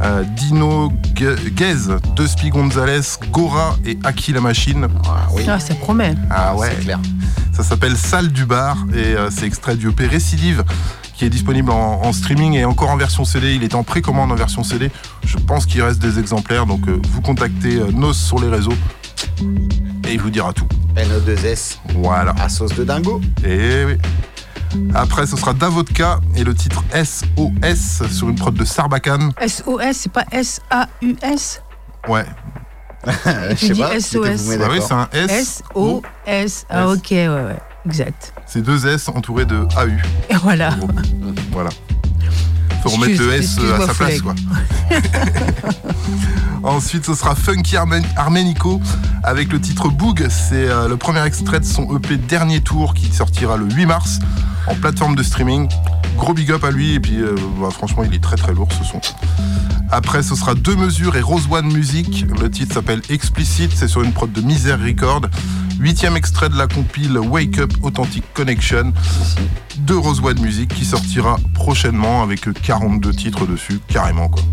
[0.01, 3.01] euh, Dino, Gez, Dusty Gonzalez,
[3.31, 4.87] Gora et Aki la Machine.
[5.47, 6.15] Ah, ça promet.
[6.29, 6.75] Ah ouais,
[7.51, 10.63] Ça s'appelle Salle du bar et euh, c'est extrait du EP Récidive
[11.21, 13.53] qui est disponible en, en streaming et encore en version CD.
[13.53, 14.89] Il est en précommande en version CD.
[15.23, 18.73] Je pense qu'il reste des exemplaires, donc euh, vous contactez euh, Nos sur les réseaux
[20.07, 20.67] et il vous dira tout.
[20.95, 21.77] NO2S.
[21.95, 22.33] Voilà.
[22.39, 23.21] À sauce de dingo.
[23.45, 23.97] Et oui.
[24.93, 29.31] Après, ce sera Davodka et le titre SOS sur une prod de Sarbacane.
[29.45, 31.61] SOS, c'est pas S-A-U-S
[32.07, 32.25] Ouais.
[33.05, 34.57] Je Tu dis SOS.
[34.61, 35.31] Ah oui, c'est un S.
[35.31, 36.65] S-O-S.
[36.69, 37.57] Ah, ok, ouais, ouais.
[37.85, 38.33] Exact.
[38.45, 39.89] C'est deux S entourés de AU.
[40.29, 40.75] Et voilà.
[41.51, 41.69] Voilà.
[42.83, 44.35] Faut remettre le S à sa place, quoi.
[46.63, 48.79] Ensuite, ce sera Funky Armen- Armenico
[49.23, 50.27] avec le titre Boog.
[50.29, 54.19] C'est euh, le premier extrait de son EP Dernier Tour qui sortira le 8 mars
[54.67, 55.67] en plateforme de streaming.
[56.17, 58.67] Gros big up à lui et puis euh, bah, franchement, il est très très lourd
[58.77, 59.01] ce son.
[59.91, 62.25] Après, ce sera Deux Mesures et Rose One Music.
[62.41, 65.21] Le titre s'appelle Explicit, c'est sur une prod de Misère Record.
[65.79, 68.93] Huitième extrait de la compile Wake Up Authentic Connection
[69.79, 74.43] de Rose One Music qui sortira prochainement avec 42 titres dessus, carrément quoi.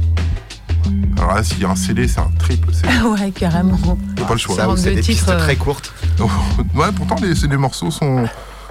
[1.18, 2.88] Alors là, s'il y a un CD, c'est un triple CD.
[3.04, 3.98] ouais, carrément.
[4.16, 4.56] T'as pas le choix.
[4.56, 5.92] Ça, c'est des pistes très courtes.
[6.74, 8.24] ouais, pourtant les, c'est- les morceaux sont,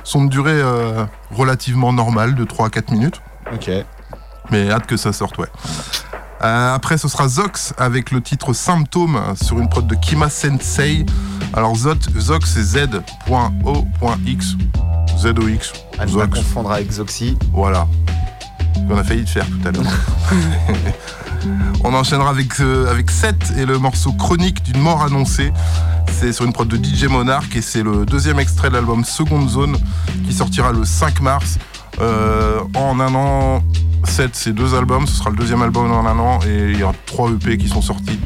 [0.08, 3.22] sont de durée euh, relativement normale, de 3 à 4 minutes.
[3.54, 3.70] Ok.
[4.52, 5.48] Mais hâte que ça sorte, ouais.
[6.44, 11.06] Euh, après, ce sera Zox avec le titre Symptôme sur une prod de Kima Sensei.
[11.54, 14.56] Alors, Zot- Zox, c'est Z.O.X.
[15.18, 15.74] Z-O-X.
[16.00, 17.38] À ne pas confondre avec Zoxy.
[17.52, 17.88] Voilà.
[18.90, 19.84] On a failli le faire tout à l'heure.
[21.84, 25.52] On enchaînera avec, euh, avec 7 et le morceau Chronique d'une mort annoncée.
[26.12, 29.50] C'est sur une prod de DJ Monarch et c'est le deuxième extrait de l'album Seconde
[29.50, 29.78] Zone
[30.26, 31.58] qui sortira le 5 mars.
[32.00, 33.64] Euh, en un an,
[34.04, 36.84] 7 c'est deux albums, ce sera le deuxième album en un an et il y
[36.84, 38.20] a trois EP qui sont sortis.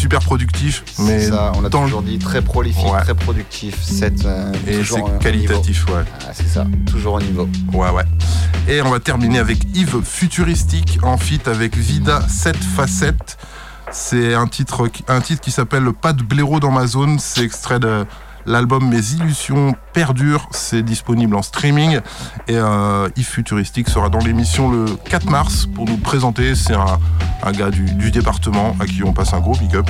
[0.00, 3.02] Super productif, mais ça, on le- toujours dit, très prolifique, Ouais.
[3.02, 3.76] très productif.
[3.82, 6.04] Cette, euh, Et c'est qualitatif, ouais.
[6.26, 7.46] Ah, c'est ça, toujours au niveau.
[7.74, 8.04] Ouais, ouais.
[8.66, 13.36] Et on va terminer avec Yves Futuristique en feat avec Vida 7 facettes.
[13.92, 17.18] C'est un titre, qui- un titre qui s'appelle Pas de blaireau dans ma zone.
[17.18, 18.06] C'est extrait de
[18.46, 20.48] l'album Mes illusions perdurent.
[20.52, 22.00] C'est disponible en streaming.
[22.48, 26.54] Et euh, Yves Futuristique sera dans l'émission le 4 mars pour nous présenter.
[26.54, 26.98] C'est un,
[27.42, 29.88] un gars du, du département à qui on passe un gros big up.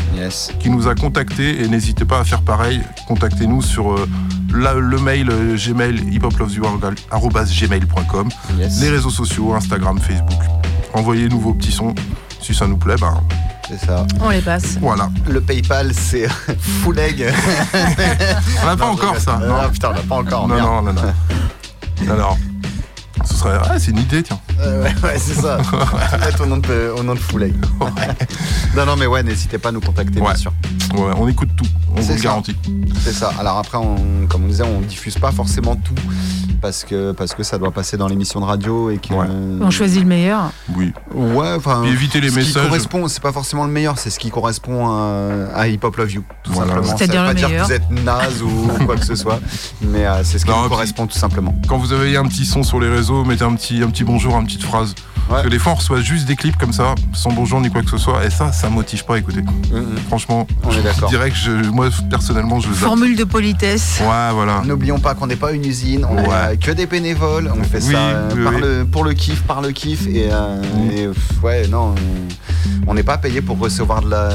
[0.60, 2.80] Qui nous a contacté et n'hésitez pas à faire pareil.
[3.08, 4.08] Contactez-nous sur euh,
[4.54, 8.28] la- le mail euh, gmail hipoplovesyourgirl@gmail.com.
[8.80, 10.40] Les réseaux sociaux, Instagram, Facebook.
[10.94, 11.94] Envoyez-nous vos petits sons.
[12.42, 13.20] Si ça nous plaît, ben.
[13.68, 14.04] C'est ça.
[14.20, 14.78] On les passe.
[14.80, 15.08] Voilà.
[15.28, 16.26] Le PayPal, c'est
[16.82, 17.32] full egg.
[18.62, 19.38] On n'a pas Non, encore ça.
[19.38, 20.48] Non, Ah, putain, on l'a pas encore.
[20.48, 20.66] non, merde.
[20.66, 22.12] non, non, non.
[22.12, 22.36] Alors,
[23.24, 23.58] ce serait.
[23.62, 24.40] Ah, c'est une idée, tiens.
[24.60, 25.58] Euh, ouais, ouais, c'est ça.
[26.20, 27.54] Mettre au nom de, au nom de egg.
[28.76, 30.52] non, non, mais ouais, n'hésitez pas à nous contacter, bien sûr.
[30.94, 31.66] Ouais, on écoute tout.
[31.94, 32.56] On vous C'est le garantit.
[33.02, 33.32] C'est ça.
[33.38, 35.94] Alors après, on, comme on disait, on diffuse pas forcément tout
[36.60, 39.14] parce que, parce que ça doit passer dans l'émission de radio et que.
[39.14, 40.50] On choisit le meilleur.
[40.76, 40.92] Oui.
[41.14, 41.84] Ouais, enfin.
[41.84, 42.62] Éviter les ce messages.
[42.62, 45.96] Qui correspond, c'est pas forcément le meilleur, c'est ce qui correspond à, à Hip Hop
[45.96, 46.74] Love You, tout Voilà.
[46.74, 46.96] simplement.
[46.96, 47.66] C'est-à-dire pas le dire que meilleur.
[47.66, 49.40] vous êtes naze ou quoi que ce soit,
[49.80, 51.54] mais euh, c'est ce qui Non, correspond tout simplement.
[51.68, 54.36] Quand vous avez un petit son sur les réseaux, mettez un petit, un petit bonjour,
[54.38, 54.94] une petite phrase.
[55.28, 57.82] Parce que des fois, on reçoit juste des clips comme ça, sans bonjour ni quoi
[57.82, 59.42] que ce soit, et ça, ça motive pas à écouter.
[60.08, 61.08] Franchement, Mm, On est je d'accord.
[61.08, 62.76] dirais que je, moi, personnellement, je zappe.
[62.88, 64.00] Formule de politesse.
[64.00, 64.62] Ouais, voilà.
[64.66, 66.50] N'oublions pas qu'on n'est pas une usine, on Ouais.
[66.50, 68.60] n'est que des bénévoles, on fait Oui, ça euh, oui, par oui.
[68.60, 70.60] Le, pour le kiff, par le kiff, et, euh,
[70.92, 71.94] et, pff, ouais, non,
[72.88, 74.28] on- n'est pas payé pour recevoir de la,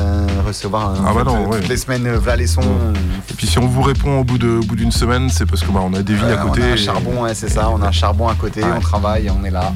[0.47, 1.59] recevoir euh, Ah bah non, euh, ouais.
[1.59, 2.61] toutes les semaines, euh, voilà les sons.
[3.29, 5.61] Et puis si on vous répond au bout de- au bout d'une semaine, c'est parce
[5.61, 6.61] que bah, on a des vies Euh, à côté.
[6.61, 8.77] On a un et- charbon, ouais, c'est ça, on a un charbon à côté, Ouais.
[8.77, 9.73] on travaille, on est là.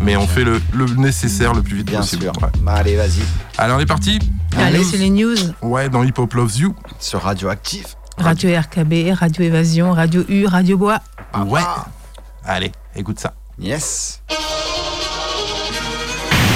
[0.00, 2.24] Mais on fait le, le nécessaire le plus vite Bien possible.
[2.24, 2.32] sûr.
[2.42, 2.48] Ouais.
[2.62, 3.22] Bah, allez, vas-y.
[3.58, 4.18] Allez, on est parti
[4.58, 5.36] Allez, c'est les news.
[5.62, 6.74] Ouais, dans Hip Hop Loves You.
[6.98, 7.96] Sur Radioactif.
[8.18, 11.00] Radio RKB, Radio Évasion, Radio U, Radio Bois.
[11.46, 11.60] Ouais.
[12.44, 13.34] Allez, écoute ça.
[13.58, 14.20] Yes.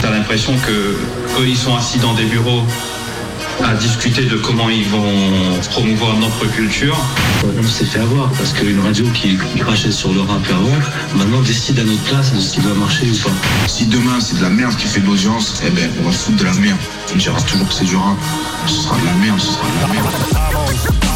[0.03, 0.71] T'as l'impression que
[1.41, 2.63] eux ils sont assis dans des bureaux
[3.65, 6.97] à discuter de comment ils vont promouvoir notre culture.
[7.45, 11.79] On s'est fait avoir parce qu'une radio qui crachait sur le rap avant, maintenant décide
[11.81, 13.35] à notre place de ce qui doit marcher ou pas.
[13.67, 16.39] Si demain c'est de la merde qui fait de l'audience, eh ben on va foutre
[16.39, 16.79] de la merde.
[17.13, 18.17] On dira toujours que c'est du rap.
[18.67, 20.07] Ce sera de la merde, ce sera de la merde.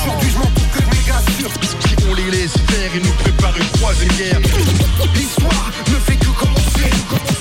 [0.03, 3.57] Aujourd'hui je m'en fous que mes gars sûrs On les laisse faire et nous prépare
[3.57, 4.41] une troisième guerre
[5.15, 6.91] L'histoire ne fait que commencer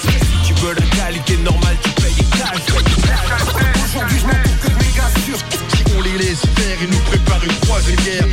[0.01, 2.61] Si tu veux la qualité normale tu payes cash
[3.95, 4.60] Aujourd'hui je m'en
[5.11, 8.25] fous que mes gars sûrs On les laisse faire et nous prépare une troisième guerre.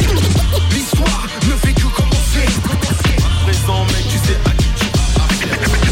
[0.71, 2.47] L'histoire ne fait que commencer.
[3.45, 4.87] Présent mec tu sais à qui tu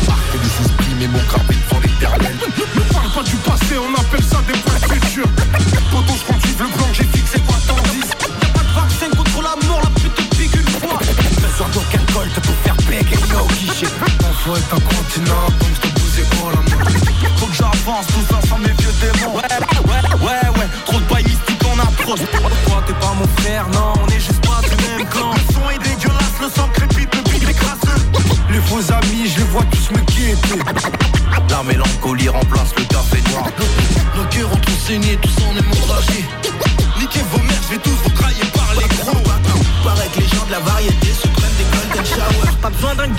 [0.07, 2.37] Marque des esprits mais mon gravé devant l'éternel.
[2.75, 5.27] Ne parle pas du passé on appelle ça des points de futur.
[5.91, 9.43] Poto je continue le plan j'ai fixé quoi t'en dis Y'a pas de vaccin contre
[9.43, 10.99] la mort, la pute te pique une fois.
[11.41, 13.89] Besoin d'aucun colt pour faire bégayer au guichet
[14.23, 15.96] Mon feu est un continent, donc je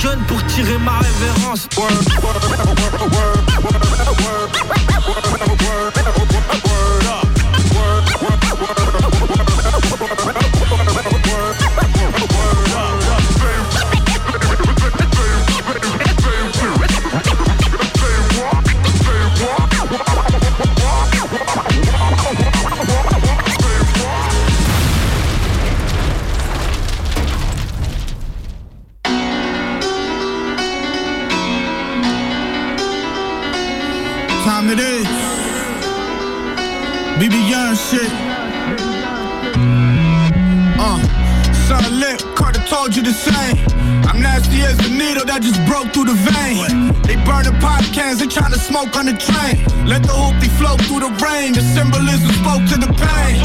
[0.01, 1.67] Gun pour tirer ma révérence
[48.77, 49.57] smoke on the train.
[49.87, 51.53] Let the hoopty flow through the rain.
[51.53, 53.41] The symbolism spoke to the pain.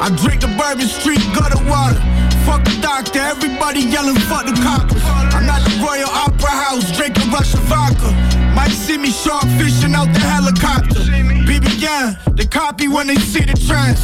[0.00, 2.00] I drink the bourbon street gutter water.
[2.46, 3.20] fuck the doctor.
[3.20, 5.04] Everybody yelling, fuck the coppers.
[5.36, 8.10] I'm at the Royal Opera House, drinking Russian vodka.
[8.56, 11.00] Might see me shark fishing out the helicopter.
[11.48, 14.00] BB gang, they copy when they see the trends.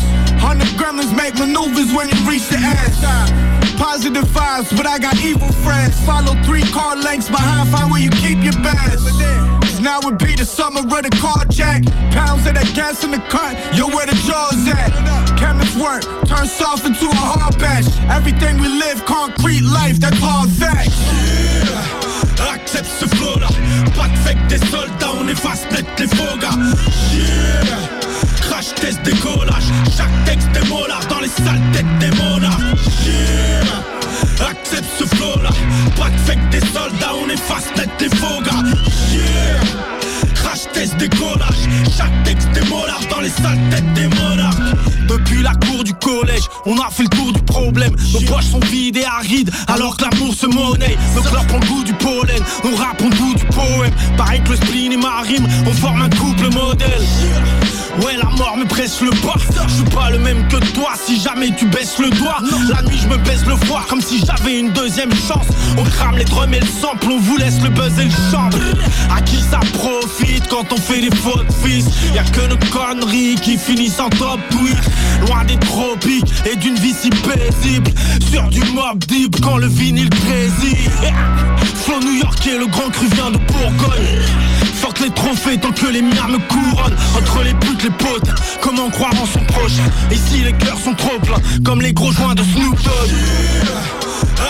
[1.31, 3.79] Make maneuvers when you reach the end.
[3.79, 5.95] Positive vibes, but I got evil friends.
[6.05, 9.05] Follow three car lengths behind, find where you keep your bags.
[9.63, 11.85] Cause now would be the summer of the car jack.
[12.11, 14.91] Pounds of that gas in the cut, yo, where the jaws at?
[15.39, 17.87] Chemist work, turn soft into a hard patch.
[18.11, 20.99] Everything we live, concrete life, that's hard facts.
[21.63, 22.01] Yeah.
[22.51, 23.49] Accepte ce flow là,
[23.95, 26.59] pas de fake des soldats, on efface net les faux gars.
[28.61, 32.61] Crash test décollage, chaque texte des molars dans les sales têtes des monarques.
[33.07, 34.51] Yeah.
[34.51, 35.49] Accepte ce flow là,
[35.97, 38.63] pas de fake des soldats, on efface net les faux gars.
[39.11, 40.35] Yeah.
[40.35, 44.61] Crash test décollage, chaque texte des molars dans les sales têtes des monarques.
[45.09, 47.09] Depuis la cour du collège, on a fait le
[48.13, 50.97] Nos poches sont vides et arides, alors que l'amour se monnaie.
[51.15, 53.93] Nos cœurs prend le goût du pollen, nos rap ont le goût du poème.
[54.17, 57.03] Pareil que le spleen et ma rime, on forme un couple modèle.
[58.05, 59.35] Ouais, la mort me presse le bas.
[59.67, 62.39] Je suis pas le même que toi si jamais tu baisses le doigt.
[62.73, 65.47] La nuit, je me baisse le foie comme si j'avais une deuxième chance.
[65.77, 68.49] On crame les drums et le sample, on vous laisse le buzz et le champ.
[69.15, 71.87] À qui ça profite quand on fait des fautes, fils?
[72.15, 74.79] Y'a que nos conneries qui finissent en top tweet.
[75.27, 77.80] Loin des tropiques et d'une vie si paisible.
[78.31, 80.91] Sur du mob deep quand le vinyle grésille.
[81.85, 84.21] Flow New Yorkais, le grand cru vient de Bourgogne.
[84.81, 88.31] Fuck les trophées tant que les miens me couronnent Entre les putes, les potes,
[88.63, 89.73] comment croire en son proche
[90.31, 93.11] si les cœurs sont trop pleins, comme les gros joints de Snoop Dogg.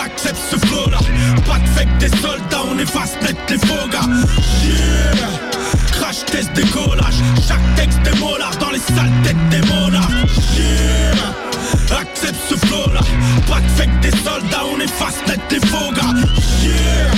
[0.03, 0.99] Accepte ce flow là,
[1.47, 4.07] pas de fake des soldats, on efface net les faux gars
[4.63, 5.27] yeah.
[5.91, 7.15] Crash test décollage,
[7.47, 10.11] chaque texte des molars dans les sales têtes des monarques.
[11.91, 13.01] Accepte ce flow là,
[13.47, 16.13] pas de fake des soldats, on efface net les faux gars.
[16.63, 17.11] Yeah.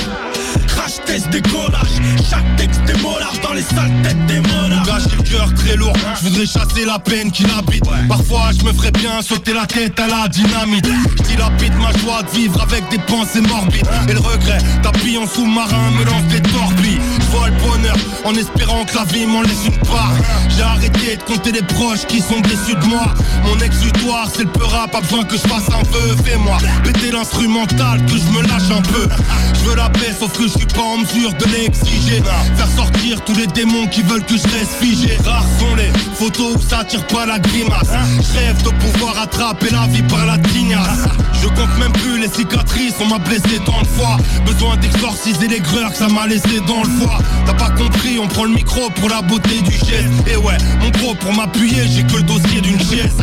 [0.67, 2.01] Crash test décollage.
[2.29, 5.93] Chaque texte des dans les sales têtes des monarques j'ai le cœur très lourd.
[6.19, 9.99] Je voudrais chasser la peine qui l'habite Parfois je me ferais bien sauter la tête
[9.99, 10.87] à la dynamite.
[11.27, 13.87] Dilapide ma joie de vivre avec des pensées morbides.
[14.09, 16.99] Et le regret tapis en sous-marin me lance des torpilles
[17.33, 20.13] Le en espérant que la vie m'en laisse une part.
[20.55, 23.11] J'ai arrêté de compter les proches qui sont déçus de moi.
[23.43, 27.11] Mon exutoire c'est le peu rap Pas besoin que je fasse un peu Fais-moi péter
[27.11, 29.09] l'instrumental que je me lâche un peu.
[29.55, 32.21] Je veux la paix sauf que je suis pas en mesure de l'exiger.
[32.55, 35.17] Faire sortir tous les démons qui veulent que je reste figé.
[35.25, 37.89] Rares sont les photos où ça tire pas la grimace.
[38.21, 41.07] Je rêve de pouvoir attraper la vie par la tignasse.
[41.41, 44.17] Je compte même plus les cicatrices, on m'a blessé tant de fois.
[44.45, 48.27] Besoin d'exorciser les greurs que ça m'a laissé dans le foie T'as pas compris, on
[48.27, 50.27] prend le micro pour la beauté du geste.
[50.27, 53.17] Et ouais, mon gros pour m'appuyer, j'ai que le dossier d'une chaise.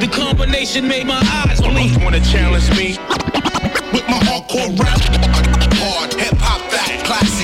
[0.00, 2.98] The combination made my eyes bleed wanna challenge me?
[3.92, 5.00] With my hardcore rap
[5.80, 7.39] hard hip hop back classic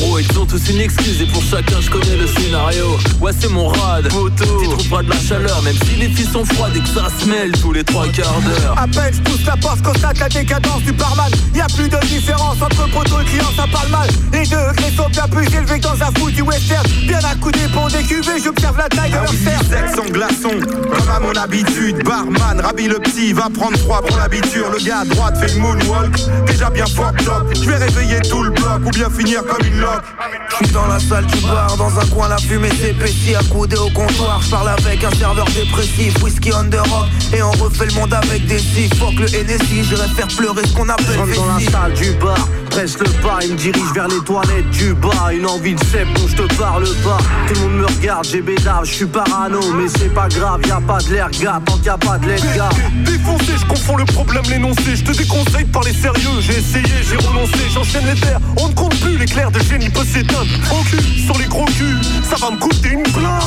[0.00, 2.98] 8 tous une excuse et pour chacun je connais le scénario.
[3.20, 6.44] Ouais c'est mon rad, photo T'y trouveras de la chaleur même si les filles sont
[6.44, 8.74] froides et que ça se mêle tous les trois quarts d'heure.
[8.76, 11.30] À peine je pousse la porte, constate la décadence du barman.
[11.54, 14.08] Y'a plus de différence entre poteau et client, ça parle mal.
[14.32, 16.84] Les degrés sont bien plus élevés que dans un foot du western.
[17.06, 21.08] Bien accoudé pour des cuvées, j'observe la taille de leur cerf Sexe en glaçon, comme
[21.08, 22.02] à mon habitude.
[22.04, 24.64] Barman, Rabi le petit, va prendre froid pour l'habitude.
[24.72, 26.16] Le gars à droite fait une moonwalk,
[26.46, 27.46] déjà bien fucked up.
[27.54, 30.04] Je vais réveiller tout le bloc ou bien finir comme une loque
[30.48, 33.36] Je suis dans la salle du bar, dans un coin la fumée s'épaissit.
[33.36, 36.22] Accoudé au comptoir, je parle avec un serveur dépressif.
[36.22, 39.84] Whisky on the rock, et on refait le monde avec des si Fuck le NSI,
[39.84, 43.40] j'irai faire pleurer ce qu'on appelle rentre dans la salle du bar, presse le pas,
[43.42, 45.32] il me dirige vers les toilettes du bas.
[45.32, 47.18] Une envie de cèpe dont je te parle pas.
[47.48, 50.70] Tout le monde me regarde, j'ai bédave, je suis parano, mais c'est pas grave, y
[50.70, 52.70] a pas de l'air gars, tant qu'il y a pas de l'air gars.
[53.04, 54.96] Défoncé, je confonds le problème, l'énoncé.
[54.96, 56.40] Je te déconseille de parler sérieux.
[56.40, 58.40] J'ai essayé, j'ai renoncé, j'enchaîne les terres.
[58.56, 60.46] On ne compte plus, l'éclair de génie peut s'éteindre.
[60.72, 63.42] Au cul, sur les gros culs, ça va me coûter une plainte.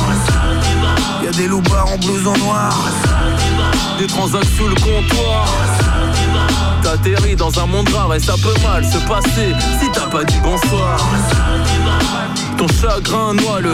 [1.24, 2.78] Y'a des loupards en blouson noir
[3.98, 5.46] Des transactions sous le comptoir
[6.82, 10.38] T'atterris dans un monde rare et ça peut mal se passer si t'as pas dit
[10.42, 10.98] bonsoir.
[12.56, 13.72] Ton chagrin noie le.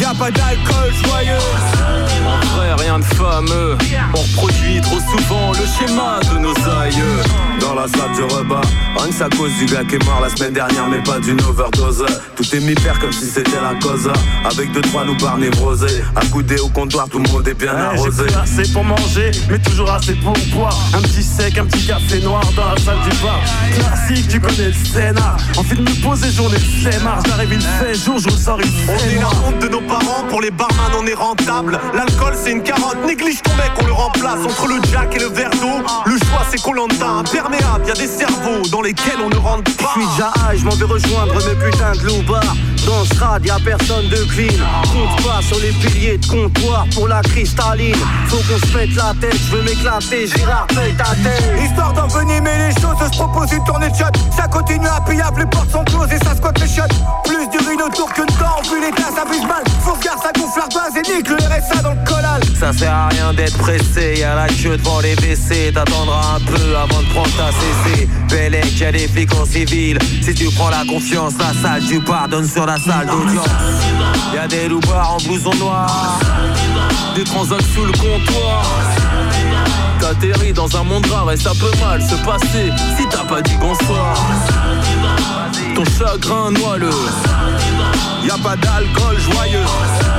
[0.00, 2.13] Y'a pas d'alcool joyeux.
[2.26, 3.76] En vrai, rien de fameux.
[4.14, 7.22] On reproduit trop souvent le schéma de nos aïeux.
[7.60, 8.60] Dans la salle du repas,
[8.96, 11.40] rien que à cause du gars qui est mort la semaine dernière, mais pas d'une
[11.42, 12.04] overdose.
[12.36, 14.10] Tout est mi-père comme si c'était la cause.
[14.44, 16.02] Avec deux, trois nous par névrosés.
[16.16, 18.24] Accoudés au comptoir, tout le monde est bien Ouais, arrosé.
[18.24, 20.76] plus assez pour manger, mais toujours assez pour boire.
[20.94, 23.40] Un petit sec, un petit café noir dans la salle du bar.
[23.74, 25.36] Classique, tu connais le scénar.
[25.56, 27.20] Envie de me poser, journée de flemmard.
[27.26, 30.24] J'arrive, il fait jour, je ressors, il fait On est la honte de nos parents,
[30.28, 31.78] pour les barman on est rentable.
[32.42, 34.44] C'est une carotte, néglige ton mec, on le remplace.
[34.44, 38.06] Entre le jack et le verre d'eau, le choix c'est Colanta, imperméable, y a des
[38.06, 39.94] cerveaux dans lesquels on ne rentre pas.
[39.94, 42.54] Je suis déjà je m'en vais rejoindre mes putains de loupards.
[42.86, 44.52] Dans ce rad, y'a personne de clean.
[44.92, 47.96] Compte pas sur les piliers de comptoir pour la cristalline.
[48.28, 51.64] Faut qu'on se pète la tête, je veux m'éclater, Gérard paye ta tête.
[51.64, 54.04] Histoire d'envenimer les choses, je propose une tournée de shot.
[54.36, 56.82] Ça continue à pillable, les portes sont closes et ça squatte les shots.
[57.24, 59.62] Plus d'urine autour que de temps, vu les tas, ça brise mal.
[59.80, 62.42] Faut regarder, ça gonfle l'ardoise et nique le RSA dans le collal.
[62.58, 66.76] Ça sert à rien d'être pressé, y'a la queue devant les WC, t'attendras un peu
[66.76, 68.08] avant de prendre ta CC.
[68.28, 72.48] Bellec, y'a des flics en civil, si tu prends la confiance, la salle, tu pardonnes
[72.48, 73.48] sur la salle d'audience.
[74.34, 76.18] Y'a des loupards en blouson noir,
[77.14, 78.64] Des transactions sous le comptoir.
[80.00, 83.56] T'atterris dans un monde rare et ça peut mal se passer si t'as pas dit
[83.60, 84.16] bonsoir.
[85.74, 86.90] Ton chagrin noie le.
[88.26, 90.13] Y'a pas d'alcool joyeux.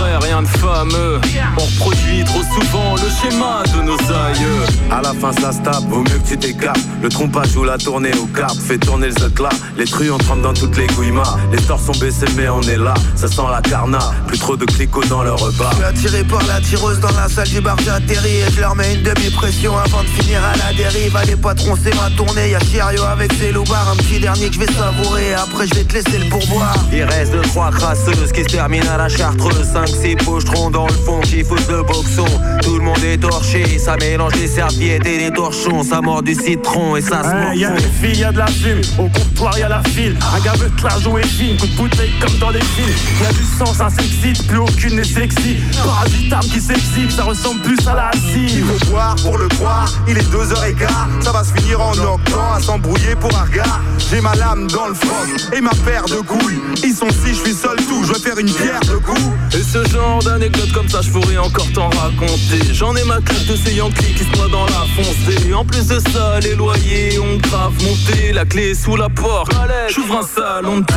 [0.00, 1.20] Vrai, rien de fameux.
[1.58, 4.64] On reproduit trop souvent le schéma de nos aïeux.
[4.90, 7.78] À la fin ça se tape, vaut mieux que tu t'écartes Le trompage ou la
[7.78, 11.58] tournée aux cartes Fait tourner le là Les truands tremblent dans toutes les gouillemats Les
[11.58, 12.94] stores sont baissés mais on est là.
[13.14, 13.98] Ça sent la carna.
[14.26, 15.70] Plus trop de clicots dans le repas.
[15.72, 18.74] Je suis attiré par la tireuse dans la salle du bar, j'atterris et je leur
[18.74, 21.14] mets une demi-pression avant de finir à la dérive.
[21.16, 24.60] Allez patrons, c'est ma tournée, y'a Chiario avec ses loupards, un petit dernier que je
[24.60, 26.74] vais savourer, après je vais te laisser le pourboire.
[26.92, 30.92] Il reste deux trois crasseuses qui se terminent à la chartreuse 5-6 pochetrons dans le
[30.92, 32.24] fond qui foutent le boxon
[32.62, 36.34] Tout le monde est torché, ça mélange les serviettes et les torchons Ça mord du
[36.34, 38.80] citron et ça se Ouais, y a morfond des filles, y a de la fume.
[38.98, 40.16] Au comptoir, y a la file.
[40.36, 41.56] Un gars veut te la jouer fine.
[41.56, 42.94] Coup de bouteille comme dans les films.
[43.22, 44.46] Y a du sang, ça s'excite.
[44.46, 45.56] Plus aucune n'est sexy.
[45.84, 48.66] Parasitable qui s'exhibe, ça ressemble plus à la Il cible.
[48.78, 52.60] faut boire pour le croire, il est 2h15 Ça va se finir en octant à
[52.60, 53.80] s'embrouiller pour un regard
[54.10, 55.24] J'ai ma lame dans le front
[55.56, 58.38] et ma paire de couilles Ils sont six, je suis seul tout, je vais faire
[58.38, 59.20] une pierre de coups
[59.52, 62.60] Et ce genre d'anecdote comme ça, je pourrais encore t'en raconter.
[62.72, 65.52] J'en ai ma claque de ces Yankees qui se noient dans la foncée.
[65.54, 68.32] En plus de ça, les loyers ont grave monté.
[68.32, 69.52] La clé est sous la porte.
[69.88, 70.94] J'ouvre un salon de thé.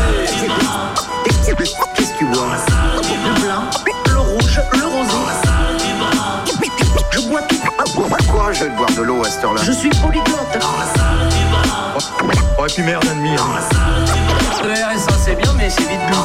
[1.25, 2.47] Qu'est-ce que tu vois
[3.25, 3.63] Le blanc,
[4.07, 5.13] le rouge, le rosé.
[7.11, 7.55] Je bois tout.
[8.31, 9.61] Courage de boire de l'eau à cette heure-là.
[9.63, 10.57] Je suis polyglotte.
[12.57, 13.35] Oh et puis merde ennemi
[14.63, 16.17] Le RSA c'est bien mais c'est vite bleu.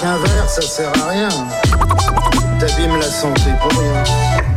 [0.00, 1.28] Qu'un verre, ça sert à rien.
[2.58, 4.53] T'abîmes la santé pour rien.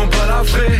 [0.00, 0.79] Visages des grands balafrés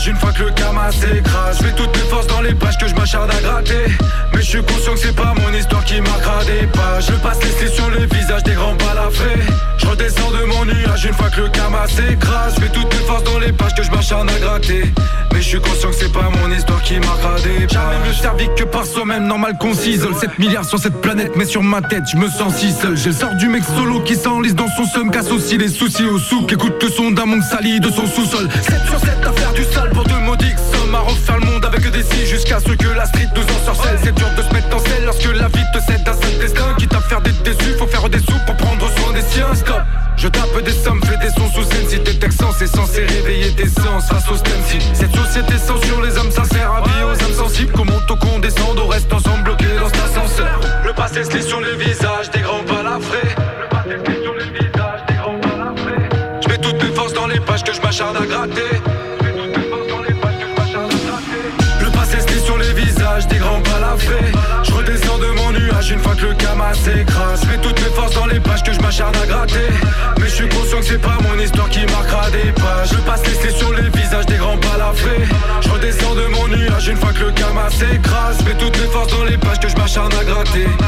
[0.00, 1.58] nuage une fois que le karma s'écrase.
[1.58, 3.84] Je mets toutes mes forces dans les pages que je m'acharne à gratter.
[4.32, 7.10] Mais je suis conscient que c'est pas mon histoire qui marquera des pages.
[7.10, 9.40] Le passé se lit sur les visages des grands balafrés
[9.78, 12.54] Je redescends de mon nuage une fois que le karma s'écrase.
[12.56, 14.92] Je mets toutes mes forces dans les pages que je m'acharne à gratter.
[15.32, 17.72] Mais je suis conscient que c'est pas mon histoire qui marquera des pages.
[17.72, 20.14] Jamais mieux servi que par soi-même, normal qu'on s'isole.
[20.14, 22.96] 7 milliards sur cette planète mais sur ma tête je me sens si seul.
[22.96, 26.04] J'ai le sort du mec solo qui s'enlise dans son seum Casse aussi les soucis
[26.04, 26.52] au souk.
[26.52, 28.48] Écoute le son d'un monde sali de son sous-sol.
[28.62, 29.49] 7 sur 7 à
[31.10, 34.14] refaire le monde avec des si jusqu'à ce que la street nous en sorcelle C'est
[34.14, 36.94] dur de se mettre en selle lorsque la vie te cède un seul destin Quitte
[36.94, 39.54] à faire des déçus, faut faire des sous pour prendre soin des siens.
[39.54, 39.82] Stop.
[40.16, 41.88] Je tape des sommes, fais des sons sous scène.
[41.88, 44.08] Si t'es texan, c'est censé réveiller tes sens.
[44.08, 47.72] Face au stencil Cette société censure les hommes sincères Habillés aux âmes sensibles.
[47.72, 48.00] Comment
[48.34, 50.60] on descende, on reste ensemble bloqués dans cet ascenseur?
[50.84, 54.34] Le passé se lit sur les visages des grands balafrés Le passé se lit sur
[54.34, 56.08] les visages des grands balafrés
[56.42, 58.99] Je mets toutes mes forces dans les pages que je m'acharne à gratter
[66.20, 69.26] que le karma s'écrase Je toutes mes forces dans les pages que je m'acharne à
[69.26, 69.68] gratter.
[70.18, 72.92] Mais je suis conscient que c'est pas mon histoire qui marquera des pages.
[72.92, 75.24] Le passé se lit sur les visages des grands balafrés
[75.60, 79.12] Je redescends de mon nuage une fois que le karma s'écrase Je toutes mes forces
[79.12, 79.38] dans les
[80.24, 80.66] gratter.
[80.66, 80.79] Mais je suis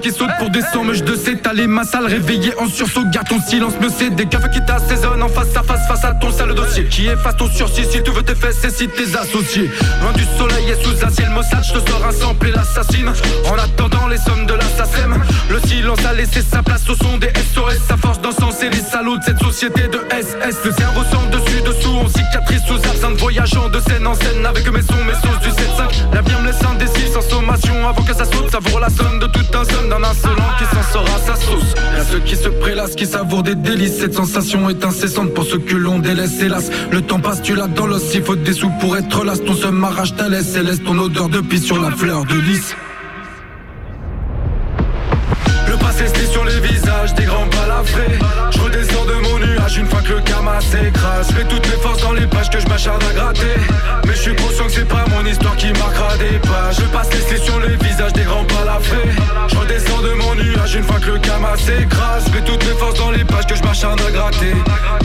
[0.00, 1.16] qui sautent pour des sons Mais je de
[1.54, 5.22] les mains sales réveillées en sursaut Garde ton silence, me c'est des caves qui t'assaisonnent
[5.22, 6.84] En face à face, face à ton sale dossier.
[6.86, 9.70] Qui efface ton sursis si tu veux tes fesses et si tes associés
[10.02, 13.12] Loin du soleil et sous un ciel maussade Je te sors un sample et l'assassine.
[13.50, 15.10] En attendant les sommes de l'assassin
[15.50, 19.18] Le silence a laissé sa place au son des SOS Sa force d'encenser les salauds
[19.18, 23.68] de cette société de SS Le cerveau semble dessus, dessous, on cicatrice sous absinthe Voyageant
[23.68, 27.12] de scène en scène avec mes sons, mes sauces du 7-5 L'avenir me laisse indécis
[27.12, 30.50] sans sommation avant que ça saute Savoure la somme de tout un somme d'un insolent
[30.58, 31.74] qui s'en sort à sa sauce.
[31.96, 33.98] Y'a ceux qui se prélassent, qui savourent des délices.
[33.98, 36.70] Cette sensation est incessante pour ceux que l'on délaisse hélas.
[36.90, 39.54] Le temps passe, tu l'as dans l'os, il faut des sous pour être las Ton
[39.54, 42.74] seum m'arrache ta laisse et laisse ton odeur de pisse sur la fleur de lys
[47.08, 48.18] des grands balafrés
[48.50, 51.28] Je redescends de mon nuage une fois que le karma s'écrase.
[51.34, 53.56] Je toutes mes forces dans les pages que je m'acharne à gratter.
[54.04, 56.76] Mais je suis conscient que c'est pas mon histoire qui marquera des pages.
[56.78, 59.12] Je passe clés sur les visages des grands balafrés
[59.48, 62.24] Je redescends de mon nuage une fois que le karma s'écrase.
[62.34, 64.54] Je toutes mes forces dans les pages que je m'acharne à gratter.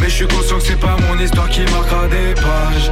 [0.02, 2.92] Mais je suis conscient que c'est pas mon histoire qui marquera des pages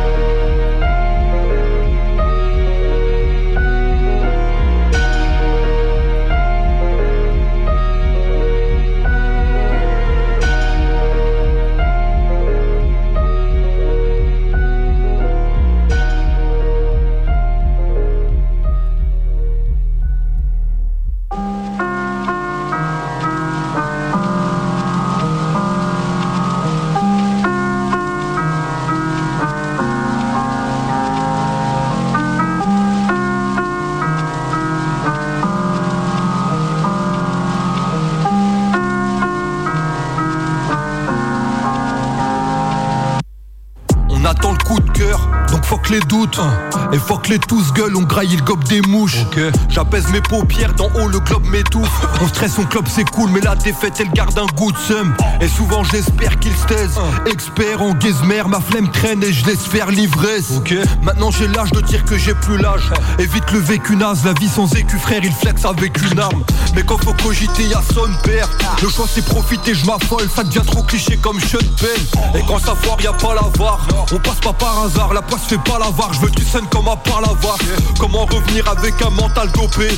[45.94, 46.63] les doutes.
[46.94, 49.26] Et fuck les tous gueule, on graille le gobe des mouches.
[49.68, 52.06] J'apaise mes paupières, d'en haut le globe m'étouffe.
[52.22, 55.14] On stresse, on club c'est cool, mais la défaite elle garde un goût de seum.
[55.42, 57.00] Et souvent j'espère qu'il se taise.
[57.26, 60.62] Expert en gizmer, ma flemme traîne et je laisse faire l'ivresse.
[61.02, 62.92] Maintenant j'ai l'âge de dire que j'ai plus l'âge.
[63.18, 66.44] Évite le vécu naze, la vie sans écu frère, il flex avec une arme.
[66.76, 68.48] Mais quand faut cogiter, y'a son père.
[68.82, 72.40] Le choix c'est profiter, je m'affole, ça devient trop cliché comme Sean Penn.
[72.40, 73.88] Et quand ça foire, y a pas la var.
[74.12, 76.14] On passe pas par hasard, la poisse fait pas la var.
[76.14, 77.58] Je veux du sun comme à part la var.
[78.00, 79.90] Comment revenir avec un mental dopé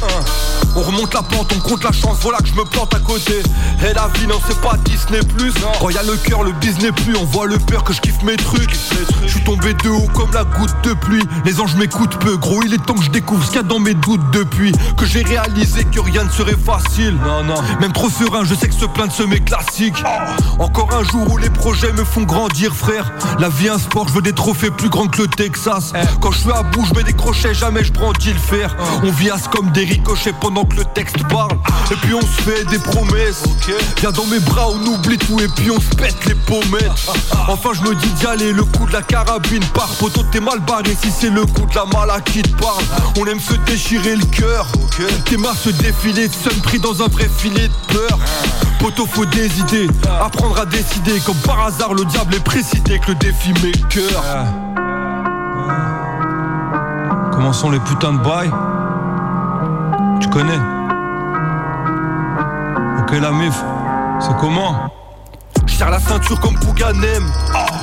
[0.75, 3.41] On remonte la pente, on compte la chance, voilà que je me plante à côté.
[3.83, 5.53] Et la vie, non, c'est pas Disney plus.
[5.79, 7.15] Quand y a le cœur, le business plus.
[7.15, 8.75] On voit le peur que je kiffe mes trucs.
[9.23, 11.23] Je suis tombé de haut comme la goutte de pluie.
[11.45, 12.61] Les anges m'écoutent peu, gros.
[12.63, 14.71] Il est temps que je découvre ce qu'il y a dans mes doutes depuis.
[14.97, 17.17] Que j'ai réalisé que rien ne serait facile.
[17.25, 17.55] Non, non.
[17.79, 19.95] Même trop serein, je sais que ce plein de semer classique.
[20.59, 23.11] Encore un jour où les projets me font grandir, frère.
[23.39, 25.93] La vie, un sport, je veux des trophées plus grands que le Texas.
[26.21, 28.75] Quand je suis à bout, je mets des crochets, jamais je brandis le fer.
[29.03, 31.57] On vit as comme des ricochets pendant que le texte parle.
[31.91, 33.43] Et puis on se fait des promesses.
[33.99, 36.91] Viens dans mes bras, on oublie tout et puis on se pète les pommettes.
[37.47, 39.89] Enfin, je me dis d'y aller, le coup de la carabine part.
[39.99, 42.83] Poto, t'es mal barré si c'est le coup de la mala qui te parle.
[43.19, 44.67] On aime se déchirer le cœur.
[45.25, 48.19] Tes mains se défiler, sun pris dans un vrai filet de peur.
[48.79, 49.87] Poto, faut des idées,
[50.21, 51.19] apprendre à décider.
[51.25, 54.23] Comme par hasard, le diable est précité que le défi maker.
[57.45, 58.51] Comment sont les putains de bails.
[60.19, 60.57] Tu connais
[62.99, 63.63] Ok la mif,
[64.19, 64.89] c'est comment
[65.75, 67.23] serre la ceinture comme Bouganem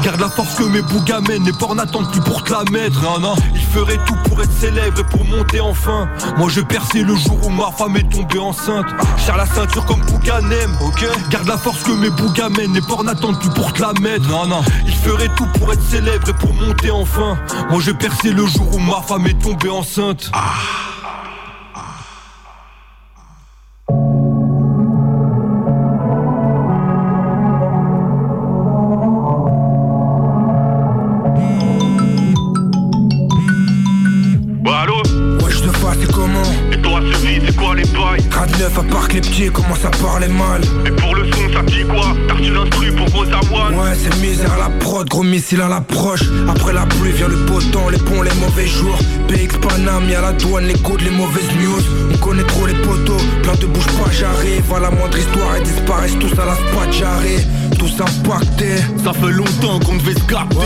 [0.02, 3.02] Garde la force que mes bougamènes Les porcs n'attendent plus pour te la mettre.
[3.02, 3.34] Non non.
[3.54, 6.08] Il ferait tout pour être célèbre et pour monter enfin.
[6.36, 8.86] Moi je percé le jour où ma femme est tombée enceinte.
[9.18, 11.06] Serre la ceinture comme Bouganem Ok.
[11.30, 14.28] Garde la force que mes bougamènes Les porcs n'attendent plus pour te la mettre.
[14.28, 14.62] Non non.
[14.86, 17.38] Il ferait tout pour être célèbre et pour monter enfin.
[17.70, 20.30] Moi je percé le jour où ma femme est tombée enceinte.
[20.32, 20.91] Bah
[45.56, 46.22] prod, gros missile à l'approche.
[46.48, 48.98] Après la pluie vient le beau temps, les ponts, les mauvais jours.
[49.28, 51.82] PX Panam, y'a la douane, les codes, les mauvaises news.
[52.12, 54.72] On connaît trop les poteaux, plein de bouche pas, j'arrive.
[54.74, 57.46] À la moindre histoire, ils disparaissent tous à la spot, j'arrive.
[57.82, 58.78] Tous impactés.
[59.02, 60.56] Ça fait longtemps qu'on devait se capter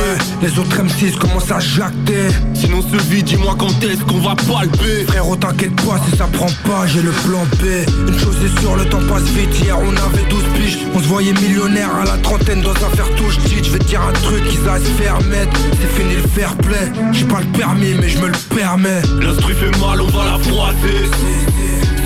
[0.42, 2.28] Les autres M6 commencent à jacter.
[2.54, 5.04] Sinon ce vide, dis-moi quand est-ce qu'on va palper.
[5.08, 7.88] Frérot t'inquiète pas si ça prend pas j'ai le plan B.
[8.08, 9.58] Une chose est sûre le temps passe vite.
[9.58, 10.78] Hier on avait 12 piges.
[10.94, 12.60] On se voyait millionnaire à la trentaine.
[12.60, 16.00] Dans un faire touche Je vais dire un truc qu'ils a se faire mettre C'est
[16.00, 16.92] fini le fair play.
[17.12, 19.02] J'ai pas le permis mais je me le permets.
[19.22, 21.08] L'instru fait mal on va la froisser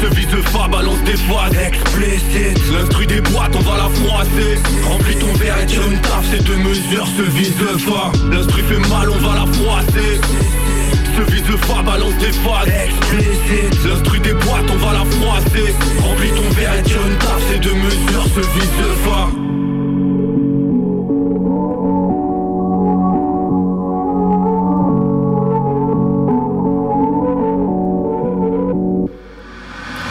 [0.01, 2.59] ce vise fa balance des phases explicite.
[2.72, 4.59] L'instru des boîtes on va la froisser.
[4.85, 8.89] Remplis ton verre et tire une taf C'est deux mesures ce vise fa L'instru fait
[8.89, 10.20] mal on va la froisser.
[11.16, 13.85] Ce vise fa balance des phases explicite.
[13.85, 15.74] L'instru des boîtes on va la froisser.
[16.01, 19.49] Remplis ton verre et tire une taf C'est deux mesures ce vise fa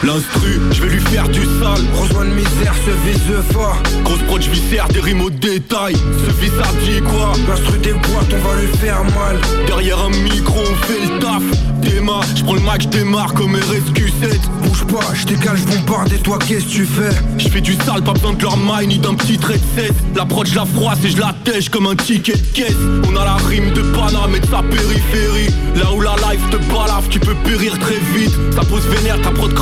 [0.02, 1.84] L'instru, je vais lui faire du sale.
[1.94, 5.94] Rejoindre misère, ce vise fort Grosse prod, viscère, des rimes au détail.
[5.94, 9.36] Ce vis ça dit quoi L'instru des boîtes, on va lui faire mal.
[9.66, 11.42] Derrière un micro, on fait le taf.
[11.82, 16.18] Démarre, je prends le match, démarre comme RSQ7 Bouge pas, je décale, je bombarde et
[16.18, 18.98] toi qu'est-ce que tu fais Je fais du sale, pas besoin de leur maille ni
[18.98, 19.96] d'un petit trait de cesse.
[20.14, 22.76] La prod, je la froisse et je la tèche comme un ticket de caisse.
[23.08, 25.54] On a la rime de Paname et de sa périphérie.
[25.76, 28.32] Là où la life te balave, tu peux périr très vite.
[28.54, 29.52] Ça pose vénère, ta prod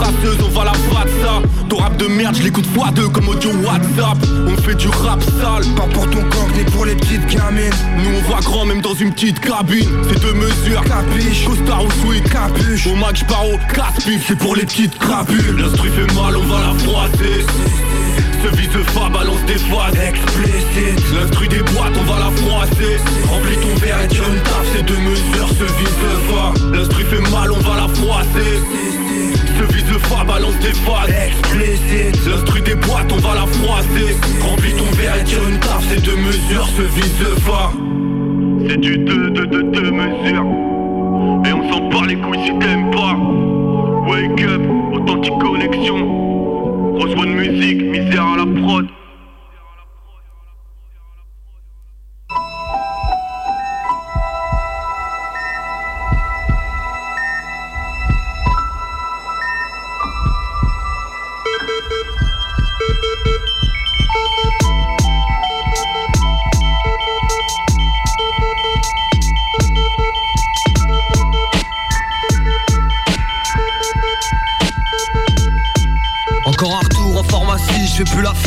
[0.44, 1.42] on va la battre ça.
[1.68, 4.18] Ton rap de merde, je l'écoute fois deux comme audio WhatsApp.
[4.46, 5.64] On fait du rap sale.
[5.76, 7.72] Pas pour ton gang ni pour les petites gamines.
[7.98, 9.88] Nous on voit grand même dans une petite cabine.
[10.08, 12.86] C'est deux mesures, capiche Costard ou sweet, capuche.
[12.86, 15.56] Au max paro, casse-pif, c'est pour les petites crapules.
[15.58, 17.44] L'instru fait mal, on va la froisser
[18.42, 21.12] ce vise fa balance des phases explicite.
[21.12, 24.64] L'instru des boîtes on va la froisser Remplis ton verre et tire une taf.
[24.74, 25.98] C'est deux mesures ce vise
[26.30, 28.62] fa L'instru fait mal on va la froisser
[29.58, 32.26] Ce vise fa balance des phases explicite.
[32.26, 34.16] L'instru des boîtes on va la froisser.
[34.40, 37.72] Remplis ton verre et tire une taf C'est deux mesures ce vise fa
[38.68, 40.46] C'est du 2 2 2 2 mesures.
[41.44, 43.16] Et on s'en bat les couilles si t'aimes pas.
[44.08, 44.62] Wake up,
[44.92, 46.94] authentique connexion.
[46.94, 48.86] Reçois de musique, misère à la prod.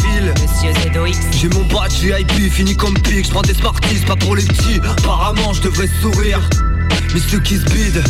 [0.02, 0.34] File.
[0.42, 4.36] Monsieur ZOX J'ai mon badge VIP, fini comme pique, je prends des Smarties, pas pour
[4.36, 4.80] les petits.
[4.98, 6.40] Apparemment je devrais sourire.
[7.14, 8.04] Mais ceux qui se bident,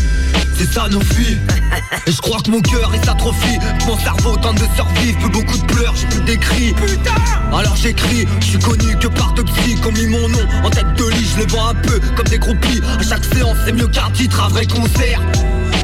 [0.58, 1.40] c'est ça nos filles.
[2.08, 3.58] Et je crois que mon cœur est atrophie.
[3.88, 6.74] Mon cerveau tente de survivre, peu beaucoup de pleurs, j'ai plus d'écrit.
[6.74, 7.16] Putain.
[7.52, 10.46] Alors j'écris, je suis connu que par psy Qu'on mis mon nom.
[10.64, 12.82] En tête de lit, je les vois un peu comme des groupies.
[13.00, 15.22] À chaque séance c'est mieux qu'un titre, un vrai concert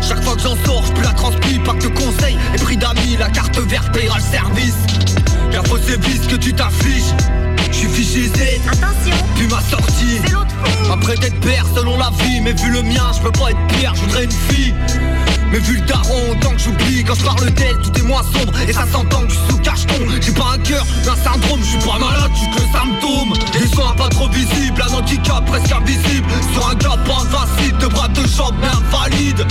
[0.08, 3.18] chaque fois que j'en sors, je la transpi, pas que de conseils Et prix d'amis,
[3.20, 4.76] la carte verte payera le service.
[5.52, 7.14] La fausse vis que tu t'affiches.
[7.72, 8.32] Je suis fiché
[8.68, 9.16] Attention.
[9.36, 10.22] Puis ma sortie.
[10.24, 10.56] C'est l'autre
[10.92, 12.40] Après d'être père selon la vie.
[12.42, 14.74] Mais vu le mien, je peux pas être pire, je voudrais une fille
[15.58, 18.54] mais vu le daron, autant que j'oublie Quand je parle d'elle, tout est moins sombre.
[18.68, 20.06] Et ça s'entend que je suis sous cacheton.
[20.22, 23.68] J'ai pas un cœur, un syndrome Je suis pas malade, je que le symptôme Des
[23.68, 26.28] soins pas trop visibles, un handicap presque invisible.
[26.54, 29.46] Sur un gars pas invincible, deux bras, deux jambes mais invalide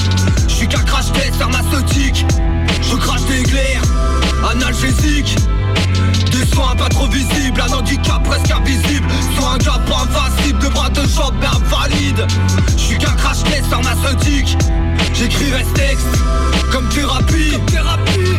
[0.48, 2.24] Je suis qu'un crash test pharmaceutique.
[2.82, 3.82] Je crache des glaires,
[4.50, 5.36] analgésique
[6.30, 9.08] des soins pas trop visibles, un handicap presque invisible.
[9.34, 12.26] Sur un gars pas invincible, deux bras, deux jambes mais invalide
[12.76, 14.56] Je suis qu'un crash test pharmaceutique
[15.18, 16.06] J'écris texte
[16.70, 18.36] comme thérapie, comme thérapie.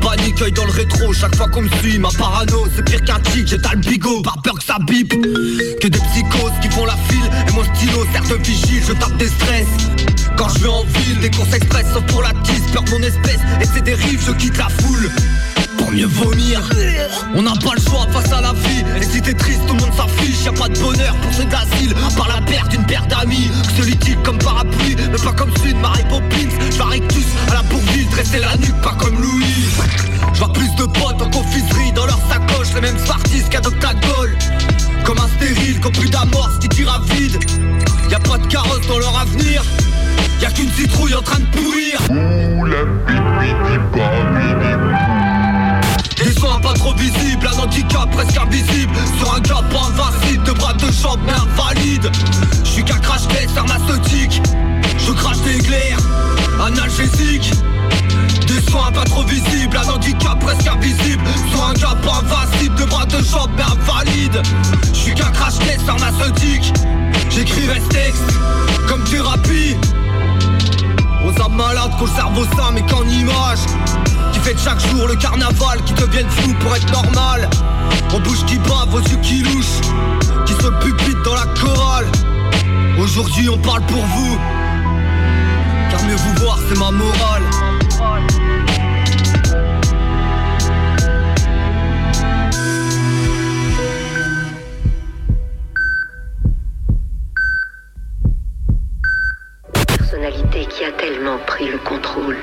[0.00, 3.18] Panique, œil dans le rétro Chaque fois qu'on me suit, ma parano C'est pire qu'un
[3.20, 4.22] tic, j'étale le bigot.
[4.42, 7.30] Peur que ça bip Que des psychoses qui font la file.
[7.48, 9.66] Et mon stylo sert de vigile, je tape des stress.
[10.36, 13.40] Quand je vais en ville, les courses express Sauf pour la tisse, peur mon espèce
[13.60, 15.10] Et c'est des rives, je quitte la foule
[15.90, 16.60] mieux vomir.
[17.34, 18.84] On n'a pas le choix face à la vie.
[19.00, 20.44] Et si t'es triste tout le monde s'affiche.
[20.44, 21.94] Y'a pas de bonheur pour ceux d'asile.
[22.16, 23.50] Par la perte d'une paire d'amis.
[23.76, 24.96] Solitude comme parapluie.
[24.96, 26.70] Mais pas comme de Mary Poppins.
[26.70, 29.54] J'varictus à la bourville Dresser la nuque pas comme Louis.
[30.34, 32.74] J'vois plus de potes en confiserie Dans leur sacoche.
[32.74, 34.36] Les mêmes Smarties qu'à Doctagol
[35.04, 37.38] Comme un stérile qui plus d'amorce qui tire à vide.
[38.10, 39.62] Y'a pas de carrosse dans leur avenir.
[40.40, 42.00] Y'a qu'une citrouille en train de pourrir.
[42.10, 42.78] Ouh la
[46.24, 48.92] des soins pas trop visibles, un handicap presque invisible.
[49.18, 52.10] Sur un pas invincible, deux bras, deux jambes mais invalide.
[52.64, 53.22] Je suis qu'un crash
[53.54, 54.42] pharmaceutique.
[54.98, 55.98] Je crache des glaires,
[56.60, 57.52] analgésique
[58.46, 61.22] des soins pas trop visibles, un handicap presque invisible.
[61.52, 64.42] Soit un gap invincible, de bras de jambes mais invalide.
[64.92, 66.72] Je suis qu'un crash test pharmaceutique.
[67.30, 68.38] J'écrivais ce texte
[68.88, 69.76] comme thérapie.
[71.24, 73.60] Aux âmes malades qu'au cerveau sain mais qu'en image
[74.38, 77.48] Qui fait chaque jour le carnaval Qui deviennent fous pour être normal.
[78.14, 79.80] On bouge qui bat, vos yeux qui louchent
[80.46, 82.06] Qui se pupitent dans la chorale.
[83.00, 84.38] Aujourd'hui on parle pour vous
[85.90, 87.42] Car mieux vous voir c'est ma morale.
[99.72, 102.36] Personnalité qui a tellement pris le contrôle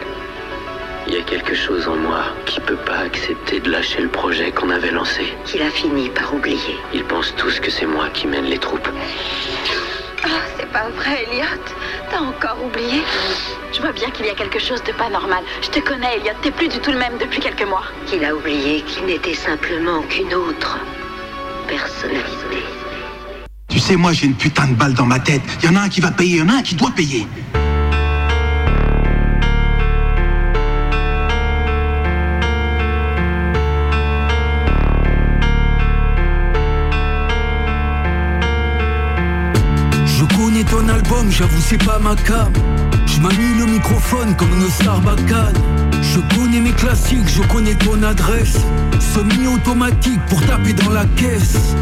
[1.16, 4.70] y a quelque chose en moi qui peut pas accepter de lâcher le projet qu'on
[4.70, 5.24] avait lancé.
[5.46, 6.78] qu'il a fini par oublier.
[6.94, 8.90] Ils pensent tous que c'est moi qui mène les troupes.
[10.24, 10.28] Ah,
[10.58, 11.46] c'est pas vrai, Elliot.
[12.10, 13.02] T'as encore oublié?
[13.72, 15.44] Je vois bien qu'il y a quelque chose de pas normal.
[15.62, 16.34] Je te connais, Elliot.
[16.42, 17.84] T'es plus du tout le même depuis quelques mois.
[18.08, 20.80] Qu'il a oublié qu'il n'était simplement qu'une autre
[21.68, 22.64] personnalité.
[23.70, 25.42] Tu sais, moi j'ai une putain de balle dans ma tête.
[25.62, 26.92] Il y en a un qui va payer, il y en a un qui doit
[26.92, 27.26] payer.
[41.30, 42.52] J'avoue c'est pas ma cam.
[43.06, 45.54] Je manie le microphone comme une sarbacane
[46.02, 48.58] Je connais mes classiques, je connais ton adresse.
[49.00, 51.76] Semi-automatique pour taper dans la caisse.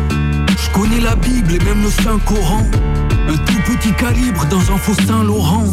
[0.57, 2.65] Je connais la Bible et même le Saint-Coran.
[3.27, 5.65] Un tout petit calibre dans un faux Saint-Laurent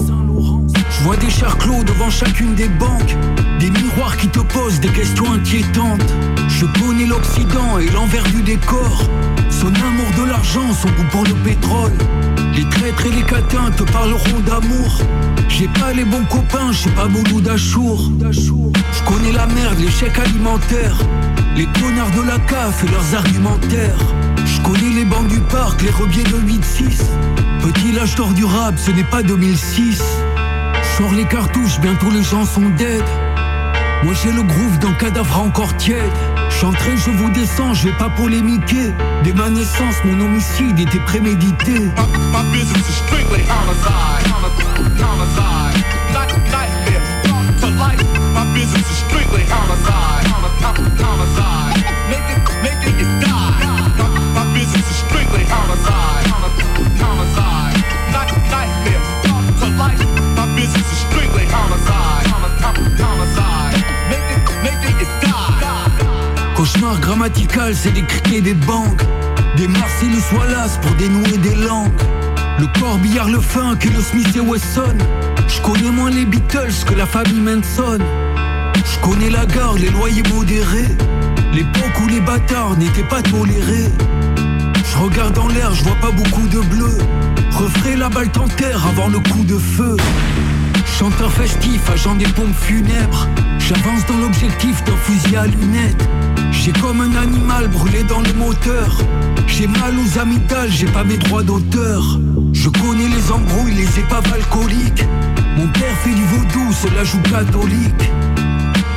[0.90, 3.16] Je vois des charclos devant chacune des banques
[3.58, 6.14] Des miroirs qui te posent des questions inquiétantes.
[6.48, 9.02] Je connais l'Occident et l'envers du décor
[9.50, 11.92] Son amour de l'argent, son goût pour le pétrole.
[12.54, 15.00] Les traîtres et les catins te parleront d'amour.
[15.48, 20.96] J'ai pas les bons copains, j'ai pas beaucoup d'achour Je connais la merde, l'échec alimentaire
[21.56, 23.98] Les connards de la CAF et leurs argumentaires.
[24.44, 27.02] Je connais les bancs du parc, les rebiers de 8-6
[27.62, 30.02] Petit lâche d'or du rap, ce n'est pas 2006
[30.96, 33.04] Sors les cartouches, bientôt les gens sont dead
[34.04, 36.10] Moi j'ai le groove d'un cadavre encore tiède
[36.50, 38.92] Chanterai, je vous descends, je vais pas polémiquer
[39.24, 41.72] Dès ma naissance, mon homicide était prémédité
[42.32, 44.26] My business is strictly homicide.
[45.00, 45.84] Homicide.
[46.12, 47.20] Not nightmare.
[47.80, 48.02] life.
[48.34, 50.26] My business is strictly homicide.
[51.00, 51.84] Homicide.
[52.12, 53.94] Making, making you die.
[53.98, 55.44] My, my business is strictly.
[55.44, 56.19] Homicide.
[67.74, 69.02] C'est des criquets des banques.
[69.58, 71.92] Des Marcellus Wallace pour dénouer des langues.
[72.58, 74.96] Le corbillard, le funk et le Smith et Wesson.
[75.46, 77.98] Je connais moins les Beatles que la famille Manson.
[78.74, 80.88] Je connais la gare, les loyers modérés.
[81.52, 83.92] L'époque où les bâtards n'étaient pas tolérés.
[84.82, 86.96] Je regarde en l'air, je vois pas beaucoup de bleu
[87.52, 89.96] Referai la balle en terre avant le coup de feu.
[90.98, 93.28] Chanteur festif, agent des pompes funèbres
[93.60, 96.08] J'avance dans l'objectif d'un fusil à lunettes.
[96.50, 98.98] J'ai comme un animal brûlé dans le moteur.
[99.46, 102.02] J'ai mal aux amygdales, j'ai pas mes droits d'auteur.
[102.52, 105.04] Je connais les embrouilles, les épaves alcooliques.
[105.56, 108.10] Mon père fait du vaudou, cela joue catholique.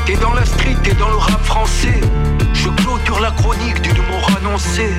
[0.05, 2.01] T'es dans la street, t'es dans le rap français.
[2.53, 4.93] Je clôture la chronique d'une mort annoncée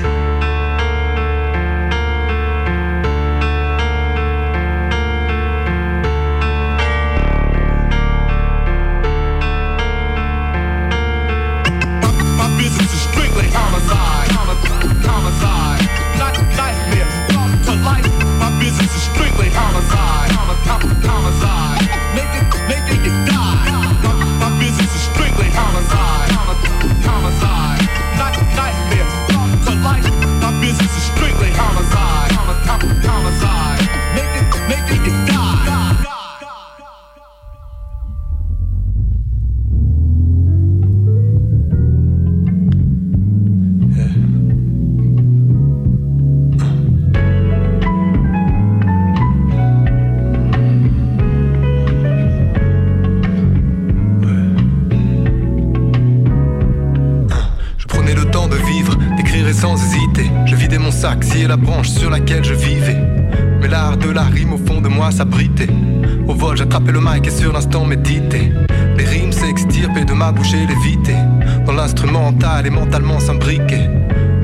[72.65, 73.89] et mentalement s'imbriquer.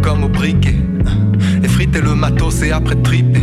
[0.02, 0.76] Comme au briquet.
[1.64, 3.42] Effriter le matos et après triper.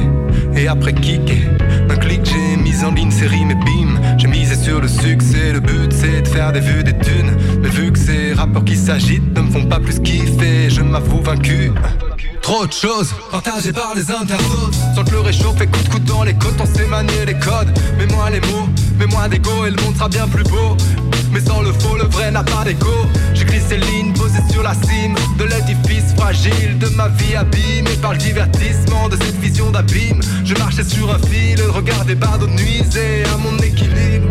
[0.57, 1.43] Et après kicker.
[1.89, 5.53] D'un clic, j'ai mis en ligne, série, mais bim, j'ai misé sur le succès.
[5.53, 7.37] Le but c'est de faire des vues, des thunes.
[7.63, 11.23] Mais vu que ces rappeurs qui s'agitent ne me font pas plus kiffer, je m'avoue
[11.23, 11.73] vaincu.
[12.43, 16.23] Trop de choses partagées par les internautes Sans te le réchauffer coup de coude dans
[16.23, 17.69] les côtes On sait manier les codes
[17.99, 18.69] Mets-moi les mots,
[18.99, 20.75] mets-moi d'ego Et le monde sera bien plus beau
[21.41, 23.07] sans le faux, le vrai n'a pas d'écho.
[23.35, 28.13] J'écris ces lignes posées sur la cime De l'édifice fragile de ma vie abîmée par
[28.13, 30.21] le divertissement de cette vision d'abîme.
[30.45, 34.29] Je marchais sur un fil, le regard des bardeaux nuisait à mon équilibre.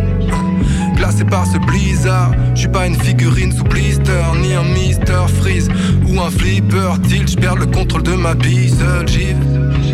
[0.96, 5.70] Glacé par ce blizzard, je suis pas une figurine sous blister, ni un Mister Freeze
[6.08, 6.94] ou un flipper.
[7.08, 9.28] Tilt, je perds le contrôle de ma bise, j'y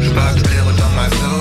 [0.01, 1.32] Je bats dans ma zone.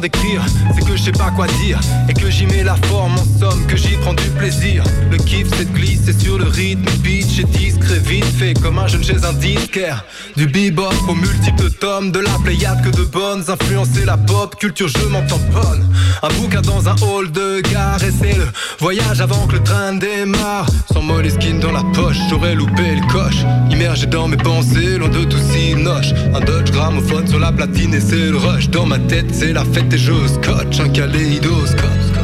[0.00, 0.59] D'écrire, c'est que
[1.00, 1.80] je sais pas quoi dire.
[2.08, 4.84] Et que j'y mets la forme en somme, que j'y prends du plaisir.
[5.10, 6.84] Le kiff c'est de glisser sur le rythme.
[7.02, 10.04] Pitch et discret, vite fait comme un jeune chez un disquaire.
[10.36, 14.88] Du bebop aux multiples tomes De la pléiade que de bonnes Influencer la pop culture,
[14.88, 15.86] je m'en tamponne.
[16.22, 18.46] Un bouquin dans un hall de gare Et c'est le
[18.78, 20.66] voyage avant que le train démarre.
[20.92, 23.44] Sans moleskine dans la poche, j'aurais loupé le coche.
[23.70, 27.94] Immergé dans mes pensées, loin de tout si noche Un Dodge gramophone sur la platine
[27.94, 28.68] et c'est le rush.
[28.68, 30.80] Dans ma tête c'est la fête et je scotch.
[30.80, 32.19] Un caléidoscope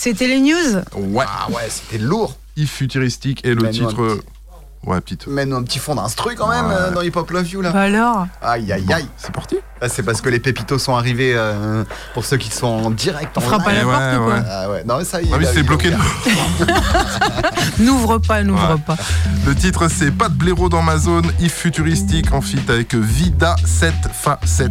[0.00, 1.24] C'était les news Ouais.
[1.28, 2.36] Ah ouais, c'était lourd.
[2.56, 4.00] If futuristique et le Mets-nous un titre.
[4.02, 4.22] euh,
[4.86, 5.26] Ouais, petite.
[5.26, 6.72] Mets-nous un petit fond d'instru quand même Ouais.
[6.78, 7.72] euh, dans Hip Hop Love You là.
[7.72, 9.08] Bah alors Aïe aïe aïe.
[9.16, 9.56] C'est parti.
[9.80, 11.84] Là, c'est parce que les pépitos sont arrivés euh,
[12.14, 13.30] pour ceux qui sont en direct.
[13.36, 14.42] On en fera pas la porte ou quoi ouais.
[14.50, 15.30] Ah ouais, non, mais ça y est.
[15.32, 15.90] Ah oui, c'est bloqué.
[17.78, 18.80] N'ouvre pas, n'ouvre Ouais.
[18.84, 18.96] pas.
[19.46, 23.54] Le titre c'est Pas de blaireau dans ma zone, If futuristique en feat avec Vida
[23.64, 24.70] 7 Fa 7.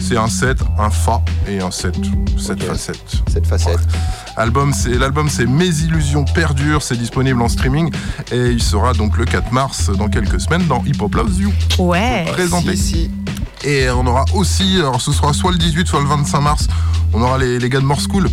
[0.00, 1.94] C'est un 7, un Fa et un 7.
[2.38, 2.96] 7 Fa 7.
[3.32, 3.80] Cette facette.
[4.36, 7.92] Album, c'est l'album c'est Mes illusions perdurent, c'est disponible en streaming
[8.32, 11.52] et il sera donc le 4 mars dans quelques semaines dans Hip Hop Loves You.
[11.78, 12.24] Ouais.
[12.32, 12.76] Présenté.
[12.76, 13.10] Si, si.
[13.64, 16.68] Et on aura aussi, alors ce sera soit le 18 soit le 25 mars,
[17.12, 18.28] on aura les, les gars de More School.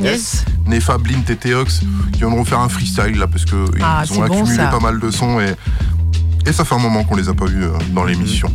[0.00, 0.44] Yes.
[0.66, 1.80] Nefa, Blint et Teox
[2.12, 5.10] qui viendront faire un freestyle là parce que Ah, ils ont accumulé pas mal de
[5.10, 5.54] sons et,
[6.46, 8.48] et ça fait un moment qu'on les a pas vus euh, dans l'émission.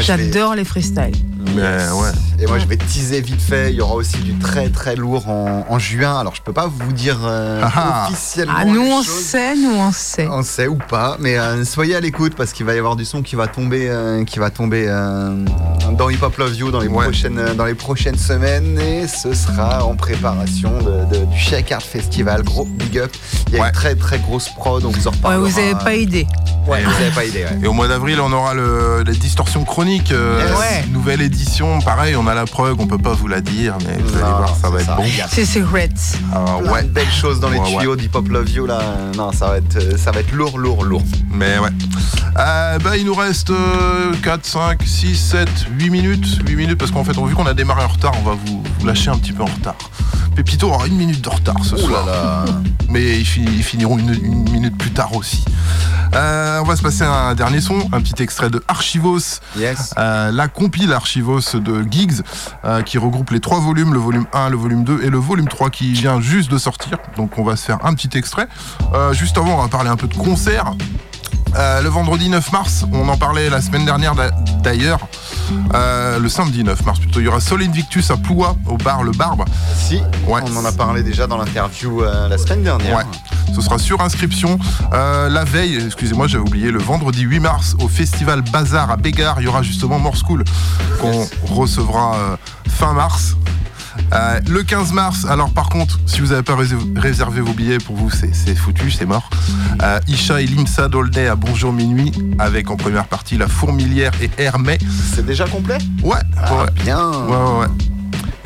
[0.00, 1.14] J'adore les freestyles.
[1.54, 2.10] Mais ouais.
[2.40, 3.70] Et moi, je vais teaser vite fait.
[3.70, 6.18] Il y aura aussi du très très lourd en, en juin.
[6.18, 8.06] Alors, je peux pas vous dire euh, Ah ah.
[8.08, 8.54] officiellement.
[8.56, 9.24] Ah, nous les on choses.
[9.24, 10.26] sait, nous on sait.
[10.28, 13.04] On sait ou pas, mais euh, soyez à l'écoute parce qu'il va y avoir du
[13.04, 15.44] son qui va tomber, euh, qui va tomber euh,
[15.96, 17.04] dans Hip Hop Love You dans les Ouais.
[17.04, 21.70] prochaines, euh, dans les prochaines semaines et ce sera en préparation de- de- du Shake
[21.72, 22.42] Art Festival.
[22.42, 23.14] Gros big up.
[23.48, 23.68] Il y a Ouais.
[23.68, 25.48] une très très grosse prod, on vous en Ouais, reparlera.
[25.48, 26.26] vous avez pas idée.
[26.66, 27.44] Ouais, vous avez pas idée.
[27.44, 27.58] ouais.
[27.62, 30.12] Et au mois d'avril, on aura le, les distorsions chroniques.
[30.12, 30.58] euh, Yes.
[30.58, 30.84] Ouais.
[30.92, 31.80] Nouvelle édition.
[31.80, 34.56] Pareil, on a la preuve, on peut pas vous la dire, mais vous allez voir,
[34.56, 35.02] ça va c'est être bon.
[35.30, 35.44] C'est.
[36.34, 36.82] Ah, ouais.
[36.82, 37.76] de belles choses dans les Ouais, ouais.
[37.78, 38.80] tuyaux d'Hip Hop Love You là.
[39.16, 41.02] Non, ça va être, euh, ça va être lourd, lourd, lourd.
[41.30, 41.70] Mais ouais.
[42.38, 45.48] Euh, bah, il nous reste euh, 4, 5, 6, 7,
[45.78, 46.38] 8 minutes.
[46.46, 48.86] 8 minutes parce qu'en fait, vu qu'on a démarré en retard, on va vous, vous
[48.86, 49.76] lâcher un petit peu en retard.
[50.38, 52.06] Pépito aura une minute de retard ce là soir.
[52.06, 52.44] là.
[52.88, 55.44] Mais ils, fi- ils finiront une, une minute plus tard aussi.
[56.14, 59.40] Euh, on va se passer un dernier son, un petit extrait de Archivos.
[59.58, 59.94] Yes.
[59.98, 62.20] Euh, la compile Archivos de Giggs
[62.64, 65.48] euh, qui regroupe les trois volumes, le volume 1, le volume 2 et le volume
[65.48, 66.98] 3 qui vient juste de sortir.
[67.16, 68.46] Donc on va se faire un petit extrait.
[69.10, 70.72] Juste avant, on va parler un peu de concert.
[71.58, 74.30] Euh, le vendredi 9 mars, on en parlait la semaine dernière d'a-
[74.62, 75.00] d'ailleurs.
[75.74, 79.02] Euh, le samedi 9 mars plutôt, il y aura Sol Invictus à Ploua au bar
[79.02, 79.44] Le Barbe.
[79.76, 79.96] Si,
[80.28, 80.40] Ouais.
[80.46, 82.96] on en a parlé déjà dans l'interview euh, la semaine dernière.
[82.98, 83.02] Ouais.
[83.54, 84.58] Ce sera sur inscription.
[84.92, 89.44] La veille, excusez-moi, j'avais oublié, le vendredi 8 mars au festival Bazar à Bégard, il
[89.44, 90.44] y aura justement More School
[91.00, 93.36] qu'on recevra fin mars.
[94.12, 96.66] Euh, le 15 mars, alors par contre, si vous n'avez pas rés-
[96.96, 99.28] réservé vos billets, pour vous, c'est foutu, c'est mort.
[99.82, 104.30] Euh, Isha et Limsa Dolnay à Bonjour Minuit, avec en première partie La Fourmilière et
[104.42, 104.78] Hermès.
[105.14, 105.78] C'est déjà complet?
[106.02, 106.70] Ouais, ouais.
[106.84, 107.06] bien.
[107.10, 107.66] Ouais, ouais, ouais.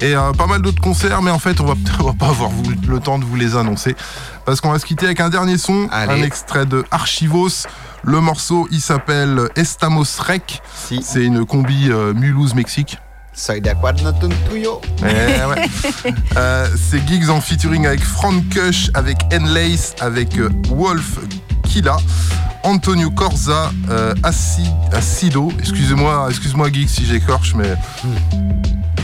[0.01, 2.51] Et euh, pas mal d'autres concerts, mais en fait, on va, on va pas avoir
[2.51, 3.95] vous- le temps de vous les annoncer.
[4.45, 6.21] Parce qu'on va se quitter avec un dernier son, Allez.
[6.21, 7.67] un extrait de Archivos.
[8.03, 10.61] Le morceau, il s'appelle Estamos Rec.
[10.75, 12.99] C'est une combi Mulhouse-Mexique.
[13.35, 14.13] Soy de acuerdo
[14.49, 14.81] tuyo.
[15.03, 15.69] Ouais.
[16.37, 21.19] Euh, c'est Gigs en featuring avec Frank Kush, avec Enlace, avec euh, Wolf
[21.65, 21.97] Killa,
[22.63, 25.53] Antonio Corza, euh, Acido.
[25.59, 27.75] Excusez-moi, excuse-moi Gigs si j'écorche, mais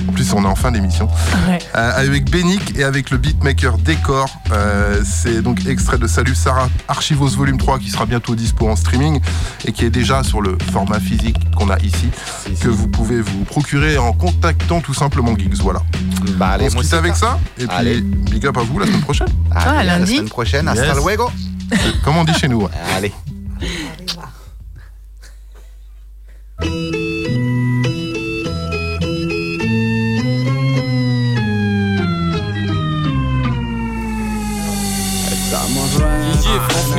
[0.09, 1.09] en plus on est en fin d'émission.
[1.49, 1.59] Ouais.
[1.77, 4.29] Euh, avec Benick et avec le beatmaker Décor.
[4.53, 8.77] Euh, c'est donc extrait de Salut Sarah Archivos Volume 3 qui sera bientôt dispo en
[8.77, 9.21] streaming
[9.65, 12.09] et qui est déjà sur le format physique qu'on a ici,
[12.61, 15.57] que vous pouvez vous procurer en contactant tout simplement Geeks.
[15.59, 15.83] Voilà.
[16.37, 18.01] Bah, allez, On se quitte avec ça et puis Allez.
[18.01, 19.29] big up à vous la semaine prochaine.
[19.51, 20.17] Allez, Ah, à la lundi.
[20.17, 20.69] semaine prochaine.
[20.69, 20.97] Hasta Yes.
[20.97, 21.31] luego.
[22.05, 22.63] Comme on dit chez nous.
[22.63, 22.71] ouais.
[22.97, 23.13] Allez.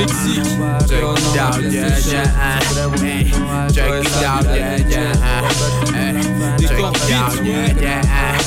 [0.00, 0.40] Mexique.
[0.88, 2.60] Check it out, yeah, yeah, uh.
[3.70, 5.42] Check it out, yeah, yeah, uh.
[6.58, 8.40] Check it out, yeah, yeah, uh,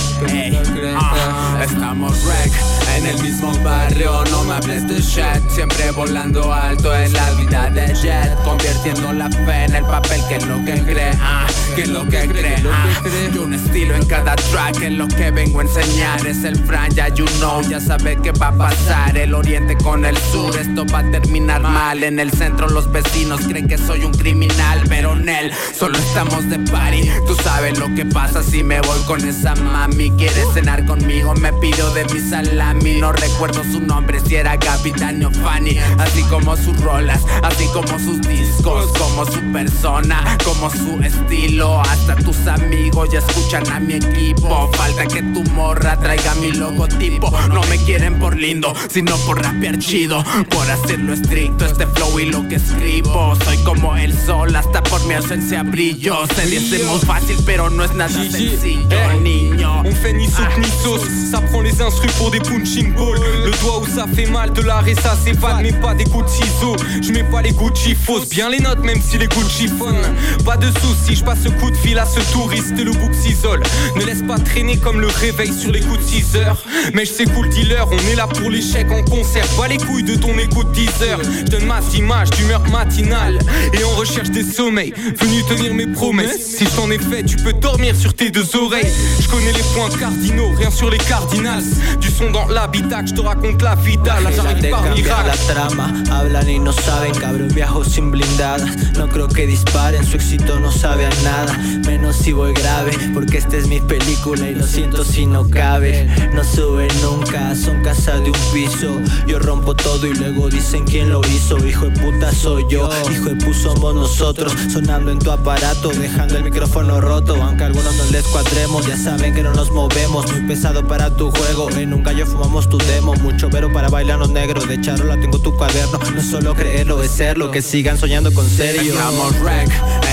[1.61, 2.49] Estamos rec
[2.95, 5.49] en el mismo barrio, no me hables de shit.
[5.49, 10.35] Siempre volando alto en la vida de jet Convirtiendo la fe en el papel que
[10.35, 12.87] es lo que cree, ah, que es lo que cree, ah.
[13.33, 16.25] Y un estilo en cada track, es lo que vengo a enseñar.
[16.25, 19.17] Es el Fran, ya you know, ya sabe qué va a pasar.
[19.17, 22.03] El oriente con el sur, esto va a terminar mal.
[22.03, 26.49] En el centro los vecinos creen que soy un criminal Pero en él, solo estamos
[26.49, 27.09] de party.
[27.27, 30.11] Tú sabes lo que pasa si me voy con esa mami.
[30.11, 35.23] Quiere cenar conmigo, me pidió de mi salami No recuerdo su nombre, si era Capitán
[35.23, 41.01] o Fanny Así como sus rolas, así como sus discos Como su persona, como su
[41.01, 41.81] estilo.
[41.81, 44.69] Hasta tus amigos ya escuchan a mi equipo.
[44.73, 47.31] Falta que tu morra traiga mi logotipo.
[47.49, 50.23] No me quieren por lindo, sino por rapear chido.
[50.49, 53.35] Por hacerlo estricto, este flow y lo que escribo.
[53.45, 56.25] Soy como el sol, hasta por mi ausencia brillo.
[56.35, 59.81] Se dice muy fácil, pero no es nada sencillo, niño.
[59.85, 62.39] On fait ni soupe ni sauce, ça prend les instrus pour des
[62.75, 66.29] Le doigt où ça fait mal, de l'arrêt ça s'évade, mais pas des coups de
[66.29, 66.75] ciseaux.
[67.03, 70.15] Je mets pas les Gucci fausses, bien les notes, même si les Gucci chiffonnent.
[70.43, 73.13] Pas de soucis, je passe ce coup de fil à ce touriste et le bouc
[73.13, 73.61] s'isole.
[73.95, 76.63] Ne laisse pas traîner comme le réveil sur les coups de 6 heures.
[76.95, 79.45] Mais je sais cool dealer, on est là pour l'échec en concert.
[79.55, 81.21] Pas les couilles de ton écoute 10 heures.
[81.45, 83.37] Je donne ma image d'humeur matinale
[83.73, 84.93] et on recherche des sommeils.
[84.95, 86.57] Venu tenir mes promesses.
[86.57, 88.91] Si je t'en ai fait, tu peux dormir sur tes deux oreilles.
[89.19, 91.63] Je connais les points cardinaux, rien sur les cardinals.
[92.01, 94.15] Du son dans l'habitat, je te raconte la vida.
[94.35, 95.31] J'arrive par la miracle.
[95.47, 98.65] trama Hablan y no saben, cabrón, viajo sin blindada.
[98.97, 103.37] No creo que disparen, su éxito no sabe a nada Menos si voy grave, porque
[103.39, 106.07] esta es mi película Y lo siento si no cabe.
[106.33, 108.99] No sube nunca, son casa de un piso.
[109.27, 111.57] Yo rompo todo y luego dicen quién lo hizo.
[111.65, 114.53] Hijo de puta soy yo, hijo de pu somos nosotros.
[114.71, 117.35] Sonando en tu aparato, dejando el micrófono roto.
[117.41, 120.31] Aunque algunos no les cuadremos, ya saben que no nos movemos.
[120.31, 124.19] Muy pesado para tu juego, en un gallo fumamos tu demo Mucho vero para bailar
[124.19, 128.31] los negros, de charola tengo tu cuaderno No solo creerlo, es serlo, que sigan soñando
[128.33, 128.93] con serio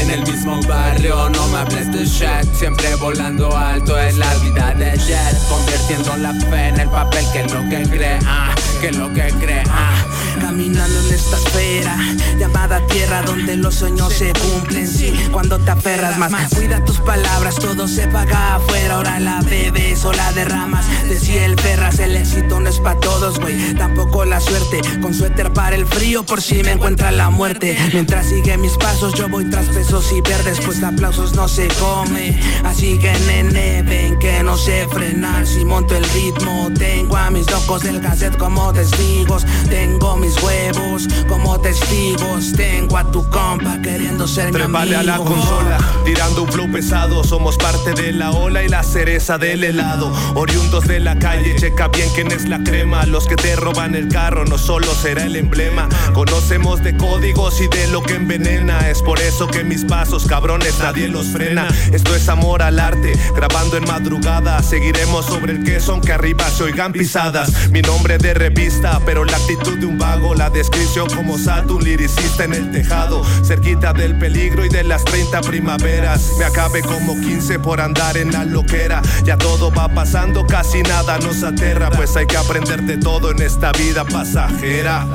[0.00, 4.74] en el mismo barrio, no me hables de shit Siempre volando alto en la vida
[4.74, 8.88] de jet Convirtiendo la fe en el papel que es lo que cree, ah, que
[8.88, 10.04] es lo que cree, ah.
[10.40, 11.96] Caminando en esta esfera
[12.40, 14.88] llamada tierra donde los sueños se cumplen.
[14.88, 18.94] Sí, cuando te aferras más, cuida tus palabras, todo se paga afuera.
[18.94, 20.86] Ahora la bebes o la derramas.
[21.08, 23.74] Decía el perras, el éxito no es pa' todos, güey.
[23.74, 24.80] Tampoco la suerte.
[25.02, 27.76] Con suéter para el frío, por si me encuentra la muerte.
[27.92, 31.66] Mientras sigue mis pasos, yo voy tras pesos y verdes, pues de aplausos no se
[31.80, 32.38] come.
[32.64, 35.44] Así que nene, ven que no sé frenar.
[35.44, 39.44] Si monto el ritmo, tengo a mis locos del cassette como testigos.
[39.68, 42.52] Tengo mis huevos como testigos.
[42.52, 45.34] Tengo a tu compa queriendo ser mi Trépale a la amigo.
[45.34, 47.24] consola, tirando un flow pesado.
[47.24, 50.12] Somos parte de la ola y la cereza del helado.
[50.36, 53.06] Oriundos de la calle, checa bien quién es la crema.
[53.06, 55.88] Los que te roban el carro no solo será el emblema.
[56.14, 58.88] Conocemos de códigos y de lo que envenena.
[58.88, 61.68] Es por eso que mis pasos, cabrones, nadie los frena.
[61.92, 64.62] Esto es amor al arte, grabando en madrugada.
[64.62, 67.70] Seguiremos sobre el queso aunque arriba se oigan pisadas.
[67.70, 70.34] Mi nombre de revista, pero la actitud de un vago.
[70.34, 73.22] La descripción como Saturn, liricista en el tejado.
[73.44, 76.32] Cerquita del peligro y de las 30 primaveras.
[76.38, 79.02] Me acabe como 15 por andar en la loquera.
[79.24, 81.90] Ya todo va pasando, casi nada nos aterra.
[81.90, 85.06] Pues hay que aprender de todo en esta vida pasajera.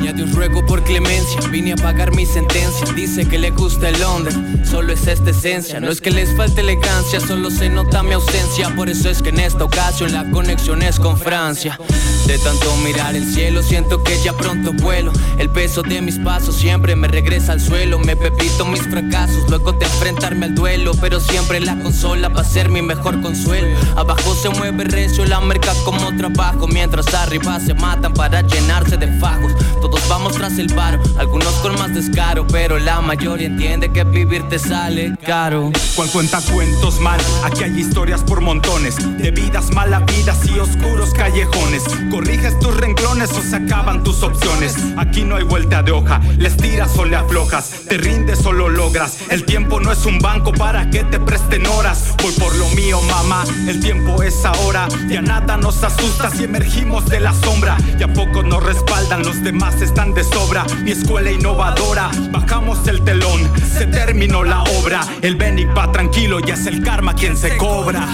[0.00, 2.86] Y a Dios ruego por clemencia, vine a pagar mi sentencia.
[2.94, 5.80] Dice que le gusta el Londres, solo es esta esencia.
[5.80, 8.74] No es que les falte elegancia, solo se nota mi ausencia.
[8.74, 11.78] Por eso es que en esta ocasión la conexión es con Francia.
[12.26, 15.12] De tanto mirar el cielo, siento que ya pronto vuelo.
[15.38, 17.98] El peso de mis pasos siempre me regresa al suelo.
[17.98, 20.92] Me pepito mis fracasos, luego de enfrentarme al duelo.
[21.00, 23.76] Pero siempre la consola va a ser mi mejor consuelo.
[23.96, 26.66] Abajo se mueve recio la merca como trabajo.
[26.68, 29.52] Mientras arriba se matan para llenarse de fajos.
[29.82, 34.48] Todos vamos tras el paro, algunos con más descaro, pero la mayoría entiende que vivir
[34.48, 35.72] te sale caro.
[35.96, 37.20] ¿Cuál cuenta cuentos mal?
[37.42, 41.82] Aquí hay historias por montones, de vidas malavidas y oscuros callejones.
[42.12, 44.76] Corriges tus renglones o se acaban tus opciones.
[44.96, 48.68] Aquí no hay vuelta de hoja, les tiras o le aflojas, te rindes o lo
[48.68, 49.18] logras.
[49.30, 52.14] El tiempo no es un banco para que te presten horas.
[52.22, 54.86] Voy por lo mío, mamá, el tiempo es ahora.
[55.08, 57.76] Ya nada nos asusta si emergimos de la sombra.
[57.98, 60.64] Y a poco nos respaldan los demás están de sobra.
[60.82, 65.00] Mi escuela innovadora, bajamos el telón, se terminó la obra.
[65.22, 68.06] El Benic va tranquilo y es el karma quien se cobra.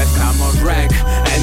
[0.00, 0.92] Estamos rec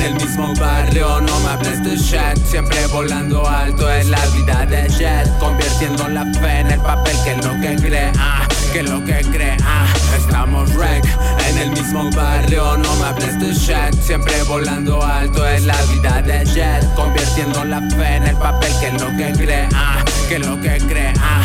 [0.01, 4.65] en el mismo barrio, no me hables de shit Siempre volando alto en la vida
[4.65, 8.79] de jet Convirtiendo la fe en el papel que es lo que cree, ah, que
[8.79, 9.85] es lo que cree, ah.
[10.17, 11.05] Estamos rec
[11.49, 16.21] en el mismo barrio, no me hables de shit Siempre volando alto en la vida
[16.21, 20.35] de jet Convirtiendo la fe en el papel que es lo que cree, ah, que
[20.35, 21.41] es lo que cree, ah.